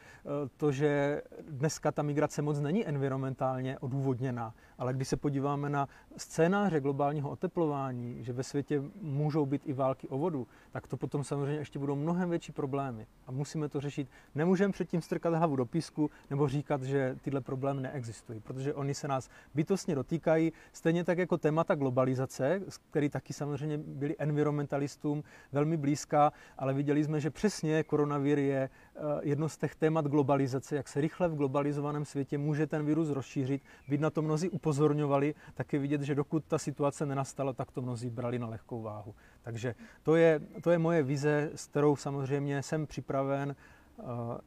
to, 0.57 0.71
že 0.71 1.21
dneska 1.49 1.91
ta 1.91 2.01
migrace 2.01 2.41
moc 2.41 2.59
není 2.59 2.87
environmentálně 2.87 3.79
odůvodněná, 3.79 4.53
ale 4.79 4.93
když 4.93 5.07
se 5.07 5.17
podíváme 5.17 5.69
na 5.69 5.87
scénáře 6.17 6.79
globálního 6.79 7.29
oteplování, 7.29 8.23
že 8.23 8.33
ve 8.33 8.43
světě 8.43 8.81
můžou 9.01 9.45
být 9.45 9.61
i 9.65 9.73
války 9.73 10.07
o 10.07 10.17
vodu, 10.17 10.47
tak 10.71 10.87
to 10.87 10.97
potom 10.97 11.23
samozřejmě 11.23 11.55
ještě 11.55 11.79
budou 11.79 11.95
mnohem 11.95 12.29
větší 12.29 12.51
problémy 12.51 13.07
a 13.27 13.31
musíme 13.31 13.69
to 13.69 13.81
řešit. 13.81 14.07
Nemůžeme 14.35 14.73
předtím 14.73 15.01
strkat 15.01 15.33
hlavu 15.33 15.55
do 15.55 15.65
písku 15.65 16.11
nebo 16.29 16.47
říkat, 16.47 16.83
že 16.83 17.15
tyhle 17.21 17.41
problémy 17.41 17.81
neexistují, 17.81 18.39
protože 18.39 18.73
oni 18.73 18.93
se 18.93 19.07
nás 19.07 19.29
bytostně 19.53 19.95
dotýkají, 19.95 20.53
stejně 20.73 21.03
tak 21.03 21.17
jako 21.17 21.37
témata 21.37 21.75
globalizace, 21.75 22.61
který 22.89 23.09
taky 23.09 23.33
samozřejmě 23.33 23.77
byli 23.77 24.15
environmentalistům 24.17 25.23
velmi 25.51 25.77
blízká, 25.77 26.33
ale 26.57 26.73
viděli 26.73 27.03
jsme, 27.03 27.19
že 27.19 27.29
přesně 27.29 27.83
koronavir 27.83 28.39
je 28.39 28.69
jedno 29.21 29.49
z 29.49 29.57
těch 29.57 29.75
témat 29.75 30.07
globalizace, 30.07 30.75
jak 30.75 30.87
se 30.87 31.01
rychle 31.01 31.27
v 31.27 31.35
globalizovaném 31.35 32.05
světě 32.05 32.37
může 32.37 32.67
ten 32.67 32.85
virus 32.85 33.09
rozšířit. 33.09 33.61
Být 33.87 34.01
na 34.01 34.09
to 34.09 34.21
mnozí 34.21 34.49
upozorňovali, 34.49 35.35
tak 35.53 35.73
je 35.73 35.79
vidět, 35.79 36.01
že 36.01 36.15
dokud 36.15 36.45
ta 36.45 36.57
situace 36.57 37.05
nenastala, 37.05 37.53
tak 37.53 37.71
to 37.71 37.81
mnozí 37.81 38.09
brali 38.09 38.39
na 38.39 38.47
lehkou 38.47 38.81
váhu. 38.81 39.15
Takže 39.41 39.75
to 40.03 40.15
je, 40.15 40.41
to 40.61 40.71
je 40.71 40.77
moje 40.77 41.03
vize, 41.03 41.51
s 41.55 41.67
kterou 41.67 41.95
samozřejmě 41.95 42.63
jsem 42.63 42.87
připraven 42.87 43.55
uh, 43.97 44.05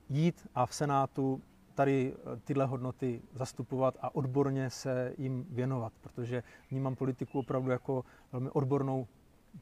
jít 0.08 0.48
a 0.54 0.66
v 0.66 0.74
Senátu 0.74 1.40
tady 1.74 2.14
eh, 2.14 2.36
tyhle 2.44 2.66
hodnoty 2.66 3.22
zastupovat 3.34 3.98
a 4.00 4.14
odborně 4.14 4.70
se 4.70 5.14
jim 5.18 5.46
věnovat, 5.50 5.92
protože 6.00 6.42
vnímám 6.70 6.96
politiku 6.96 7.38
opravdu 7.38 7.70
jako 7.70 8.04
velmi 8.32 8.50
odbornou 8.50 9.06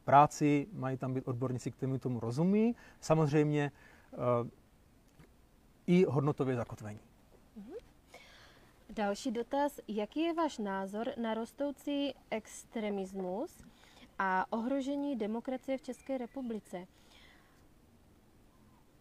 práci, 0.04 0.66
mají 0.72 0.96
tam 0.96 1.14
být 1.14 1.28
odborníci, 1.28 1.70
kteří 1.70 1.98
tomu 1.98 2.20
rozumí, 2.20 2.76
samozřejmě 3.00 3.72
i 5.90 6.04
hodnotově 6.04 6.56
zakotvení. 6.56 7.00
Mhm. 7.56 7.72
Další 8.90 9.30
dotaz. 9.30 9.80
Jaký 9.88 10.20
je 10.20 10.34
váš 10.34 10.58
názor 10.58 11.12
na 11.16 11.34
rostoucí 11.34 12.14
extremismus 12.30 13.64
a 14.18 14.46
ohrožení 14.50 15.16
demokracie 15.16 15.78
v 15.78 15.82
České 15.82 16.18
republice? 16.18 16.86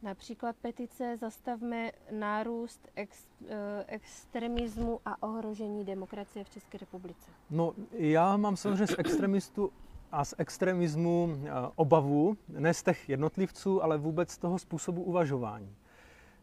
Například 0.02 0.56
petice 0.56 1.18
Zastavme 1.18 1.92
nárůst 2.12 2.88
ex, 2.96 3.26
eh, 3.48 3.86
extremismu 3.88 5.00
a 5.06 5.24
ohrožení 5.24 5.86
demokracie 5.86 6.46
v 6.46 6.50
České 6.50 6.78
republice. 6.78 7.32
No, 7.50 7.74
já 7.92 8.38
mám 8.38 8.58
samozřejmě 8.58 8.88
z 8.88 9.00
extremistů 9.00 9.72
a 10.12 10.26
z 10.26 10.34
extremismu 10.38 11.30
eh, 11.44 11.50
obavu, 11.76 12.38
ne 12.48 12.74
z 12.74 12.84
těch 12.84 13.10
jednotlivců, 13.10 13.84
ale 13.84 13.98
vůbec 13.98 14.32
z 14.32 14.38
toho 14.38 14.60
způsobu 14.60 15.04
uvažování. 15.04 15.76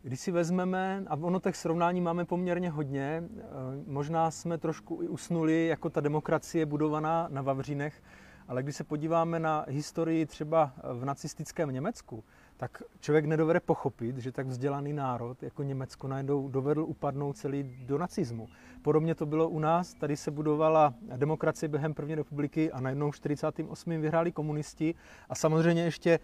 Když 0.06 0.20
si 0.20 0.30
vezmeme, 0.30 1.04
a 1.06 1.16
ono 1.16 1.40
těch 1.40 1.56
srovnání 1.56 2.00
máme 2.00 2.24
poměrně 2.24 2.70
hodně, 2.70 3.22
eh, 3.22 3.42
možná 3.86 4.30
jsme 4.30 4.58
trošku 4.58 5.02
i 5.02 5.08
usnuli, 5.08 5.66
jako 5.66 5.90
ta 5.90 6.00
demokracie 6.00 6.66
budovaná 6.66 7.28
na 7.30 7.42
Vavřínech, 7.42 8.02
ale 8.48 8.62
když 8.62 8.76
se 8.76 8.84
podíváme 8.84 9.40
na 9.40 9.64
historii 9.68 10.26
třeba 10.26 10.72
v 10.94 11.04
nacistickém 11.04 11.70
Německu, 11.70 12.24
tak 12.56 12.82
člověk 13.00 13.24
nedovede 13.24 13.60
pochopit, 13.60 14.18
že 14.18 14.32
tak 14.32 14.46
vzdělaný 14.46 14.92
národ 14.92 15.42
jako 15.42 15.62
Německo 15.62 16.08
najednou 16.08 16.48
dovedl 16.48 16.82
upadnout 16.82 17.36
celý 17.36 17.76
do 17.86 17.98
nacismu. 17.98 18.48
Podobně 18.82 19.14
to 19.14 19.26
bylo 19.26 19.48
u 19.48 19.58
nás, 19.58 19.94
tady 19.94 20.16
se 20.16 20.30
budovala 20.30 20.94
demokracie 21.16 21.68
během 21.68 21.94
první 21.94 22.14
republiky 22.14 22.72
a 22.72 22.80
najednou 22.80 23.10
v 23.10 23.16
48. 23.16 24.00
vyhráli 24.00 24.32
komunisti 24.32 24.94
a 25.28 25.34
samozřejmě 25.34 25.82
ještě 25.82 26.10
eh, 26.10 26.20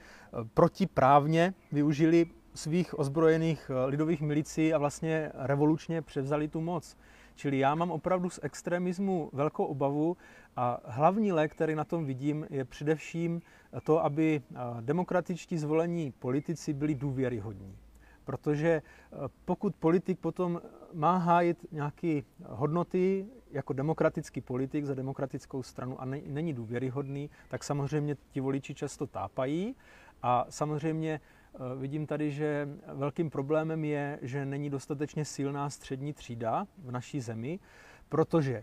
protiprávně 0.55 1.55
využili 1.73 2.27
svých 2.55 2.99
ozbrojených 2.99 3.71
eh, 3.71 3.87
lidových 3.87 4.21
milicí 4.21 4.75
a 4.75 4.79
vlastně 4.79 5.33
revolučně 5.35 6.03
převzali 6.03 6.49
tu 6.49 6.61
moc. 6.61 6.97
Čili 7.35 7.59
já 7.59 7.75
mám 7.75 7.91
opravdu 7.91 8.31
z 8.31 8.41
extremismu 8.43 9.31
velkou 9.33 9.65
obavu 9.65 10.17
a 10.57 10.81
hlavní 10.85 11.33
lék, 11.33 11.53
který 11.53 11.75
na 11.75 11.85
tom 11.85 12.05
vidím, 12.05 12.47
je 12.51 12.65
především 12.65 13.41
to, 13.85 14.05
aby 14.05 14.43
demokratičtí 14.81 15.59
zvolení 15.59 16.13
politici 16.19 16.73
byli 16.73 16.95
důvěryhodní. 16.95 17.77
Protože 18.25 18.83
pokud 19.45 19.75
politik 19.77 20.19
potom 20.19 20.61
má 20.93 21.17
hájit 21.17 21.67
nějaké 21.73 22.21
hodnoty 22.45 23.27
jako 23.51 23.73
demokratický 23.73 24.41
politik 24.41 24.85
za 24.85 24.95
demokratickou 24.95 25.63
stranu 25.63 26.01
a 26.01 26.05
není 26.05 26.53
důvěryhodný, 26.53 27.31
tak 27.49 27.65
samozřejmě 27.65 28.17
ti 28.31 28.41
voliči 28.41 28.75
často 28.75 29.07
tápají 29.07 29.77
a 30.23 30.47
samozřejmě 30.49 31.21
vidím 31.79 32.07
tady, 32.07 32.31
že 32.31 32.69
velkým 32.95 33.31
problémem 33.31 33.85
je, 33.85 34.19
že 34.23 34.45
není 34.45 34.71
dostatečně 34.71 35.25
silná 35.25 35.71
střední 35.71 36.13
třída 36.13 36.67
v 36.79 36.91
naší 36.91 37.21
zemi, 37.21 37.59
protože 38.09 38.63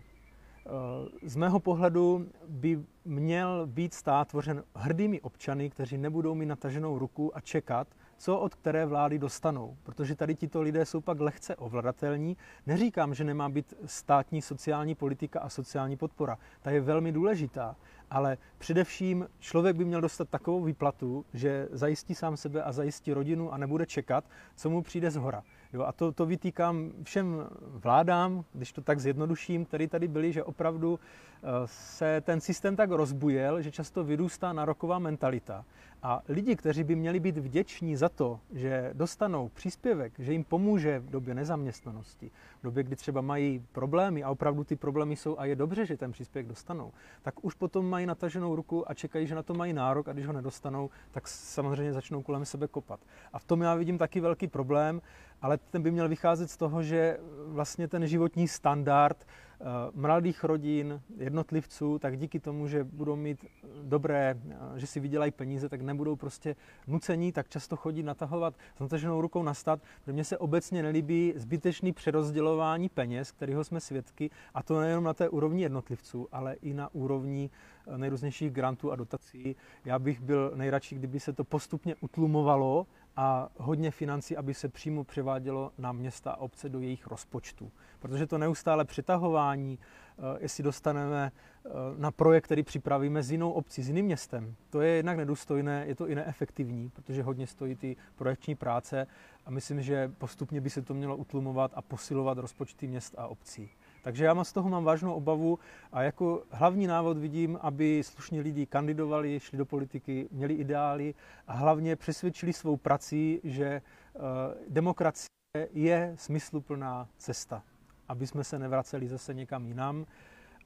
z 1.22 1.36
mého 1.36 1.60
pohledu 1.60 2.28
by 2.48 2.84
měl 3.04 3.66
být 3.66 3.94
stát 3.94 4.28
tvořen 4.28 4.64
hrdými 4.74 5.20
občany, 5.20 5.70
kteří 5.70 5.98
nebudou 5.98 6.34
mít 6.34 6.46
nataženou 6.46 6.98
ruku 6.98 7.36
a 7.36 7.40
čekat, 7.40 7.88
co 8.20 8.38
od 8.38 8.54
které 8.54 8.86
vlády 8.86 9.18
dostanou. 9.18 9.76
Protože 9.82 10.14
tady 10.14 10.34
tito 10.34 10.62
lidé 10.62 10.86
jsou 10.86 11.00
pak 11.00 11.20
lehce 11.20 11.56
ovladatelní. 11.56 12.36
Neříkám, 12.66 13.14
že 13.14 13.24
nemá 13.24 13.48
být 13.48 13.74
státní 13.84 14.42
sociální 14.42 14.94
politika 14.94 15.40
a 15.40 15.48
sociální 15.48 15.96
podpora. 15.96 16.38
Ta 16.62 16.70
je 16.70 16.80
velmi 16.80 17.12
důležitá. 17.12 17.76
Ale 18.10 18.38
především 18.58 19.28
člověk 19.38 19.76
by 19.76 19.84
měl 19.84 20.00
dostat 20.00 20.28
takovou 20.28 20.64
výplatu, 20.64 21.24
že 21.34 21.68
zajistí 21.72 22.14
sám 22.14 22.36
sebe 22.36 22.62
a 22.62 22.72
zajistí 22.72 23.12
rodinu 23.12 23.52
a 23.52 23.56
nebude 23.56 23.86
čekat, 23.86 24.24
co 24.56 24.70
mu 24.70 24.82
přijde 24.82 25.10
z 25.10 25.16
hora. 25.16 25.42
Jo, 25.72 25.82
a 25.82 25.92
to, 25.92 26.12
to 26.12 26.26
vytýkám 26.26 26.92
všem 27.02 27.46
vládám, 27.60 28.44
když 28.52 28.72
to 28.72 28.80
tak 28.80 29.00
zjednoduším, 29.00 29.64
který 29.64 29.88
tady 29.88 30.08
byli, 30.08 30.32
že 30.32 30.44
opravdu 30.44 31.00
eh, 31.42 31.46
se 31.64 32.20
ten 32.20 32.40
systém 32.40 32.76
tak 32.76 32.90
rozbujel, 32.90 33.62
že 33.62 33.70
často 33.70 34.04
vyrůstá 34.04 34.52
nároková 34.52 34.98
mentalita. 34.98 35.64
A 36.02 36.22
lidi, 36.28 36.56
kteří 36.56 36.84
by 36.84 36.96
měli 36.96 37.20
být 37.20 37.36
vděční 37.38 37.96
za 37.96 38.08
to, 38.08 38.40
že 38.52 38.90
dostanou 38.92 39.48
příspěvek, 39.48 40.12
že 40.18 40.32
jim 40.32 40.44
pomůže 40.44 40.98
v 40.98 41.10
době 41.10 41.34
nezaměstnanosti, 41.34 42.30
v 42.60 42.62
době, 42.62 42.82
kdy 42.82 42.96
třeba 42.96 43.20
mají 43.20 43.64
problémy 43.72 44.22
a 44.22 44.30
opravdu 44.30 44.64
ty 44.64 44.76
problémy 44.76 45.16
jsou 45.16 45.38
a 45.38 45.44
je 45.44 45.56
dobře, 45.56 45.86
že 45.86 45.96
ten 45.96 46.12
příspěvek 46.12 46.48
dostanou, 46.48 46.92
tak 47.22 47.44
už 47.44 47.54
potom 47.54 47.90
mají 47.90 48.06
nataženou 48.06 48.56
ruku 48.56 48.90
a 48.90 48.94
čekají, 48.94 49.26
že 49.26 49.34
na 49.34 49.42
to 49.42 49.54
mají 49.54 49.72
nárok 49.72 50.08
a 50.08 50.12
když 50.12 50.26
ho 50.26 50.32
nedostanou, 50.32 50.90
tak 51.10 51.28
samozřejmě 51.28 51.92
začnou 51.92 52.22
kolem 52.22 52.44
sebe 52.44 52.68
kopat. 52.68 53.00
A 53.32 53.38
v 53.38 53.44
tom 53.44 53.62
já 53.62 53.74
vidím 53.74 53.98
taky 53.98 54.20
velký 54.20 54.48
problém, 54.48 55.00
ale 55.42 55.58
ten 55.58 55.82
by 55.82 55.90
měl 55.90 56.08
vycházet 56.08 56.50
z 56.50 56.56
toho, 56.56 56.82
že 56.82 57.18
vlastně 57.46 57.88
ten 57.88 58.06
životní 58.06 58.48
standard 58.48 59.26
eh, 59.26 59.64
mladých 59.94 60.44
rodin, 60.44 61.00
jednotlivců, 61.16 61.98
tak 61.98 62.18
díky 62.18 62.40
tomu, 62.40 62.68
že 62.68 62.84
budou 62.84 63.16
mít 63.16 63.44
dobré, 63.82 64.38
eh, 64.50 64.56
že 64.76 64.86
si 64.86 65.00
vydělají 65.00 65.32
peníze, 65.32 65.68
tak 65.68 65.80
nebudou 65.80 66.16
prostě 66.16 66.56
nucení 66.86 67.32
tak 67.32 67.48
často 67.48 67.76
chodit 67.76 68.02
natahovat 68.02 68.54
s 68.76 68.80
nataženou 68.80 69.20
rukou 69.20 69.42
na 69.42 69.54
stát, 69.54 69.80
protože 70.00 70.12
mně 70.12 70.24
se 70.24 70.38
obecně 70.38 70.82
nelíbí 70.82 71.32
zbytečný 71.36 71.92
přerozdělování 71.92 72.88
peněz, 72.88 73.32
kterého 73.32 73.64
jsme 73.64 73.80
svědky, 73.80 74.30
a 74.54 74.62
to 74.62 74.80
nejenom 74.80 75.04
na 75.04 75.14
té 75.14 75.28
úrovni 75.28 75.62
jednotlivců, 75.62 76.28
ale 76.32 76.54
i 76.54 76.74
na 76.74 76.94
úrovni 76.94 77.50
eh, 77.86 77.98
nejrůznějších 77.98 78.50
grantů 78.50 78.92
a 78.92 78.96
dotací. 78.96 79.56
Já 79.84 79.98
bych 79.98 80.20
byl 80.20 80.52
nejradši, 80.54 80.94
kdyby 80.94 81.20
se 81.20 81.32
to 81.32 81.44
postupně 81.44 81.94
utlumovalo, 82.00 82.86
a 83.22 83.48
hodně 83.56 83.90
financí, 83.90 84.36
aby 84.36 84.54
se 84.54 84.68
přímo 84.68 85.04
převádělo 85.04 85.72
na 85.78 85.92
města 85.92 86.30
a 86.30 86.36
obce 86.36 86.68
do 86.68 86.80
jejich 86.80 87.06
rozpočtů. 87.06 87.72
Protože 87.98 88.26
to 88.26 88.38
neustále 88.38 88.84
přetahování, 88.84 89.78
eh, 89.78 90.22
jestli 90.40 90.64
dostaneme 90.64 91.32
eh, 91.32 91.70
na 91.96 92.10
projekt, 92.10 92.44
který 92.44 92.62
připravíme 92.62 93.22
s 93.22 93.30
jinou 93.30 93.52
obcí, 93.52 93.82
s 93.82 93.88
jiným 93.88 94.04
městem, 94.04 94.54
to 94.70 94.80
je 94.80 94.90
jednak 94.90 95.16
nedůstojné, 95.16 95.84
je 95.86 95.94
to 95.94 96.08
i 96.08 96.14
neefektivní, 96.14 96.90
protože 96.90 97.22
hodně 97.22 97.46
stojí 97.46 97.76
ty 97.76 97.96
projekční 98.16 98.54
práce 98.54 99.06
a 99.46 99.50
myslím, 99.50 99.82
že 99.82 100.12
postupně 100.18 100.60
by 100.60 100.70
se 100.70 100.82
to 100.82 100.94
mělo 100.94 101.16
utlumovat 101.16 101.70
a 101.74 101.82
posilovat 101.82 102.38
rozpočty 102.38 102.86
měst 102.86 103.14
a 103.18 103.26
obcí. 103.26 103.70
Takže 104.02 104.24
já 104.24 104.44
z 104.44 104.52
toho 104.52 104.68
mám 104.68 104.84
vážnou 104.84 105.14
obavu 105.14 105.58
a 105.92 106.02
jako 106.02 106.42
hlavní 106.50 106.86
návod 106.86 107.18
vidím, 107.18 107.58
aby 107.62 108.02
slušní 108.04 108.40
lidi 108.40 108.66
kandidovali, 108.66 109.40
šli 109.40 109.58
do 109.58 109.66
politiky, 109.66 110.28
měli 110.30 110.54
ideály 110.54 111.14
a 111.46 111.52
hlavně 111.52 111.96
přesvědčili 111.96 112.52
svou 112.52 112.76
prací, 112.76 113.40
že 113.44 113.66
eh, 113.66 114.20
demokracie 114.68 115.28
je 115.72 116.14
smysluplná 116.18 117.08
cesta, 117.18 117.62
aby 118.08 118.26
jsme 118.26 118.44
se 118.44 118.58
nevraceli 118.58 119.08
zase 119.08 119.34
někam 119.34 119.66
jinam 119.66 120.06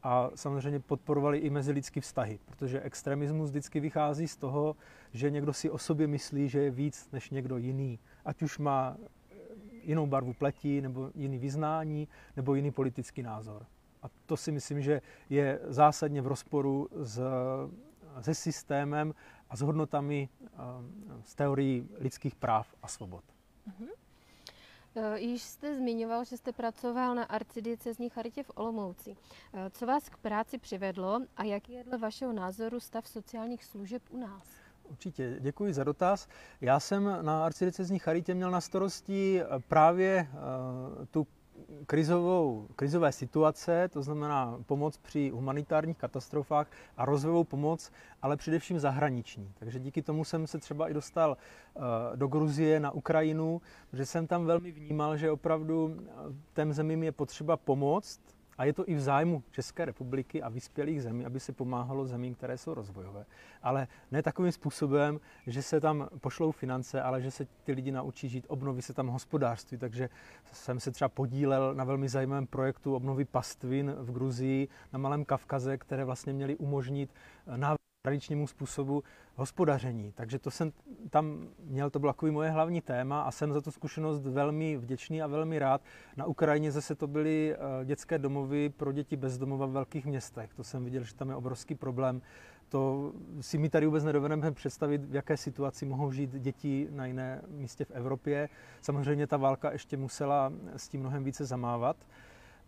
a 0.03 0.31
samozřejmě 0.35 0.81
podporovali 0.81 1.39
i 1.39 1.51
mezilidské 1.51 2.01
vztahy, 2.01 2.39
protože 2.45 2.81
extremismus 2.81 3.51
vždycky 3.51 3.81
vychází 3.81 4.29
z 4.29 4.37
toho, 4.37 4.77
že 5.13 5.31
někdo 5.31 5.53
si 5.53 5.71
o 5.71 5.79
sobě 5.79 6.07
myslí, 6.07 6.49
že 6.49 6.61
je 6.61 6.71
víc 6.71 7.09
než 7.13 7.31
někdo 7.31 7.57
jiný. 7.57 7.99
Ať 8.25 8.43
už 8.43 8.59
má 8.59 8.97
jinou 9.85 10.07
barvu 10.07 10.33
pleti, 10.33 10.81
nebo 10.81 11.11
jiný 11.15 11.39
vyznání, 11.39 12.09
nebo 12.37 12.55
jiný 12.55 12.71
politický 12.71 13.23
názor. 13.23 13.67
A 14.03 14.07
to 14.27 14.37
si 14.37 14.53
myslím, 14.53 14.83
že 14.83 15.03
je 15.31 15.61
zásadně 15.65 16.23
v 16.23 16.27
rozporu 16.27 16.89
s, 16.93 17.23
se 18.21 18.35
systémem 18.35 19.15
a 19.51 19.57
s 19.57 19.61
hodnotami 19.61 20.29
z 21.23 21.35
teorií 21.35 21.89
lidských 21.99 22.35
práv 22.35 22.75
a 22.83 22.89
svobod. 22.89 23.25
Uh-huh. 23.69 23.89
Již 25.15 25.43
jste 25.43 25.75
zmiňoval, 25.77 26.25
že 26.25 26.37
jste 26.37 26.53
pracoval 26.53 27.15
na 27.15 27.25
arcidiecezní 27.25 28.11
charitě 28.11 28.43
v 28.43 28.51
Olomouci. 28.55 29.17
E, 29.53 29.71
co 29.71 29.87
vás 29.87 30.09
k 30.09 30.17
práci 30.17 30.59
přivedlo 30.59 31.21
a 31.37 31.45
jaký 31.45 31.73
je 31.73 31.85
dle 31.85 31.99
vašeho 31.99 32.33
názoru 32.33 32.81
stav 32.81 33.09
sociálních 33.09 33.65
služeb 33.65 34.03
u 34.11 34.17
nás? 34.17 34.64
Určitě, 34.91 35.37
děkuji 35.41 35.75
za 35.75 35.85
dotaz. 35.85 36.29
Já 36.61 36.81
jsem 36.81 37.19
na 37.23 37.45
arcidicezní 37.45 37.99
charitě 37.99 38.35
měl 38.35 38.51
na 38.51 38.61
starosti 38.61 39.43
eh, 39.43 39.47
právě 39.69 40.29
uh, 40.33 41.05
tu 41.07 41.27
krizovou, 41.87 42.69
krizové 42.77 43.13
situace, 43.13 43.89
to 43.89 44.03
znamená 44.03 44.59
pomoc 44.67 44.97
při 44.97 45.31
humanitárních 45.31 45.97
katastrofách 45.97 46.67
a 46.97 47.05
rozvojovou 47.05 47.45
pomoc, 47.45 47.93
ale 48.23 48.37
především 48.37 48.79
zahraniční. 48.79 49.53
Takže 49.59 49.79
díky 49.79 50.03
tomu 50.03 50.25
jsem 50.25 50.47
se 50.47 50.59
třeba 50.59 50.89
i 50.89 50.95
dostal 50.95 51.37
uh, 51.75 51.83
do 52.17 52.27
Gruzie, 52.27 52.81
na 52.81 52.91
Ukrajinu, 52.91 53.63
protože 53.91 54.07
jsem 54.07 54.27
tam 54.27 54.45
velmi 54.45 54.71
vnímal, 54.71 55.17
že 55.17 55.31
opravdu 55.31 55.97
těm 56.55 56.73
zemím 56.73 57.03
je 57.03 57.13
potřeba 57.13 57.57
pomoct, 57.57 58.21
a 58.59 58.65
je 58.65 58.73
to 58.73 58.89
i 58.89 58.95
v 58.95 59.01
zájmu 59.01 59.43
České 59.51 59.85
republiky 59.85 60.43
a 60.43 60.49
vyspělých 60.49 61.03
zemí, 61.03 61.27
aby 61.27 61.41
se 61.41 61.53
pomáhalo 61.53 62.07
zemím, 62.07 62.35
které 62.35 62.59
jsou 62.59 62.75
rozvojové. 62.75 63.27
Ale 63.63 63.89
ne 64.11 64.23
takovým 64.23 64.53
způsobem, 64.53 65.21
že 65.47 65.63
se 65.63 65.81
tam 65.81 66.09
pošlou 66.21 66.51
finance, 66.51 67.03
ale 67.03 67.23
že 67.23 67.31
se 67.31 67.47
ty 67.65 67.73
lidi 67.73 67.93
naučí 67.93 68.29
žít, 68.29 68.45
obnoví 68.49 68.83
se 68.83 68.95
tam 68.95 69.09
hospodářství. 69.09 69.79
Takže 69.79 70.09
jsem 70.53 70.81
se 70.81 70.91
třeba 70.91 71.09
podílel 71.09 71.75
na 71.75 71.85
velmi 71.85 72.09
zajímavém 72.09 72.47
projektu 72.47 72.95
obnovy 72.95 73.25
pastvin 73.25 73.95
v 73.99 74.13
Gruzii, 74.13 74.69
na 74.93 74.99
Malém 74.99 75.25
Kavkaze, 75.25 75.79
které 75.79 76.05
vlastně 76.05 76.33
měly 76.33 76.57
umožnit 76.57 77.15
návrh 77.57 77.84
tradičnímu 78.05 78.47
způsobu 78.47 79.03
hospodaření. 79.35 80.13
Takže 80.15 80.39
to 80.39 80.51
jsem 80.51 80.73
tam 81.11 81.49
měl, 81.65 81.91
to 81.91 81.99
bylo 81.99 82.15
moje 82.31 82.51
hlavní 82.51 82.81
téma 82.81 83.23
a 83.23 83.31
jsem 83.31 83.53
za 83.53 83.61
tu 83.61 83.71
zkušenost 83.71 84.27
velmi 84.27 84.77
vděčný 84.77 85.23
a 85.23 85.27
velmi 85.27 85.59
rád. 85.59 85.81
Na 86.17 86.25
Ukrajině 86.25 86.73
zase 86.73 86.95
to 86.95 87.07
byly 87.07 87.55
eh, 87.55 87.85
dětské 87.85 88.19
domovy 88.19 88.69
pro 88.69 88.93
děti 88.93 89.17
bezdomova 89.17 89.67
v 89.67 89.71
velkých 89.71 90.07
městech. 90.07 90.55
To 90.55 90.65
jsem 90.65 90.85
viděl, 90.85 91.03
že 91.03 91.15
tam 91.15 91.29
je 91.29 91.37
obrovský 91.37 91.75
problém. 91.75 92.23
To 92.69 93.13
si 93.41 93.59
mi 93.59 93.69
tady 93.69 93.87
vůbec 93.87 94.05
nedovedeme 94.05 94.53
představit, 94.53 95.05
v 95.05 95.15
jaké 95.15 95.37
situaci 95.37 95.85
mohou 95.85 96.13
žít 96.13 96.31
děti 96.31 96.89
na 96.91 97.07
jiné 97.07 97.43
místě 97.49 97.85
v 97.85 97.91
Evropě. 97.91 98.49
Samozřejmě 98.81 99.27
ta 99.27 99.37
válka 99.37 99.73
ještě 99.73 99.97
musela 99.97 100.53
s 100.77 100.89
tím 100.89 101.01
mnohem 101.01 101.25
více 101.25 101.45
zamávat. 101.45 101.97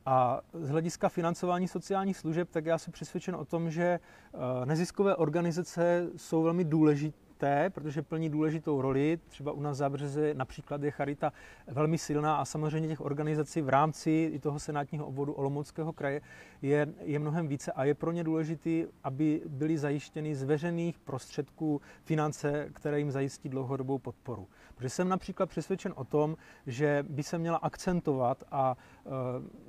A 0.06 0.40
z 0.52 0.68
hlediska 0.68 1.08
financování 1.08 1.68
sociálních 1.68 2.16
služeb, 2.16 2.48
tak 2.50 2.66
já 2.66 2.78
jsem 2.78 2.92
přesvědčen 2.92 3.34
o 3.34 3.44
tom, 3.44 3.70
že 3.70 3.82
eh, 3.82 4.66
neziskové 4.66 5.16
organizace 5.16 6.08
jsou 6.16 6.42
velmi 6.42 6.64
důležité, 6.64 7.70
protože 7.70 8.02
plní 8.02 8.30
důležitou 8.30 8.80
roli. 8.80 9.18
Třeba 9.28 9.52
u 9.52 9.60
nás 9.60 9.76
v 9.76 9.78
Zábřeze 9.78 10.34
například 10.34 10.82
je 10.82 10.90
Charita 10.90 11.32
velmi 11.66 11.98
silná 11.98 12.36
a 12.36 12.44
samozřejmě 12.44 12.88
těch 12.88 13.00
organizací 13.00 13.62
v 13.62 13.68
rámci 13.68 14.30
i 14.32 14.38
toho 14.38 14.58
senátního 14.58 15.06
obvodu 15.06 15.32
Olomouckého 15.32 15.92
kraje 15.92 16.20
je, 16.62 16.86
je 17.02 17.18
mnohem 17.18 17.48
více 17.48 17.72
a 17.72 17.84
je 17.84 17.94
pro 17.94 18.12
ně 18.12 18.24
důležité, 18.24 18.70
aby 19.04 19.42
byly 19.46 19.78
zajištěny 19.78 20.34
z 20.34 20.42
veřejných 20.42 20.98
prostředků 20.98 21.80
finance, 22.04 22.68
které 22.72 22.98
jim 22.98 23.10
zajistí 23.10 23.48
dlouhodobou 23.48 23.98
podporu. 23.98 24.48
Protože 24.74 24.88
jsem 24.88 25.08
například 25.08 25.46
přesvědčen 25.46 25.92
o 25.96 26.04
tom, 26.04 26.36
že 26.66 27.04
by 27.08 27.22
se 27.22 27.38
měla 27.38 27.56
akcentovat 27.56 28.44
a 28.50 28.76
e, 29.06 29.65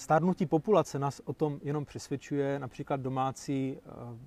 stárnutí 0.00 0.46
populace 0.46 0.98
nás 0.98 1.20
o 1.24 1.32
tom 1.32 1.60
jenom 1.62 1.84
přesvědčuje, 1.84 2.58
například 2.58 3.00
domácí 3.00 3.76
e, 3.76 3.80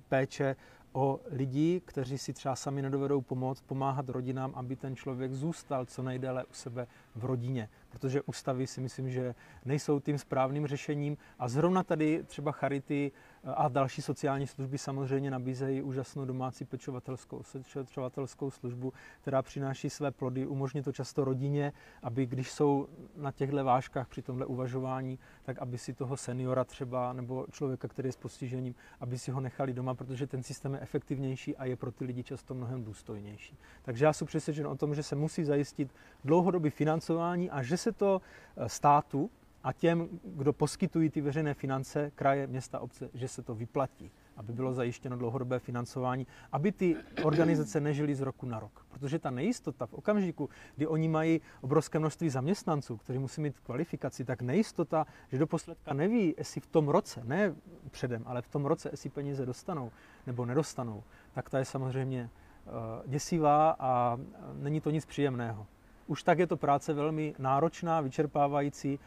péče 0.08 0.56
o 0.92 1.20
lidi, 1.30 1.82
kteří 1.84 2.18
si 2.18 2.32
třeba 2.32 2.56
sami 2.56 2.82
nedovedou 2.82 3.20
pomoct, 3.20 3.60
pomáhat 3.60 4.08
rodinám, 4.08 4.52
aby 4.54 4.76
ten 4.76 4.96
člověk 4.96 5.32
zůstal 5.32 5.86
co 5.86 6.02
nejdéle 6.02 6.44
u 6.44 6.52
sebe 6.52 6.86
v 7.14 7.24
rodině. 7.24 7.68
Protože 7.88 8.22
ústavy 8.22 8.66
si 8.66 8.80
myslím, 8.80 9.10
že 9.10 9.34
nejsou 9.64 10.00
tím 10.00 10.18
správným 10.18 10.66
řešením. 10.66 11.16
A 11.38 11.48
zrovna 11.48 11.82
tady 11.82 12.22
třeba 12.26 12.52
charity 12.52 13.12
a 13.44 13.68
další 13.68 14.02
sociální 14.02 14.46
služby 14.46 14.78
samozřejmě 14.78 15.30
nabízejí 15.30 15.82
úžasnou 15.82 16.24
domácí 16.24 16.64
pečovatelskou, 16.64 17.42
pečovatelskou 17.74 18.50
službu, 18.50 18.92
která 19.20 19.42
přináší 19.42 19.90
své 19.90 20.10
plody. 20.10 20.46
Umožní 20.46 20.82
to 20.82 20.92
často 20.92 21.24
rodině, 21.24 21.72
aby 22.02 22.26
když 22.26 22.52
jsou 22.52 22.88
na 23.16 23.32
těchto 23.32 23.64
vážkách 23.64 24.08
při 24.08 24.22
tomhle 24.22 24.46
uvažování, 24.46 25.18
tak 25.42 25.58
aby 25.58 25.78
si 25.78 25.94
toho 25.94 26.16
seniora 26.16 26.64
třeba 26.64 27.12
nebo 27.12 27.46
člověka, 27.50 27.88
který 27.88 28.08
je 28.08 28.12
s 28.12 28.16
postižením, 28.16 28.74
aby 29.00 29.18
si 29.18 29.30
ho 29.30 29.40
nechali 29.40 29.72
doma, 29.72 29.94
protože 29.94 30.26
ten 30.26 30.42
systém 30.42 30.74
je 30.74 30.80
efektivnější 30.80 31.56
a 31.56 31.64
je 31.64 31.76
pro 31.76 31.92
ty 31.92 32.04
lidi 32.04 32.22
často 32.22 32.54
mnohem 32.54 32.84
důstojnější. 32.84 33.58
Takže 33.82 34.04
já 34.04 34.12
jsem 34.12 34.26
přesvědčen 34.26 34.66
o 34.66 34.76
tom, 34.76 34.94
že 34.94 35.02
se 35.02 35.16
musí 35.16 35.44
zajistit 35.44 35.94
dlouhodobý 36.24 36.70
financování 36.70 37.50
a 37.50 37.62
že 37.62 37.76
se 37.76 37.92
to 37.92 38.20
eh, 38.56 38.68
státu, 38.68 39.30
a 39.64 39.72
těm, 39.72 40.08
kdo 40.24 40.52
poskytují 40.52 41.10
ty 41.10 41.20
veřejné 41.20 41.54
finance, 41.54 42.12
kraje, 42.14 42.46
města, 42.46 42.80
obce, 42.80 43.10
že 43.14 43.28
se 43.28 43.42
to 43.42 43.54
vyplatí, 43.54 44.10
aby 44.36 44.52
bylo 44.52 44.74
zajištěno 44.74 45.16
dlouhodobé 45.16 45.58
financování, 45.58 46.26
aby 46.52 46.72
ty 46.72 46.96
organizace 47.22 47.80
nežily 47.80 48.14
z 48.14 48.20
roku 48.20 48.46
na 48.46 48.60
rok. 48.60 48.86
Protože 48.88 49.18
ta 49.18 49.30
nejistota 49.30 49.86
v 49.86 49.92
okamžiku, 49.92 50.50
kdy 50.76 50.86
oni 50.86 51.08
mají 51.08 51.40
obrovské 51.60 51.98
množství 51.98 52.30
zaměstnanců, 52.30 52.96
kteří 52.96 53.18
musí 53.18 53.40
mít 53.40 53.60
kvalifikaci, 53.60 54.24
tak 54.24 54.42
nejistota, 54.42 55.06
že 55.28 55.38
do 55.38 55.46
posledka 55.46 55.94
neví, 55.94 56.34
jestli 56.38 56.60
v 56.60 56.66
tom 56.66 56.88
roce, 56.88 57.20
ne 57.24 57.54
předem, 57.90 58.22
ale 58.26 58.42
v 58.42 58.48
tom 58.48 58.64
roce, 58.64 58.88
jestli 58.92 59.10
peníze 59.10 59.46
dostanou 59.46 59.90
nebo 60.26 60.46
nedostanou, 60.46 61.02
tak 61.32 61.50
ta 61.50 61.58
je 61.58 61.64
samozřejmě 61.64 62.30
eh, 62.30 62.70
děsivá 63.06 63.76
a 63.78 64.18
není 64.54 64.80
to 64.80 64.90
nic 64.90 65.06
příjemného. 65.06 65.66
Už 66.06 66.22
tak 66.22 66.38
je 66.38 66.46
to 66.46 66.56
práce 66.56 66.92
velmi 66.92 67.34
náročná, 67.38 68.00
vyčerpávající 68.00 68.98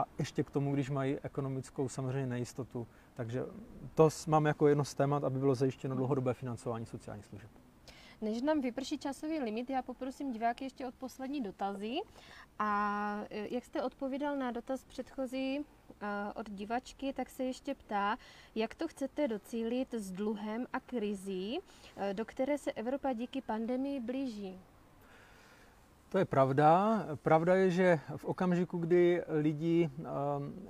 a 0.00 0.04
ještě 0.18 0.42
k 0.42 0.50
tomu, 0.50 0.74
když 0.74 0.90
mají 0.90 1.18
ekonomickou 1.22 1.88
samozřejmě 1.88 2.26
nejistotu. 2.26 2.86
Takže 3.14 3.44
to 3.94 4.08
mám 4.26 4.46
jako 4.46 4.68
jedno 4.68 4.84
z 4.84 4.94
témat, 4.94 5.24
aby 5.24 5.38
bylo 5.38 5.54
zajištěno 5.54 5.96
dlouhodobé 5.96 6.34
financování 6.34 6.86
sociálních 6.86 7.26
služeb. 7.26 7.50
Než 8.20 8.42
nám 8.42 8.60
vyprší 8.60 8.98
časový 8.98 9.38
limit, 9.38 9.70
já 9.70 9.82
poprosím 9.82 10.32
diváky 10.32 10.64
ještě 10.64 10.86
od 10.86 10.94
poslední 10.94 11.40
dotazy. 11.40 11.96
A 12.58 13.24
e, 13.30 13.54
jak 13.54 13.64
jste 13.64 13.82
odpovídal 13.82 14.36
na 14.36 14.50
dotaz 14.50 14.84
předchozí 14.84 15.56
e, 15.56 15.62
od 16.34 16.50
divačky, 16.50 17.12
tak 17.12 17.30
se 17.30 17.44
ještě 17.44 17.74
ptá, 17.74 18.16
jak 18.54 18.74
to 18.74 18.88
chcete 18.88 19.28
docílit 19.28 19.94
s 19.94 20.12
dluhem 20.12 20.66
a 20.72 20.80
krizí, 20.80 21.58
e, 21.96 22.14
do 22.14 22.24
které 22.24 22.58
se 22.58 22.72
Evropa 22.72 23.12
díky 23.12 23.40
pandemii 23.40 24.00
blíží. 24.00 24.58
To 26.10 26.18
je 26.18 26.24
pravda. 26.24 27.06
Pravda 27.22 27.54
je, 27.54 27.70
že 27.70 28.00
v 28.16 28.24
okamžiku, 28.24 28.78
kdy 28.78 29.22
lidi 29.28 29.90
ehm, 29.98 30.04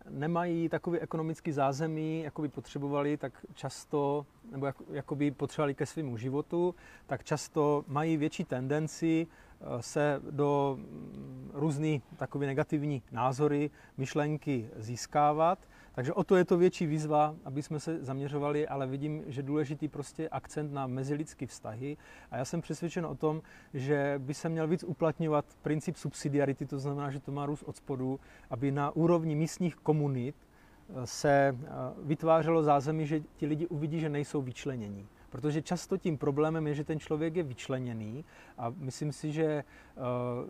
nemají 0.08 0.68
takový 0.68 0.98
ekonomický 0.98 1.52
zázemí, 1.52 2.22
jako 2.22 2.42
by 2.42 2.48
potřebovali, 2.48 3.16
tak 3.16 3.32
často, 3.54 4.26
nebo 4.50 4.66
jako 4.90 5.14
by 5.16 5.30
potřebovali 5.30 5.74
ke 5.74 5.86
svému 5.86 6.16
životu, 6.16 6.74
tak 7.06 7.24
často 7.24 7.84
mají 7.88 8.16
větší 8.16 8.44
tendenci 8.44 9.26
eh, 9.26 9.64
se 9.82 10.20
do 10.30 10.76
mm, 10.78 11.50
různých 11.54 12.02
takové 12.16 12.46
negativní 12.46 13.02
názory, 13.12 13.70
myšlenky 13.96 14.70
získávat 14.76 15.58
takže 15.92 16.12
o 16.12 16.24
to 16.24 16.36
je 16.36 16.44
to 16.44 16.58
větší 16.58 16.86
výzva, 16.86 17.34
aby 17.44 17.62
jsme 17.62 17.80
se 17.80 18.04
zaměřovali, 18.04 18.68
ale 18.68 18.86
vidím, 18.86 19.22
že 19.26 19.42
důležitý 19.42 19.88
prostě 19.88 20.28
akcent 20.28 20.72
na 20.72 20.86
mezilidské 20.86 21.46
vztahy. 21.46 21.96
A 22.30 22.36
já 22.36 22.44
jsem 22.44 22.60
přesvědčen 22.60 23.06
o 23.06 23.14
tom, 23.14 23.42
že 23.74 24.14
by 24.18 24.34
se 24.34 24.48
měl 24.48 24.68
víc 24.68 24.84
uplatňovat 24.84 25.44
princip 25.62 25.96
subsidiarity, 25.96 26.66
to 26.66 26.78
znamená, 26.78 27.10
že 27.10 27.20
to 27.20 27.32
má 27.32 27.46
růst 27.46 27.62
od 27.62 27.76
spodu, 27.76 28.20
aby 28.50 28.70
na 28.70 28.90
úrovni 28.90 29.34
místních 29.34 29.76
komunit 29.76 30.34
eh, 30.36 31.06
se 31.06 31.56
eh, 31.62 31.68
vytvářelo 32.02 32.62
zázemí, 32.62 33.06
že 33.06 33.20
ti 33.36 33.46
lidi 33.46 33.66
uvidí, 33.66 34.00
že 34.00 34.08
nejsou 34.08 34.42
vyčlenění. 34.42 35.06
Protože 35.30 35.62
často 35.62 35.96
tím 35.96 36.18
problémem 36.18 36.66
je, 36.66 36.74
že 36.74 36.84
ten 36.84 36.98
člověk 36.98 37.36
je 37.36 37.42
vyčleněný 37.42 38.24
a 38.58 38.74
myslím 38.76 39.12
si, 39.12 39.32
že 39.32 39.44
eh, 39.44 39.64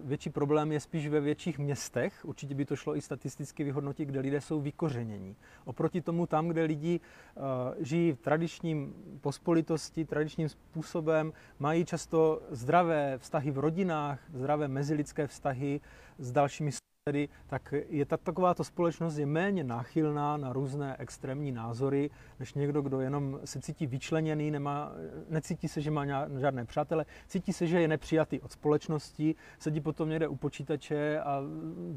větší 0.05 0.31
problém 0.31 0.72
je 0.72 0.81
spíš 0.81 1.09
ve 1.09 1.20
větších 1.20 1.59
městech. 1.59 2.24
Určitě 2.24 2.55
by 2.55 2.64
to 2.64 2.76
šlo 2.76 2.97
i 2.97 3.01
statisticky 3.01 3.64
vyhodnotit, 3.64 4.05
kde 4.05 4.20
lidé 4.20 4.41
jsou 4.41 4.61
vykořenění. 4.61 5.37
Oproti 5.64 6.01
tomu 6.01 6.26
tam, 6.26 6.49
kde 6.49 6.64
lidi 6.64 7.01
eh, 7.01 7.41
žijí 7.85 8.12
v 8.12 8.20
tradičním 8.20 8.95
pospolitosti, 9.20 10.05
tradičním 10.05 10.49
způsobem, 10.49 11.33
mají 11.59 11.85
často 11.85 12.43
zdravé 12.51 13.18
vztahy 13.18 13.51
v 13.51 13.59
rodinách, 13.59 14.20
zdravé 14.33 14.68
mezilidské 14.68 15.26
vztahy 15.26 15.81
s 16.18 16.33
dalšími 16.33 16.72
tedy, 17.05 17.29
tak 17.47 17.75
je 17.89 18.05
ta, 18.05 18.17
takováto 18.17 18.65
společnost 18.65 19.17
je 19.17 19.27
méně 19.27 19.65
náchylná 19.65 20.37
na 20.37 20.53
různé 20.53 20.97
extrémní 20.99 21.53
názory, 21.53 22.11
než 22.39 22.55
někdo, 22.55 22.83
kdo 22.83 23.01
jenom 23.01 23.41
se 23.45 23.61
cítí 23.61 23.87
vyčleněný, 23.87 24.51
nemá, 24.51 24.93
necítí 25.29 25.69
se, 25.69 25.81
že 25.81 25.91
má 25.91 26.05
žádné 26.39 26.65
přátele, 26.65 27.07
cítí 27.27 27.53
se, 27.53 27.67
že 27.67 27.81
je 27.81 27.89
nepřijatý 27.89 28.41
od 28.41 28.53
společnosti, 28.53 29.35
sedí 29.59 29.81
potom 29.81 30.09
někde 30.09 30.29
u 30.29 30.37
počítače 30.37 31.21
a 31.21 31.43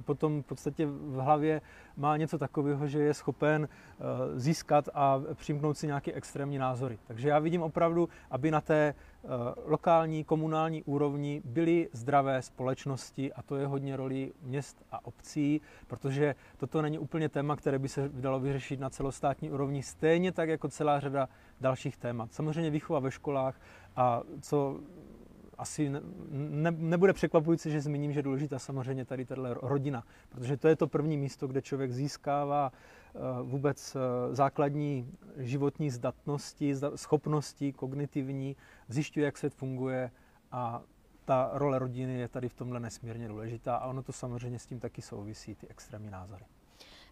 potom 0.05 0.43
v 0.43 0.45
podstatě 0.45 0.85
v 0.85 1.15
hlavě 1.15 1.61
má 1.97 2.17
něco 2.17 2.37
takového, 2.37 2.87
že 2.87 2.99
je 2.99 3.13
schopen 3.13 3.67
eh, 3.67 4.03
získat 4.39 4.89
a 4.93 5.21
přijmout 5.33 5.77
si 5.77 5.87
nějaké 5.87 6.13
extrémní 6.13 6.57
názory. 6.57 6.99
Takže 7.07 7.29
já 7.29 7.39
vidím 7.39 7.61
opravdu, 7.61 8.09
aby 8.31 8.51
na 8.51 8.61
té 8.61 8.95
lokální, 9.65 10.23
komunální 10.23 10.83
úrovni 10.83 11.41
byly 11.45 11.89
zdravé 11.93 12.41
společnosti 12.41 13.33
a 13.33 13.41
to 13.41 13.55
je 13.55 13.67
hodně 13.67 13.97
roli 13.97 14.31
měst 14.41 14.83
a 14.91 15.05
obcí, 15.05 15.61
protože 15.87 16.35
toto 16.57 16.81
není 16.81 16.99
úplně 16.99 17.29
téma, 17.29 17.55
které 17.55 17.79
by 17.79 17.89
se 17.89 18.09
dalo 18.13 18.39
vyřešit 18.39 18.79
na 18.79 18.89
celostátní 18.89 19.51
úrovni, 19.51 19.83
stejně 19.83 20.31
tak 20.31 20.49
jako 20.49 20.69
celá 20.69 20.99
řada 20.99 21.29
dalších 21.61 21.97
témat. 21.97 22.33
Samozřejmě 22.33 22.69
výchova 22.69 22.99
ve 22.99 23.11
školách 23.11 23.61
a 23.95 24.21
co 24.41 24.79
asi 25.57 25.89
ne, 25.89 26.01
ne, 26.31 26.71
nebude 26.71 27.13
překvapující, 27.13 27.71
že 27.71 27.81
zmíním, 27.81 28.11
že 28.11 28.19
je 28.19 28.23
důležitá 28.23 28.59
samozřejmě 28.59 29.05
tady 29.05 29.25
tato 29.25 29.53
rodina, 29.53 30.03
protože 30.29 30.57
to 30.57 30.67
je 30.67 30.75
to 30.75 30.87
první 30.87 31.17
místo, 31.17 31.47
kde 31.47 31.61
člověk 31.61 31.91
získává 31.91 32.71
eh, 32.73 32.77
vůbec 33.43 33.95
eh, 33.95 34.35
základní 34.35 35.11
životní 35.37 35.89
zdatnosti, 35.89 36.75
schopnosti 36.95 37.73
kognitivní, 37.73 38.55
zjišťuje, 38.89 39.25
jak 39.25 39.37
svět 39.37 39.53
funguje 39.53 40.11
a 40.51 40.81
ta 41.25 41.49
role 41.53 41.79
rodiny 41.79 42.19
je 42.19 42.27
tady 42.27 42.49
v 42.49 42.53
tomhle 42.53 42.79
nesmírně 42.79 43.27
důležitá 43.27 43.75
a 43.75 43.87
ono 43.87 44.03
to 44.03 44.11
samozřejmě 44.11 44.59
s 44.59 44.65
tím 44.65 44.79
taky 44.79 45.01
souvisí, 45.01 45.55
ty 45.55 45.67
extrémní 45.67 46.09
názory. 46.09 46.45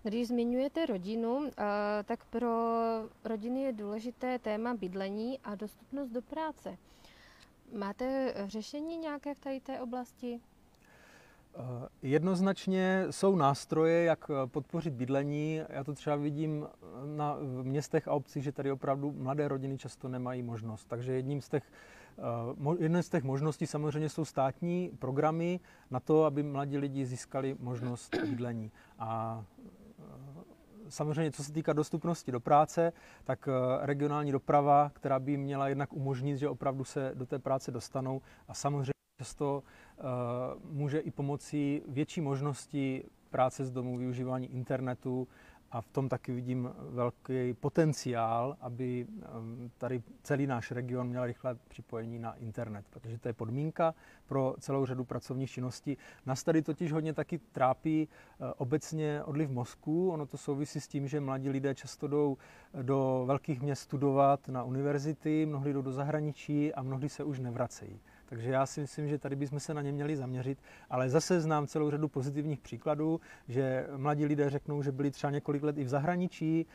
Když 0.04 0.28
zmiňujete 0.28 0.86
rodinu, 0.86 1.49
eh, 1.58 2.04
tak 2.04 2.26
pro 2.26 2.49
rodiny 3.24 3.62
je 3.62 3.74
důležité 3.74 4.39
téma 4.39 4.74
bydlení 4.74 5.39
a 5.39 5.56
dostupnost 5.56 6.10
do 6.10 6.22
práce. 6.22 6.78
Máte 7.78 8.34
řešení 8.45 8.97
nějaké 8.97 9.34
v 9.36 9.39
tady 9.39 9.60
té 9.60 9.82
oblasti? 9.82 10.41
Eh, 11.56 11.88
jednoznačně 12.02 13.06
jsou 13.10 13.36
nástroje, 13.36 14.04
jak 14.04 14.30
eh, 14.30 14.47
podpořit 14.47 14.93
bydlení. 14.93 15.62
Já 15.70 15.84
to 15.84 15.93
třeba 15.93 16.16
vidím 16.16 16.68
eh, 16.68 16.78
na, 17.18 17.38
v 17.41 17.64
městech 17.64 18.08
a 18.08 18.12
obcích, 18.14 18.43
že 18.43 18.52
tady 18.52 18.72
opravdu 18.72 19.12
mladé 19.12 19.47
rodiny 19.47 19.78
často 19.78 20.08
nemají 20.08 20.43
možnost. 20.43 20.86
Takže 20.86 21.14
jedním 21.14 21.41
z 21.41 21.49
těch, 21.49 21.72
jednou 22.80 23.02
z 23.02 23.10
těch 23.10 23.24
možností 23.24 23.68
samozřejmě 23.68 24.10
jsou 24.10 24.26
státní 24.26 24.91
programy 24.99 25.60
na 25.91 25.99
to, 25.99 26.24
aby 26.26 26.43
mladí 26.43 26.78
lidi 26.78 27.06
získali 27.06 27.56
možnost 27.60 28.16
bydlení. 28.30 28.72
A 28.99 29.43
samozřejmě, 30.89 31.32
co 31.32 31.43
se 31.43 31.54
týká 31.54 31.74
dostupnosti 31.74 32.32
do 32.32 32.39
práce, 32.39 32.93
tak 33.24 33.49
regionální 33.82 34.32
doprava, 34.32 34.91
která 34.93 35.20
by 35.20 35.38
měla 35.38 35.68
jednak 35.68 35.93
umožnit, 35.93 36.38
že 36.38 36.49
opravdu 36.49 36.84
se 36.84 37.12
do 37.14 37.26
té 37.26 37.39
práce 37.39 37.72
dostanou 37.72 38.22
a 38.47 38.54
samozřejmě 38.54 39.01
často 39.22 39.63
uh, 39.63 40.05
může 40.72 40.99
i 40.99 41.11
pomocí 41.11 41.82
větší 41.88 42.22
možnosti 42.22 43.03
práce 43.30 43.65
z 43.65 43.72
domu, 43.72 43.97
využívání 43.97 44.53
internetu 44.53 45.28
a 45.72 45.82
v 45.82 45.89
tom 45.89 46.09
taky 46.09 46.32
vidím 46.32 46.69
velký 46.89 47.53
potenciál, 47.53 48.57
aby 48.61 49.07
ehm, 49.07 49.72
tady 49.78 50.03
celý 50.24 50.47
náš 50.47 50.72
region 50.72 51.07
měl 51.07 51.26
rychlé 51.26 51.55
připojení 51.67 52.19
na 52.19 52.34
internet, 52.34 52.86
protože 52.89 53.17
to 53.17 53.28
je 53.28 53.34
podmínka 53.34 53.93
pro 54.26 54.55
celou 54.59 54.86
řadu 54.86 55.03
pracovních 55.05 55.51
činností. 55.51 55.97
Nás 56.26 56.43
tady 56.43 56.61
totiž 56.61 56.91
hodně 56.91 57.13
taky 57.13 57.38
trápí 57.38 58.07
eh, 58.07 58.53
obecně 58.57 59.24
odliv 59.24 59.49
mozku. 59.49 60.11
Ono 60.11 60.26
to 60.26 60.38
souvisí 60.38 60.80
s 60.80 60.88
tím, 60.88 61.07
že 61.07 61.19
mladí 61.19 61.49
lidé 61.49 61.76
často 61.76 62.07
jdou 62.07 62.38
do 62.82 63.24
velkých 63.28 63.61
měst 63.61 63.82
studovat 63.82 64.47
na 64.47 64.63
univerzity, 64.63 65.45
mnohdy 65.45 65.74
jdou 65.74 65.82
do 65.82 65.91
zahraničí 65.91 66.74
a 66.74 66.84
mnohdy 66.84 67.09
se 67.09 67.24
už 67.24 67.39
nevracejí. 67.39 67.99
Takže 68.32 68.51
já 68.51 68.65
si 68.65 68.82
myslím, 68.82 69.07
že 69.07 69.17
tady 69.17 69.36
bychom 69.36 69.59
se 69.59 69.73
na 69.73 69.82
ně 69.82 69.91
měli 69.91 70.17
zaměřit, 70.17 70.59
ale 70.89 71.09
zase 71.09 71.41
znám 71.41 71.67
celou 71.67 71.91
řadu 71.91 72.07
pozitivních 72.07 72.59
příkladů, 72.59 73.21
že 73.47 73.88
mladí 73.97 74.25
lidé 74.25 74.49
řeknou, 74.49 74.82
že 74.82 74.91
byli 74.91 75.11
třeba 75.11 75.32
několik 75.32 75.63
let 75.63 75.77
i 75.77 75.84
v 75.84 75.89
zahraničí, 75.89 76.65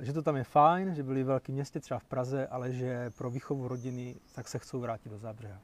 že 0.00 0.12
to 0.12 0.22
tam 0.22 0.36
je 0.36 0.44
fajn, 0.44 0.94
že 0.94 1.02
byli 1.02 1.22
v 1.22 1.26
velkém 1.26 1.54
městě, 1.54 1.80
třeba 1.80 2.00
v 2.00 2.04
Praze, 2.04 2.46
ale 2.46 2.72
že 2.72 3.10
pro 3.18 3.30
výchovu 3.30 3.68
rodiny 3.68 4.16
tak 4.34 4.48
se 4.48 4.58
chcou 4.58 4.80
vrátit 4.80 5.08
do 5.08 5.18
Zábřeha. 5.18 5.60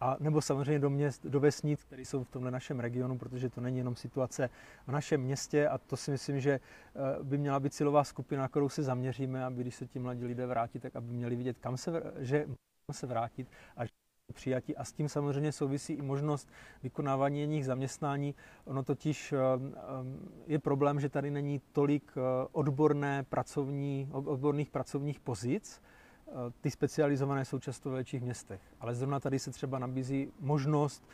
A 0.00 0.16
nebo 0.20 0.40
samozřejmě 0.40 0.78
do 0.78 0.90
měst, 0.90 1.26
do 1.26 1.40
vesnic, 1.40 1.84
které 1.84 2.02
jsou 2.02 2.24
v 2.24 2.30
tomhle 2.30 2.50
našem 2.50 2.80
regionu, 2.80 3.18
protože 3.18 3.50
to 3.50 3.60
není 3.60 3.78
jenom 3.78 3.96
situace 3.96 4.50
v 4.86 4.92
našem 4.92 5.20
městě 5.20 5.68
a 5.68 5.78
to 5.78 5.96
si 5.96 6.10
myslím, 6.10 6.40
že 6.40 6.52
eh, 6.52 7.22
by 7.22 7.38
měla 7.38 7.60
být 7.60 7.74
cílová 7.74 8.04
skupina, 8.04 8.42
na 8.42 8.48
kterou 8.48 8.68
se 8.68 8.82
zaměříme, 8.82 9.44
aby 9.44 9.62
když 9.62 9.74
se 9.74 9.86
ti 9.86 9.98
mladí 9.98 10.24
lidé 10.24 10.46
vrátí, 10.46 10.78
tak 10.78 10.96
aby 10.96 11.12
měli 11.12 11.36
vidět, 11.36 11.58
kam 11.58 11.76
se, 11.76 12.02
že 12.18 12.46
se 12.92 13.06
vrátit 13.06 13.48
a 13.76 13.82
přijatí 14.32 14.76
a 14.76 14.84
s 14.84 14.92
tím 14.92 15.08
samozřejmě 15.08 15.52
souvisí 15.52 15.92
i 15.92 16.02
možnost 16.02 16.48
vykonávání 16.82 17.40
jiných 17.40 17.66
zaměstnání. 17.66 18.34
Ono 18.64 18.82
totiž 18.82 19.32
eh, 19.32 19.36
eh, 19.36 19.80
je 20.46 20.58
problém, 20.58 21.00
že 21.00 21.08
tady 21.08 21.30
není 21.30 21.60
tolik 21.72 22.12
eh, 22.16 22.20
odborné 22.52 23.22
pracovní, 23.22 24.08
odborných 24.12 24.70
pracovních 24.70 25.20
pozic, 25.20 25.82
ty 26.60 26.70
specializované 26.70 27.44
jsou 27.44 27.58
často 27.58 27.90
ve 27.90 27.96
větších 27.96 28.22
městech, 28.22 28.60
ale 28.80 28.94
zrovna 28.94 29.20
tady 29.20 29.38
se 29.38 29.50
třeba 29.50 29.78
nabízí 29.78 30.32
možnost 30.40 31.08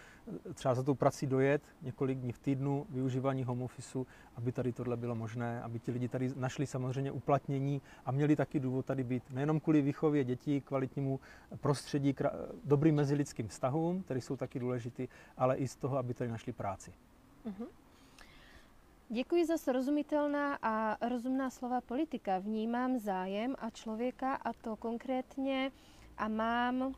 třeba 0.55 0.74
za 0.74 0.83
tou 0.83 0.95
prací 0.95 1.26
dojet 1.26 1.62
několik 1.83 2.18
dní 2.18 2.33
v 2.33 2.39
týdnu, 2.39 2.87
využívání 2.91 3.45
home 3.45 3.62
officeu, 3.62 4.07
aby 4.37 4.53
tady 4.53 4.72
tohle 4.72 4.97
bylo 4.97 5.14
možné, 5.14 5.62
aby 5.62 5.79
ti 5.79 5.91
lidi 5.91 6.09
tady 6.09 6.33
našli 6.37 6.66
samozřejmě 6.66 7.12
uplatnění 7.12 7.83
a 8.05 8.12
měli 8.12 8.37
taky 8.37 8.61
důvod 8.61 8.87
tady 8.87 9.05
být. 9.05 9.22
Nejenom 9.31 9.61
kvůli 9.61 9.83
výchově 9.83 10.24
dětí, 10.24 10.61
kvalitnímu 10.61 11.20
prostředí, 11.61 12.14
dobrým 12.64 12.95
mezilidským 12.95 13.49
vztahům, 13.49 14.03
které 14.03 14.20
jsou 14.20 14.37
taky 14.37 14.59
důležité, 14.59 15.07
ale 15.37 15.57
i 15.57 15.68
z 15.68 15.76
toho, 15.76 15.97
aby 15.97 16.14
tady 16.14 16.31
našli 16.31 16.53
práci. 16.53 16.93
Uh-huh. 17.47 17.66
Děkuji 19.11 19.47
za 19.47 19.57
srozumitelná 19.57 20.59
a 20.62 21.09
rozumná 21.09 21.51
slova 21.51 21.81
politika. 21.81 22.39
Vnímám 22.39 22.99
zájem 22.99 23.55
a 23.59 23.70
člověka 23.70 24.35
a 24.35 24.53
to 24.53 24.76
konkrétně 24.76 25.70
a 26.18 26.29
mám 26.29 26.95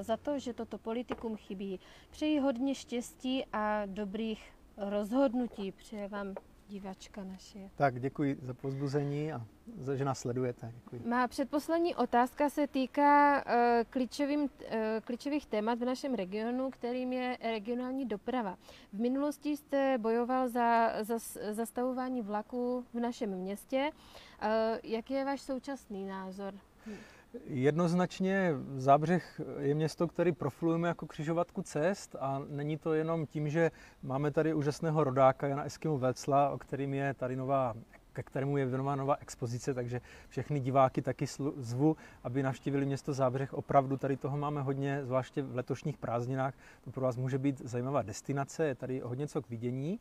za 0.00 0.16
to, 0.16 0.38
že 0.38 0.54
toto 0.54 0.78
politikum 0.78 1.36
chybí. 1.36 1.80
Přeji 2.10 2.38
hodně 2.38 2.74
štěstí 2.74 3.44
a 3.52 3.86
dobrých 3.86 4.52
rozhodnutí. 4.76 5.72
Přeji 5.72 6.08
vám 6.08 6.34
divačka 6.68 7.24
naše. 7.24 7.70
Tak 7.76 8.00
děkuji 8.00 8.38
za 8.42 8.54
pozbuzení 8.54 9.32
a 9.32 9.46
za, 9.76 9.96
že 9.96 10.04
nás 10.04 10.18
sledujete. 10.18 10.72
Děkuji. 10.74 11.02
Má 11.08 11.28
předposlední 11.28 11.94
otázka 11.94 12.50
se 12.50 12.66
týká 12.66 13.44
uh, 13.46 13.52
klíčovým, 13.90 14.40
uh, 14.40 14.48
klíčových 15.04 15.46
témat 15.46 15.78
v 15.78 15.84
našem 15.84 16.14
regionu, 16.14 16.70
kterým 16.70 17.12
je 17.12 17.38
regionální 17.42 18.06
doprava. 18.06 18.56
V 18.92 19.00
minulosti 19.00 19.56
jste 19.56 19.98
bojoval 19.98 20.48
za, 20.48 20.92
za 21.02 21.18
zastavování 21.50 22.22
vlaků 22.22 22.84
v 22.94 23.00
našem 23.00 23.30
městě. 23.30 23.90
Uh, 23.90 24.78
jaký 24.82 25.14
je 25.14 25.24
váš 25.24 25.40
současný 25.40 26.04
názor? 26.04 26.54
Jednoznačně 27.44 28.52
Zábřeh 28.76 29.40
je 29.58 29.74
město, 29.74 30.08
který 30.08 30.32
profilujeme 30.32 30.88
jako 30.88 31.06
křižovatku 31.06 31.62
cest 31.62 32.16
a 32.20 32.42
není 32.48 32.76
to 32.78 32.94
jenom 32.94 33.26
tím, 33.26 33.48
že 33.48 33.70
máme 34.02 34.30
tady 34.30 34.54
úžasného 34.54 35.04
rodáka 35.04 35.46
Jana 35.46 35.64
Eskimu 35.64 35.98
Vecla, 35.98 36.50
o 36.50 36.58
kterým 36.58 36.94
je 36.94 37.14
tady 37.14 37.36
nová 37.36 37.74
ke 38.12 38.22
kterému 38.22 38.56
je 38.56 38.66
věnována 38.66 38.96
nová 38.96 39.16
expozice, 39.20 39.74
takže 39.74 40.00
všechny 40.28 40.60
diváky 40.60 41.02
taky 41.02 41.26
zvu, 41.56 41.96
aby 42.24 42.42
navštívili 42.42 42.86
město 42.86 43.12
Zábřeh. 43.12 43.54
Opravdu 43.54 43.96
tady 43.96 44.16
toho 44.16 44.36
máme 44.36 44.62
hodně, 44.62 45.04
zvláště 45.04 45.42
v 45.42 45.56
letošních 45.56 45.96
prázdninách. 45.96 46.54
To 46.84 46.90
pro 46.90 47.02
vás 47.02 47.16
může 47.16 47.38
být 47.38 47.60
zajímavá 47.64 48.02
destinace, 48.02 48.66
je 48.66 48.74
tady 48.74 49.00
hodně 49.00 49.26
co 49.26 49.42
k 49.42 49.48
vidění. 49.48 50.00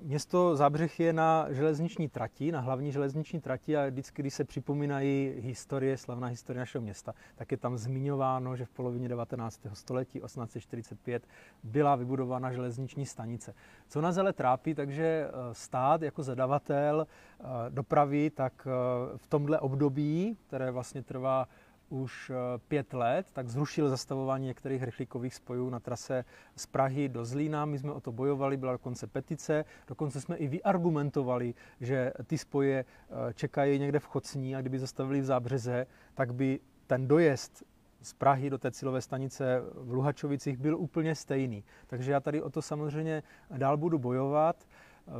Město 0.00 0.56
Zábřeh 0.56 1.00
je 1.00 1.12
na 1.12 1.46
železniční 1.50 2.08
trati, 2.08 2.52
na 2.52 2.60
hlavní 2.60 2.92
železniční 2.92 3.40
trati 3.40 3.76
a 3.76 3.86
vždycky, 3.86 4.22
když 4.22 4.34
se 4.34 4.44
připomínají 4.44 5.34
historie, 5.38 5.96
slavná 5.96 6.26
historie 6.26 6.58
našeho 6.58 6.82
města, 6.82 7.14
tak 7.36 7.50
je 7.50 7.56
tam 7.56 7.76
zmiňováno, 7.76 8.56
že 8.56 8.64
v 8.64 8.70
polovině 8.70 9.08
19. 9.08 9.60
století 9.72 10.20
1845 10.20 11.26
byla 11.62 11.96
vybudována 11.96 12.52
železniční 12.52 13.06
stanice. 13.06 13.54
Co 13.88 14.00
nás 14.00 14.18
ale 14.18 14.32
trápí, 14.32 14.74
takže 14.74 15.04
eh, 15.04 15.32
stát 15.52 16.02
jako 16.02 16.22
zadavatel 16.22 17.06
eh, 17.06 17.44
dopravy, 17.70 18.30
tak 18.30 18.66
eh, 18.66 18.70
v 19.16 19.26
tomhle 19.26 19.60
období, 19.60 20.36
které 20.46 20.70
vlastně 20.70 21.02
trvá 21.02 21.48
už 21.88 22.30
eh, 22.30 22.34
pět 22.68 22.94
let, 22.94 23.26
tak 23.32 23.48
zrušil 23.48 23.88
zastavování 23.88 24.46
některých 24.46 24.82
rychlíkových 24.82 25.34
spojů 25.34 25.70
na 25.70 25.80
trase 25.80 26.24
z 26.56 26.66
Prahy 26.66 27.08
do 27.08 27.24
Zlína. 27.24 27.64
My 27.64 27.78
jsme 27.78 27.92
o 27.92 28.00
to 28.00 28.12
bojovali, 28.12 28.56
byla 28.56 28.72
dokonce 28.72 29.06
petice, 29.06 29.64
dokonce 29.88 30.20
jsme 30.20 30.36
i 30.36 30.46
vyargumentovali, 30.46 31.54
že 31.80 32.12
ty 32.26 32.38
spoje 32.38 32.84
eh, 32.84 33.32
čekají 33.34 33.78
někde 33.78 33.98
v 33.98 34.06
Chocní 34.06 34.56
a 34.56 34.60
kdyby 34.60 34.78
zastavili 34.78 35.20
v 35.20 35.24
Zábřeze, 35.24 35.86
tak 36.14 36.34
by 36.34 36.60
ten 36.86 37.08
dojezd 37.08 37.64
z 38.02 38.12
Prahy 38.12 38.50
do 38.50 38.58
té 38.58 38.70
cílové 38.70 39.00
stanice 39.00 39.62
v 39.74 39.92
Luhačovicích 39.92 40.56
byl 40.56 40.76
úplně 40.76 41.14
stejný. 41.14 41.64
Takže 41.86 42.12
já 42.12 42.20
tady 42.20 42.42
o 42.42 42.50
to 42.50 42.62
samozřejmě 42.62 43.22
dál 43.56 43.76
budu 43.76 43.98
bojovat. 43.98 44.66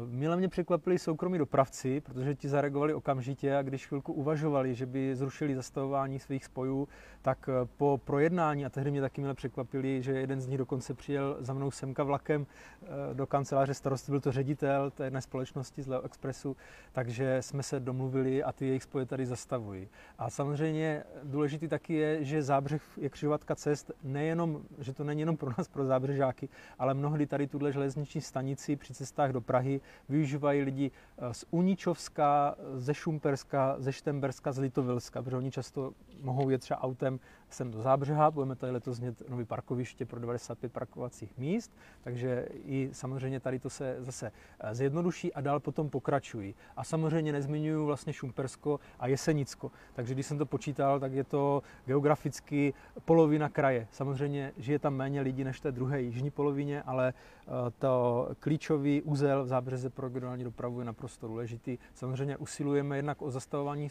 Mile 0.06 0.36
mě 0.36 0.48
překvapili 0.48 0.98
soukromí 0.98 1.38
dopravci, 1.38 2.00
protože 2.00 2.34
ti 2.34 2.48
zareagovali 2.48 2.94
okamžitě 2.94 3.56
a 3.56 3.62
když 3.62 3.86
chvilku 3.86 4.12
uvažovali, 4.12 4.74
že 4.74 4.86
by 4.86 5.16
zrušili 5.16 5.54
zastavování 5.54 6.18
svých 6.18 6.44
spojů, 6.44 6.88
tak 7.22 7.48
eh, 7.48 7.68
po 7.76 8.00
projednání, 8.04 8.66
a 8.66 8.70
tehdy 8.70 8.90
mě 8.90 9.00
taky 9.00 9.20
mile 9.20 9.34
překvapili, 9.34 10.02
že 10.02 10.12
jeden 10.12 10.40
z 10.40 10.46
nich 10.46 10.58
dokonce 10.58 10.94
přijel 10.94 11.36
za 11.40 11.54
mnou 11.54 11.70
semka 11.70 12.02
vlakem 12.02 12.46
eh, 12.82 12.86
do 13.14 13.26
kanceláře 13.26 13.74
starosty, 13.74 14.12
byl 14.12 14.20
to 14.20 14.32
ředitel 14.32 14.90
té 14.90 15.04
jedné 15.04 15.20
společnosti 15.20 15.82
z 15.82 15.86
Leo 15.86 16.02
Expressu, 16.02 16.56
takže 16.92 17.42
jsme 17.42 17.62
se 17.62 17.80
domluvili 17.80 18.42
a 18.42 18.52
ty 18.52 18.66
jejich 18.66 18.82
spoje 18.82 19.06
tady 19.06 19.26
zastavují. 19.26 19.88
A 20.18 20.30
samozřejmě 20.30 21.04
důležitý 21.22 21.68
taky 21.68 21.94
je, 21.94 22.24
že 22.24 22.42
zábřeh 22.42 22.82
je 22.96 23.08
křižovatka 23.08 23.54
cest, 23.54 23.90
nejenom, 24.02 24.62
že 24.78 24.92
to 24.92 25.04
není 25.04 25.20
jenom 25.20 25.36
pro 25.36 25.50
nás, 25.58 25.68
pro 25.68 25.84
zábřežáky, 25.84 26.48
ale 26.78 26.94
mnohdy 26.94 27.26
tady 27.26 27.46
tuhle 27.46 27.72
železniční 27.72 28.20
stanici 28.20 28.76
při 28.76 28.94
cestách 28.94 29.32
do 29.32 29.40
Prahy 29.40 29.75
využívají 30.08 30.62
lidi 30.62 30.90
eh, 31.18 31.34
z 31.34 31.44
Uničovska, 31.50 32.54
ze 32.74 32.94
Šumperska, 32.94 33.76
ze 33.78 33.92
Štemberska, 33.92 34.52
z 34.52 34.58
Litovilska, 34.58 35.22
protože 35.22 35.36
oni 35.36 35.50
často 35.50 35.92
mohou 36.20 36.50
jet 36.50 36.60
třeba 36.60 36.82
autem 36.82 37.20
sem 37.50 37.70
do 37.70 37.82
Zábřeha, 37.82 38.30
budeme 38.30 38.56
tady 38.56 38.72
letos 38.72 39.00
mít 39.00 39.22
nový 39.28 39.44
parkoviště 39.44 40.06
pro 40.06 40.20
95 40.20 40.72
parkovacích 40.72 41.38
míst, 41.38 41.72
takže 42.02 42.48
i 42.64 42.88
samozřejmě 42.92 43.40
tady 43.40 43.58
to 43.58 43.70
se 43.70 43.96
zase 43.98 44.32
eh, 44.60 44.74
zjednoduší 44.74 45.32
a 45.32 45.40
dál 45.40 45.60
potom 45.60 45.90
pokračují. 45.90 46.54
A 46.76 46.84
samozřejmě 46.84 47.32
nezmiňuju 47.32 47.86
vlastně 47.86 48.12
Šumpersko 48.12 48.80
a 48.98 49.06
Jesenicko, 49.06 49.70
takže 49.92 50.14
když 50.14 50.26
jsem 50.26 50.38
to 50.38 50.46
počítal, 50.46 51.00
tak 51.00 51.12
je 51.12 51.24
to 51.24 51.62
geograficky 51.86 52.74
polovina 53.04 53.48
kraje. 53.48 53.88
Samozřejmě 53.90 54.52
žije 54.56 54.78
tam 54.78 54.94
méně 54.94 55.20
lidí 55.20 55.44
než 55.44 55.60
té 55.60 55.72
druhé 55.72 56.00
jižní 56.02 56.30
polovině, 56.30 56.82
ale 56.82 57.14
eh, 57.14 57.50
to 57.78 58.28
klíčový 58.40 59.02
úzel 59.02 59.44
v 59.44 59.48
Zábřeze 59.48 59.90
pro 59.90 60.08
regionální 60.08 60.44
dopravu 60.44 60.78
je 60.78 60.84
naprosto 60.84 61.28
důležitý. 61.28 61.78
Samozřejmě 61.94 62.36
usilujeme 62.36 62.96
jednak 62.96 63.22
o 63.22 63.30
zastavování 63.30 63.88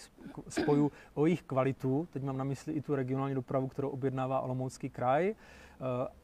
spojů, 0.49 0.91
o 1.13 1.25
jejich 1.25 1.43
kvalitu, 1.43 2.07
teď 2.11 2.23
mám 2.23 2.37
na 2.37 2.43
mysli 2.43 2.73
i 2.73 2.81
tu 2.81 2.95
regionální 2.95 3.35
dopravu, 3.35 3.44
kterou 3.69 3.89
objednává 3.89 4.39
Olomoucký 4.39 4.89
kraj, 4.89 5.29
eh, 5.29 5.35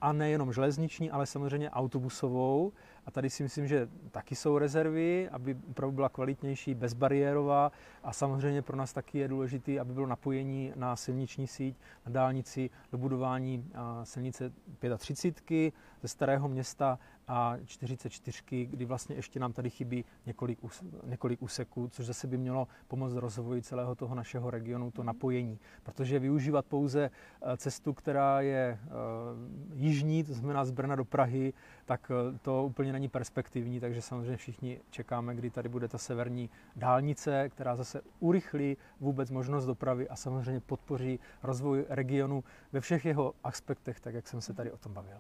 a 0.01 0.13
nejenom 0.13 0.53
železniční, 0.53 1.11
ale 1.11 1.26
samozřejmě 1.26 1.69
autobusovou. 1.69 2.72
A 3.05 3.11
tady 3.11 3.30
si 3.30 3.43
myslím, 3.43 3.67
že 3.67 3.89
taky 4.11 4.36
jsou 4.36 4.57
rezervy, 4.57 5.30
aby 5.30 5.57
opravdu 5.69 5.95
byla 5.95 6.09
kvalitnější, 6.09 6.74
bezbariérová 6.74 7.72
a 8.03 8.13
samozřejmě 8.13 8.61
pro 8.61 8.78
nás 8.78 8.93
taky 8.93 9.17
je 9.17 9.28
důležité, 9.28 9.80
aby 9.80 9.93
bylo 9.93 10.07
napojení 10.07 10.74
na 10.76 10.95
silniční 10.95 11.47
síť, 11.47 11.78
na 12.05 12.11
dálnici, 12.11 12.69
do 12.91 12.97
budování 12.97 13.72
silnice 14.03 14.51
35 14.97 15.74
ze 16.01 16.07
starého 16.07 16.47
města 16.47 16.99
a 17.34 17.57
44, 17.65 18.65
kdy 18.65 18.86
vlastně 18.86 19.15
ještě 19.15 19.39
nám 19.39 19.53
tady 19.53 19.69
chybí 19.69 20.05
několik, 20.25 20.59
několik 21.03 21.41
úseků, 21.41 21.88
což 21.91 22.05
zase 22.05 22.27
by 22.27 22.38
mělo 22.38 22.67
pomoct 22.88 23.13
rozvoji 23.13 23.61
celého 23.61 23.95
toho 23.95 24.15
našeho 24.15 24.49
regionu, 24.49 24.91
to 24.91 25.03
napojení. 25.03 25.59
Protože 25.84 26.19
využívat 26.19 26.65
pouze 26.65 27.09
eh, 27.41 27.57
cestu, 27.57 27.93
která 27.93 28.41
je 28.41 28.79
uh, 28.84 28.89
jižní, 29.73 30.23
to 30.23 30.34
znamená 30.34 30.65
z 30.65 30.71
Brna 30.71 30.95
do 30.95 31.05
Prahy, 31.05 31.53
tak 31.86 32.11
uh, 32.32 32.38
to 32.38 32.63
úplně 32.65 32.93
není 32.93 33.09
perspektivní, 33.09 33.79
takže 33.79 34.01
samozřejmě 34.01 34.38
všichni 34.38 34.79
čekáme, 34.89 35.36
kdy 35.36 35.49
tady 35.49 35.69
bude 35.69 35.88
ta 35.88 35.97
severní 35.97 36.49
dálnice, 36.75 37.49
která 37.49 37.75
zase 37.75 38.01
urychlí 38.19 38.77
vůbec 38.99 39.32
možnost 39.32 39.65
dopravy 39.65 40.09
a 40.09 40.15
samozřejmě 40.15 40.59
podpoří 40.59 41.19
rozvoj 41.43 41.86
regionu 41.89 42.43
ve 42.71 42.82
všech 42.82 43.05
jeho 43.05 43.34
aspektech, 43.43 43.99
tak 43.99 44.13
jak 44.13 44.27
jsem 44.27 44.41
se 44.41 44.53
tady 44.53 44.71
o 44.71 44.77
tom 44.77 44.93
bavil. 44.93 45.17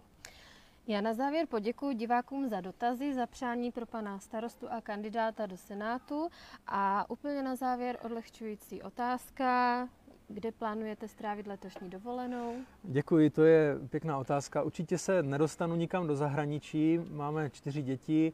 Já 0.87 1.01
na 1.01 1.13
závěr 1.13 1.47
poděkuji 1.47 1.95
divákům 1.95 2.49
za 2.49 2.61
dotazy, 2.61 3.13
za 3.13 3.27
přání 3.27 3.71
pro 3.71 3.85
pana 3.85 4.19
starostu 4.19 4.71
a 4.71 4.81
kandidáta 4.81 5.45
do 5.45 5.57
Senátu 5.57 6.29
a 6.67 7.09
úplně 7.09 7.43
na 7.43 7.55
závěr 7.55 7.97
odlehčující 8.03 8.81
otázka. 8.81 9.87
Kde 10.27 10.51
plánujete 10.51 11.07
strávit 11.07 11.47
letošní 11.47 11.89
dovolenou? 11.89 12.55
Děkuji, 12.83 13.29
to 13.29 13.43
je 13.43 13.75
pěkná 13.89 14.17
otázka. 14.17 14.63
Určitě 14.63 14.97
se 14.97 15.23
nedostanu 15.23 15.75
nikam 15.75 16.07
do 16.07 16.15
zahraničí. 16.15 16.99
Máme 17.09 17.49
čtyři 17.49 17.81
děti 17.81 18.33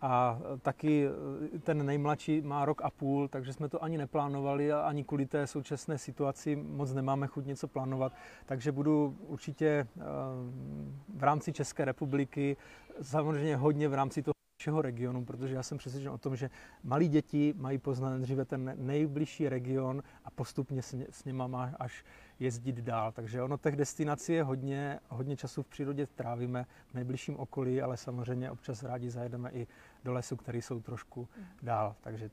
a 0.00 0.38
taky 0.62 1.08
ten 1.62 1.86
nejmladší 1.86 2.40
má 2.40 2.64
rok 2.64 2.82
a 2.84 2.90
půl, 2.90 3.28
takže 3.28 3.52
jsme 3.52 3.68
to 3.68 3.84
ani 3.84 3.98
neplánovali 3.98 4.72
a 4.72 4.80
ani 4.80 5.04
kvůli 5.04 5.26
té 5.26 5.46
současné 5.46 5.98
situaci 5.98 6.56
moc 6.56 6.92
nemáme 6.92 7.26
chuť 7.26 7.46
něco 7.46 7.68
plánovat. 7.68 8.12
Takže 8.46 8.72
budu 8.72 9.16
určitě 9.20 9.66
eh, 9.66 10.02
v 11.16 11.22
rámci 11.22 11.52
České 11.52 11.84
republiky, 11.84 12.56
samozřejmě 13.02 13.56
hodně 13.56 13.88
v 13.88 13.94
rámci 13.94 14.22
toho 14.22 14.32
našeho 14.60 14.82
regionu, 14.82 15.24
protože 15.24 15.54
já 15.54 15.62
jsem 15.62 15.78
přesvědčen 15.78 16.12
o 16.12 16.18
tom, 16.18 16.36
že 16.36 16.50
malí 16.82 17.08
děti 17.08 17.54
mají 17.56 17.78
poznat 17.78 18.18
dříve 18.20 18.44
ten 18.44 18.74
nejbližší 18.76 19.48
region 19.48 20.02
a 20.24 20.30
postupně 20.30 20.82
s, 20.82 20.94
s 21.10 21.24
něma 21.24 21.46
má 21.46 21.72
až 21.78 22.04
jezdit 22.40 22.76
dál. 22.76 23.12
Takže 23.12 23.42
ono 23.42 23.58
těch 23.58 23.76
destinací 23.76 24.32
je 24.32 24.42
hodně, 24.42 25.00
hodně 25.08 25.36
času 25.36 25.62
v 25.62 25.66
přírodě 25.66 26.06
trávíme 26.06 26.66
v 26.86 26.94
nejbližším 26.94 27.36
okolí, 27.36 27.82
ale 27.82 27.96
samozřejmě 27.96 28.50
občas 28.50 28.82
rádi 28.82 29.10
zajedeme 29.10 29.50
i 29.50 29.66
do 30.04 30.12
lesu, 30.12 30.36
který 30.36 30.62
jsou 30.62 30.80
trošku 30.80 31.28
dál. 31.62 31.94
Takže 32.00 32.30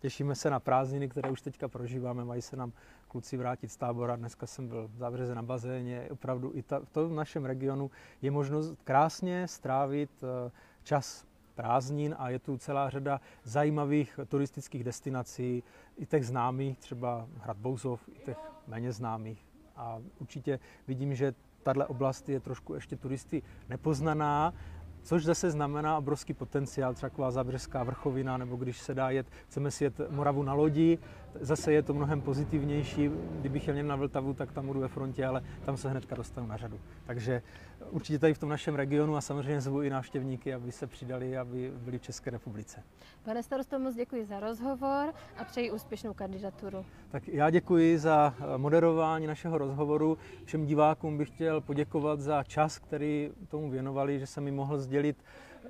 těšíme 0.00 0.34
se 0.34 0.50
na 0.50 0.60
prázdniny, 0.60 1.08
které 1.08 1.30
už 1.30 1.40
teďka 1.40 1.68
prožíváme. 1.68 2.24
Mají 2.24 2.42
se 2.42 2.56
nám 2.56 2.72
kluci 3.08 3.36
vrátit 3.36 3.68
z 3.68 3.76
tábora. 3.76 4.16
Dneska 4.16 4.46
jsem 4.46 4.68
byl 4.68 4.88
v 4.88 4.96
závěře 4.96 5.34
na 5.34 5.42
bazéně. 5.42 6.08
Opravdu 6.10 6.52
i 6.54 6.62
ta, 6.62 6.80
v 6.80 6.90
tom 6.90 7.14
našem 7.14 7.44
regionu 7.44 7.90
je 8.22 8.30
možnost 8.30 8.74
krásně 8.84 9.48
strávit 9.48 10.10
eh, 10.22 10.50
čas 10.82 11.26
prázdnin 11.58 12.14
a 12.18 12.30
je 12.30 12.38
tu 12.38 12.58
celá 12.58 12.90
řada 12.90 13.20
zajímavých 13.42 14.20
turistických 14.28 14.84
destinací, 14.84 15.62
i 15.96 16.06
těch 16.06 16.26
známých, 16.26 16.78
třeba 16.78 17.26
Hrad 17.42 17.56
Bouzov, 17.56 18.08
i 18.08 18.18
těch 18.24 18.38
méně 18.66 18.92
známých. 18.92 19.46
A 19.76 19.98
určitě 20.18 20.58
vidím, 20.86 21.14
že 21.14 21.34
tahle 21.62 21.86
oblast 21.86 22.28
je 22.28 22.40
trošku 22.40 22.74
ještě 22.74 22.96
turisty 22.96 23.42
nepoznaná, 23.68 24.54
což 25.02 25.24
zase 25.24 25.50
znamená 25.50 25.98
obrovský 25.98 26.34
potenciál, 26.34 26.94
třeba 26.94 27.10
taková 27.10 27.30
zábřeská 27.30 27.84
vrchovina, 27.84 28.36
nebo 28.36 28.56
když 28.56 28.78
se 28.78 28.94
dá 28.94 29.10
jet, 29.10 29.26
chceme 29.48 29.70
si 29.70 29.84
jet 29.84 30.00
Moravu 30.10 30.42
na 30.42 30.54
lodi, 30.54 30.98
zase 31.40 31.72
je 31.72 31.82
to 31.82 31.94
mnohem 31.94 32.20
pozitivnější. 32.20 33.10
Kdybych 33.40 33.68
jel 33.68 33.82
na 33.82 33.96
Vltavu, 33.96 34.34
tak 34.34 34.52
tam 34.52 34.66
budu 34.66 34.80
ve 34.80 34.88
frontě, 34.88 35.26
ale 35.26 35.42
tam 35.64 35.76
se 35.76 35.90
hnedka 35.90 36.16
dostanu 36.16 36.46
na 36.46 36.56
řadu. 36.56 36.80
Takže 37.06 37.42
určitě 37.90 38.18
tady 38.18 38.34
v 38.34 38.38
tom 38.38 38.48
našem 38.48 38.74
regionu 38.74 39.16
a 39.16 39.20
samozřejmě 39.20 39.60
zvu 39.60 39.82
i 39.82 39.90
návštěvníky, 39.90 40.54
aby 40.54 40.72
se 40.72 40.86
přidali, 40.86 41.38
aby 41.38 41.72
byli 41.76 41.98
v 41.98 42.02
České 42.02 42.30
republice. 42.30 42.82
Pane 43.22 43.42
starosto, 43.42 43.78
moc 43.78 43.94
děkuji 43.94 44.24
za 44.24 44.40
rozhovor 44.40 45.14
a 45.38 45.44
přeji 45.44 45.70
úspěšnou 45.70 46.14
kandidaturu. 46.14 46.84
Tak 47.10 47.28
já 47.28 47.50
děkuji 47.50 47.98
za 47.98 48.34
moderování 48.56 49.26
našeho 49.26 49.58
rozhovoru. 49.58 50.18
Všem 50.44 50.66
divákům 50.66 51.18
bych 51.18 51.28
chtěl 51.28 51.60
poděkovat 51.60 52.20
za 52.20 52.42
čas, 52.42 52.78
který 52.78 53.30
tomu 53.48 53.70
věnovali, 53.70 54.18
že 54.18 54.26
jsem 54.26 54.44
mi 54.44 54.50
mohl 54.50 54.78
sdělit 54.78 55.16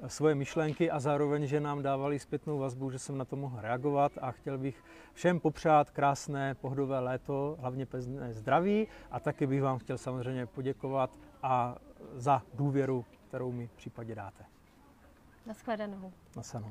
svoje 0.06 0.34
myšlenky 0.34 0.90
a 0.90 1.00
zároveň, 1.00 1.46
že 1.46 1.60
nám 1.60 1.82
dávali 1.82 2.18
zpětnou 2.18 2.58
vazbu, 2.58 2.90
že 2.90 2.98
jsem 2.98 3.18
na 3.18 3.24
to 3.24 3.36
mohl 3.36 3.60
reagovat 3.60 4.12
a 4.20 4.32
chtěl 4.32 4.58
bych 4.58 4.84
všem 5.12 5.40
popřát 5.40 5.90
krásné 5.90 6.54
pohodové 6.54 6.98
léto, 6.98 7.56
hlavně 7.60 7.86
pezné 7.86 8.34
zdraví 8.34 8.88
a 9.10 9.20
taky 9.20 9.46
bych 9.46 9.62
vám 9.62 9.78
chtěl 9.78 9.98
samozřejmě 9.98 10.46
poděkovat 10.46 11.10
a 11.42 11.76
za 12.14 12.42
důvěru, 12.54 13.04
kterou 13.28 13.52
mi 13.52 13.66
v 13.66 13.72
případě 13.72 14.14
dáte. 14.14 14.44
Naschledanou. 15.46 16.12
Nasanou. 16.36 16.66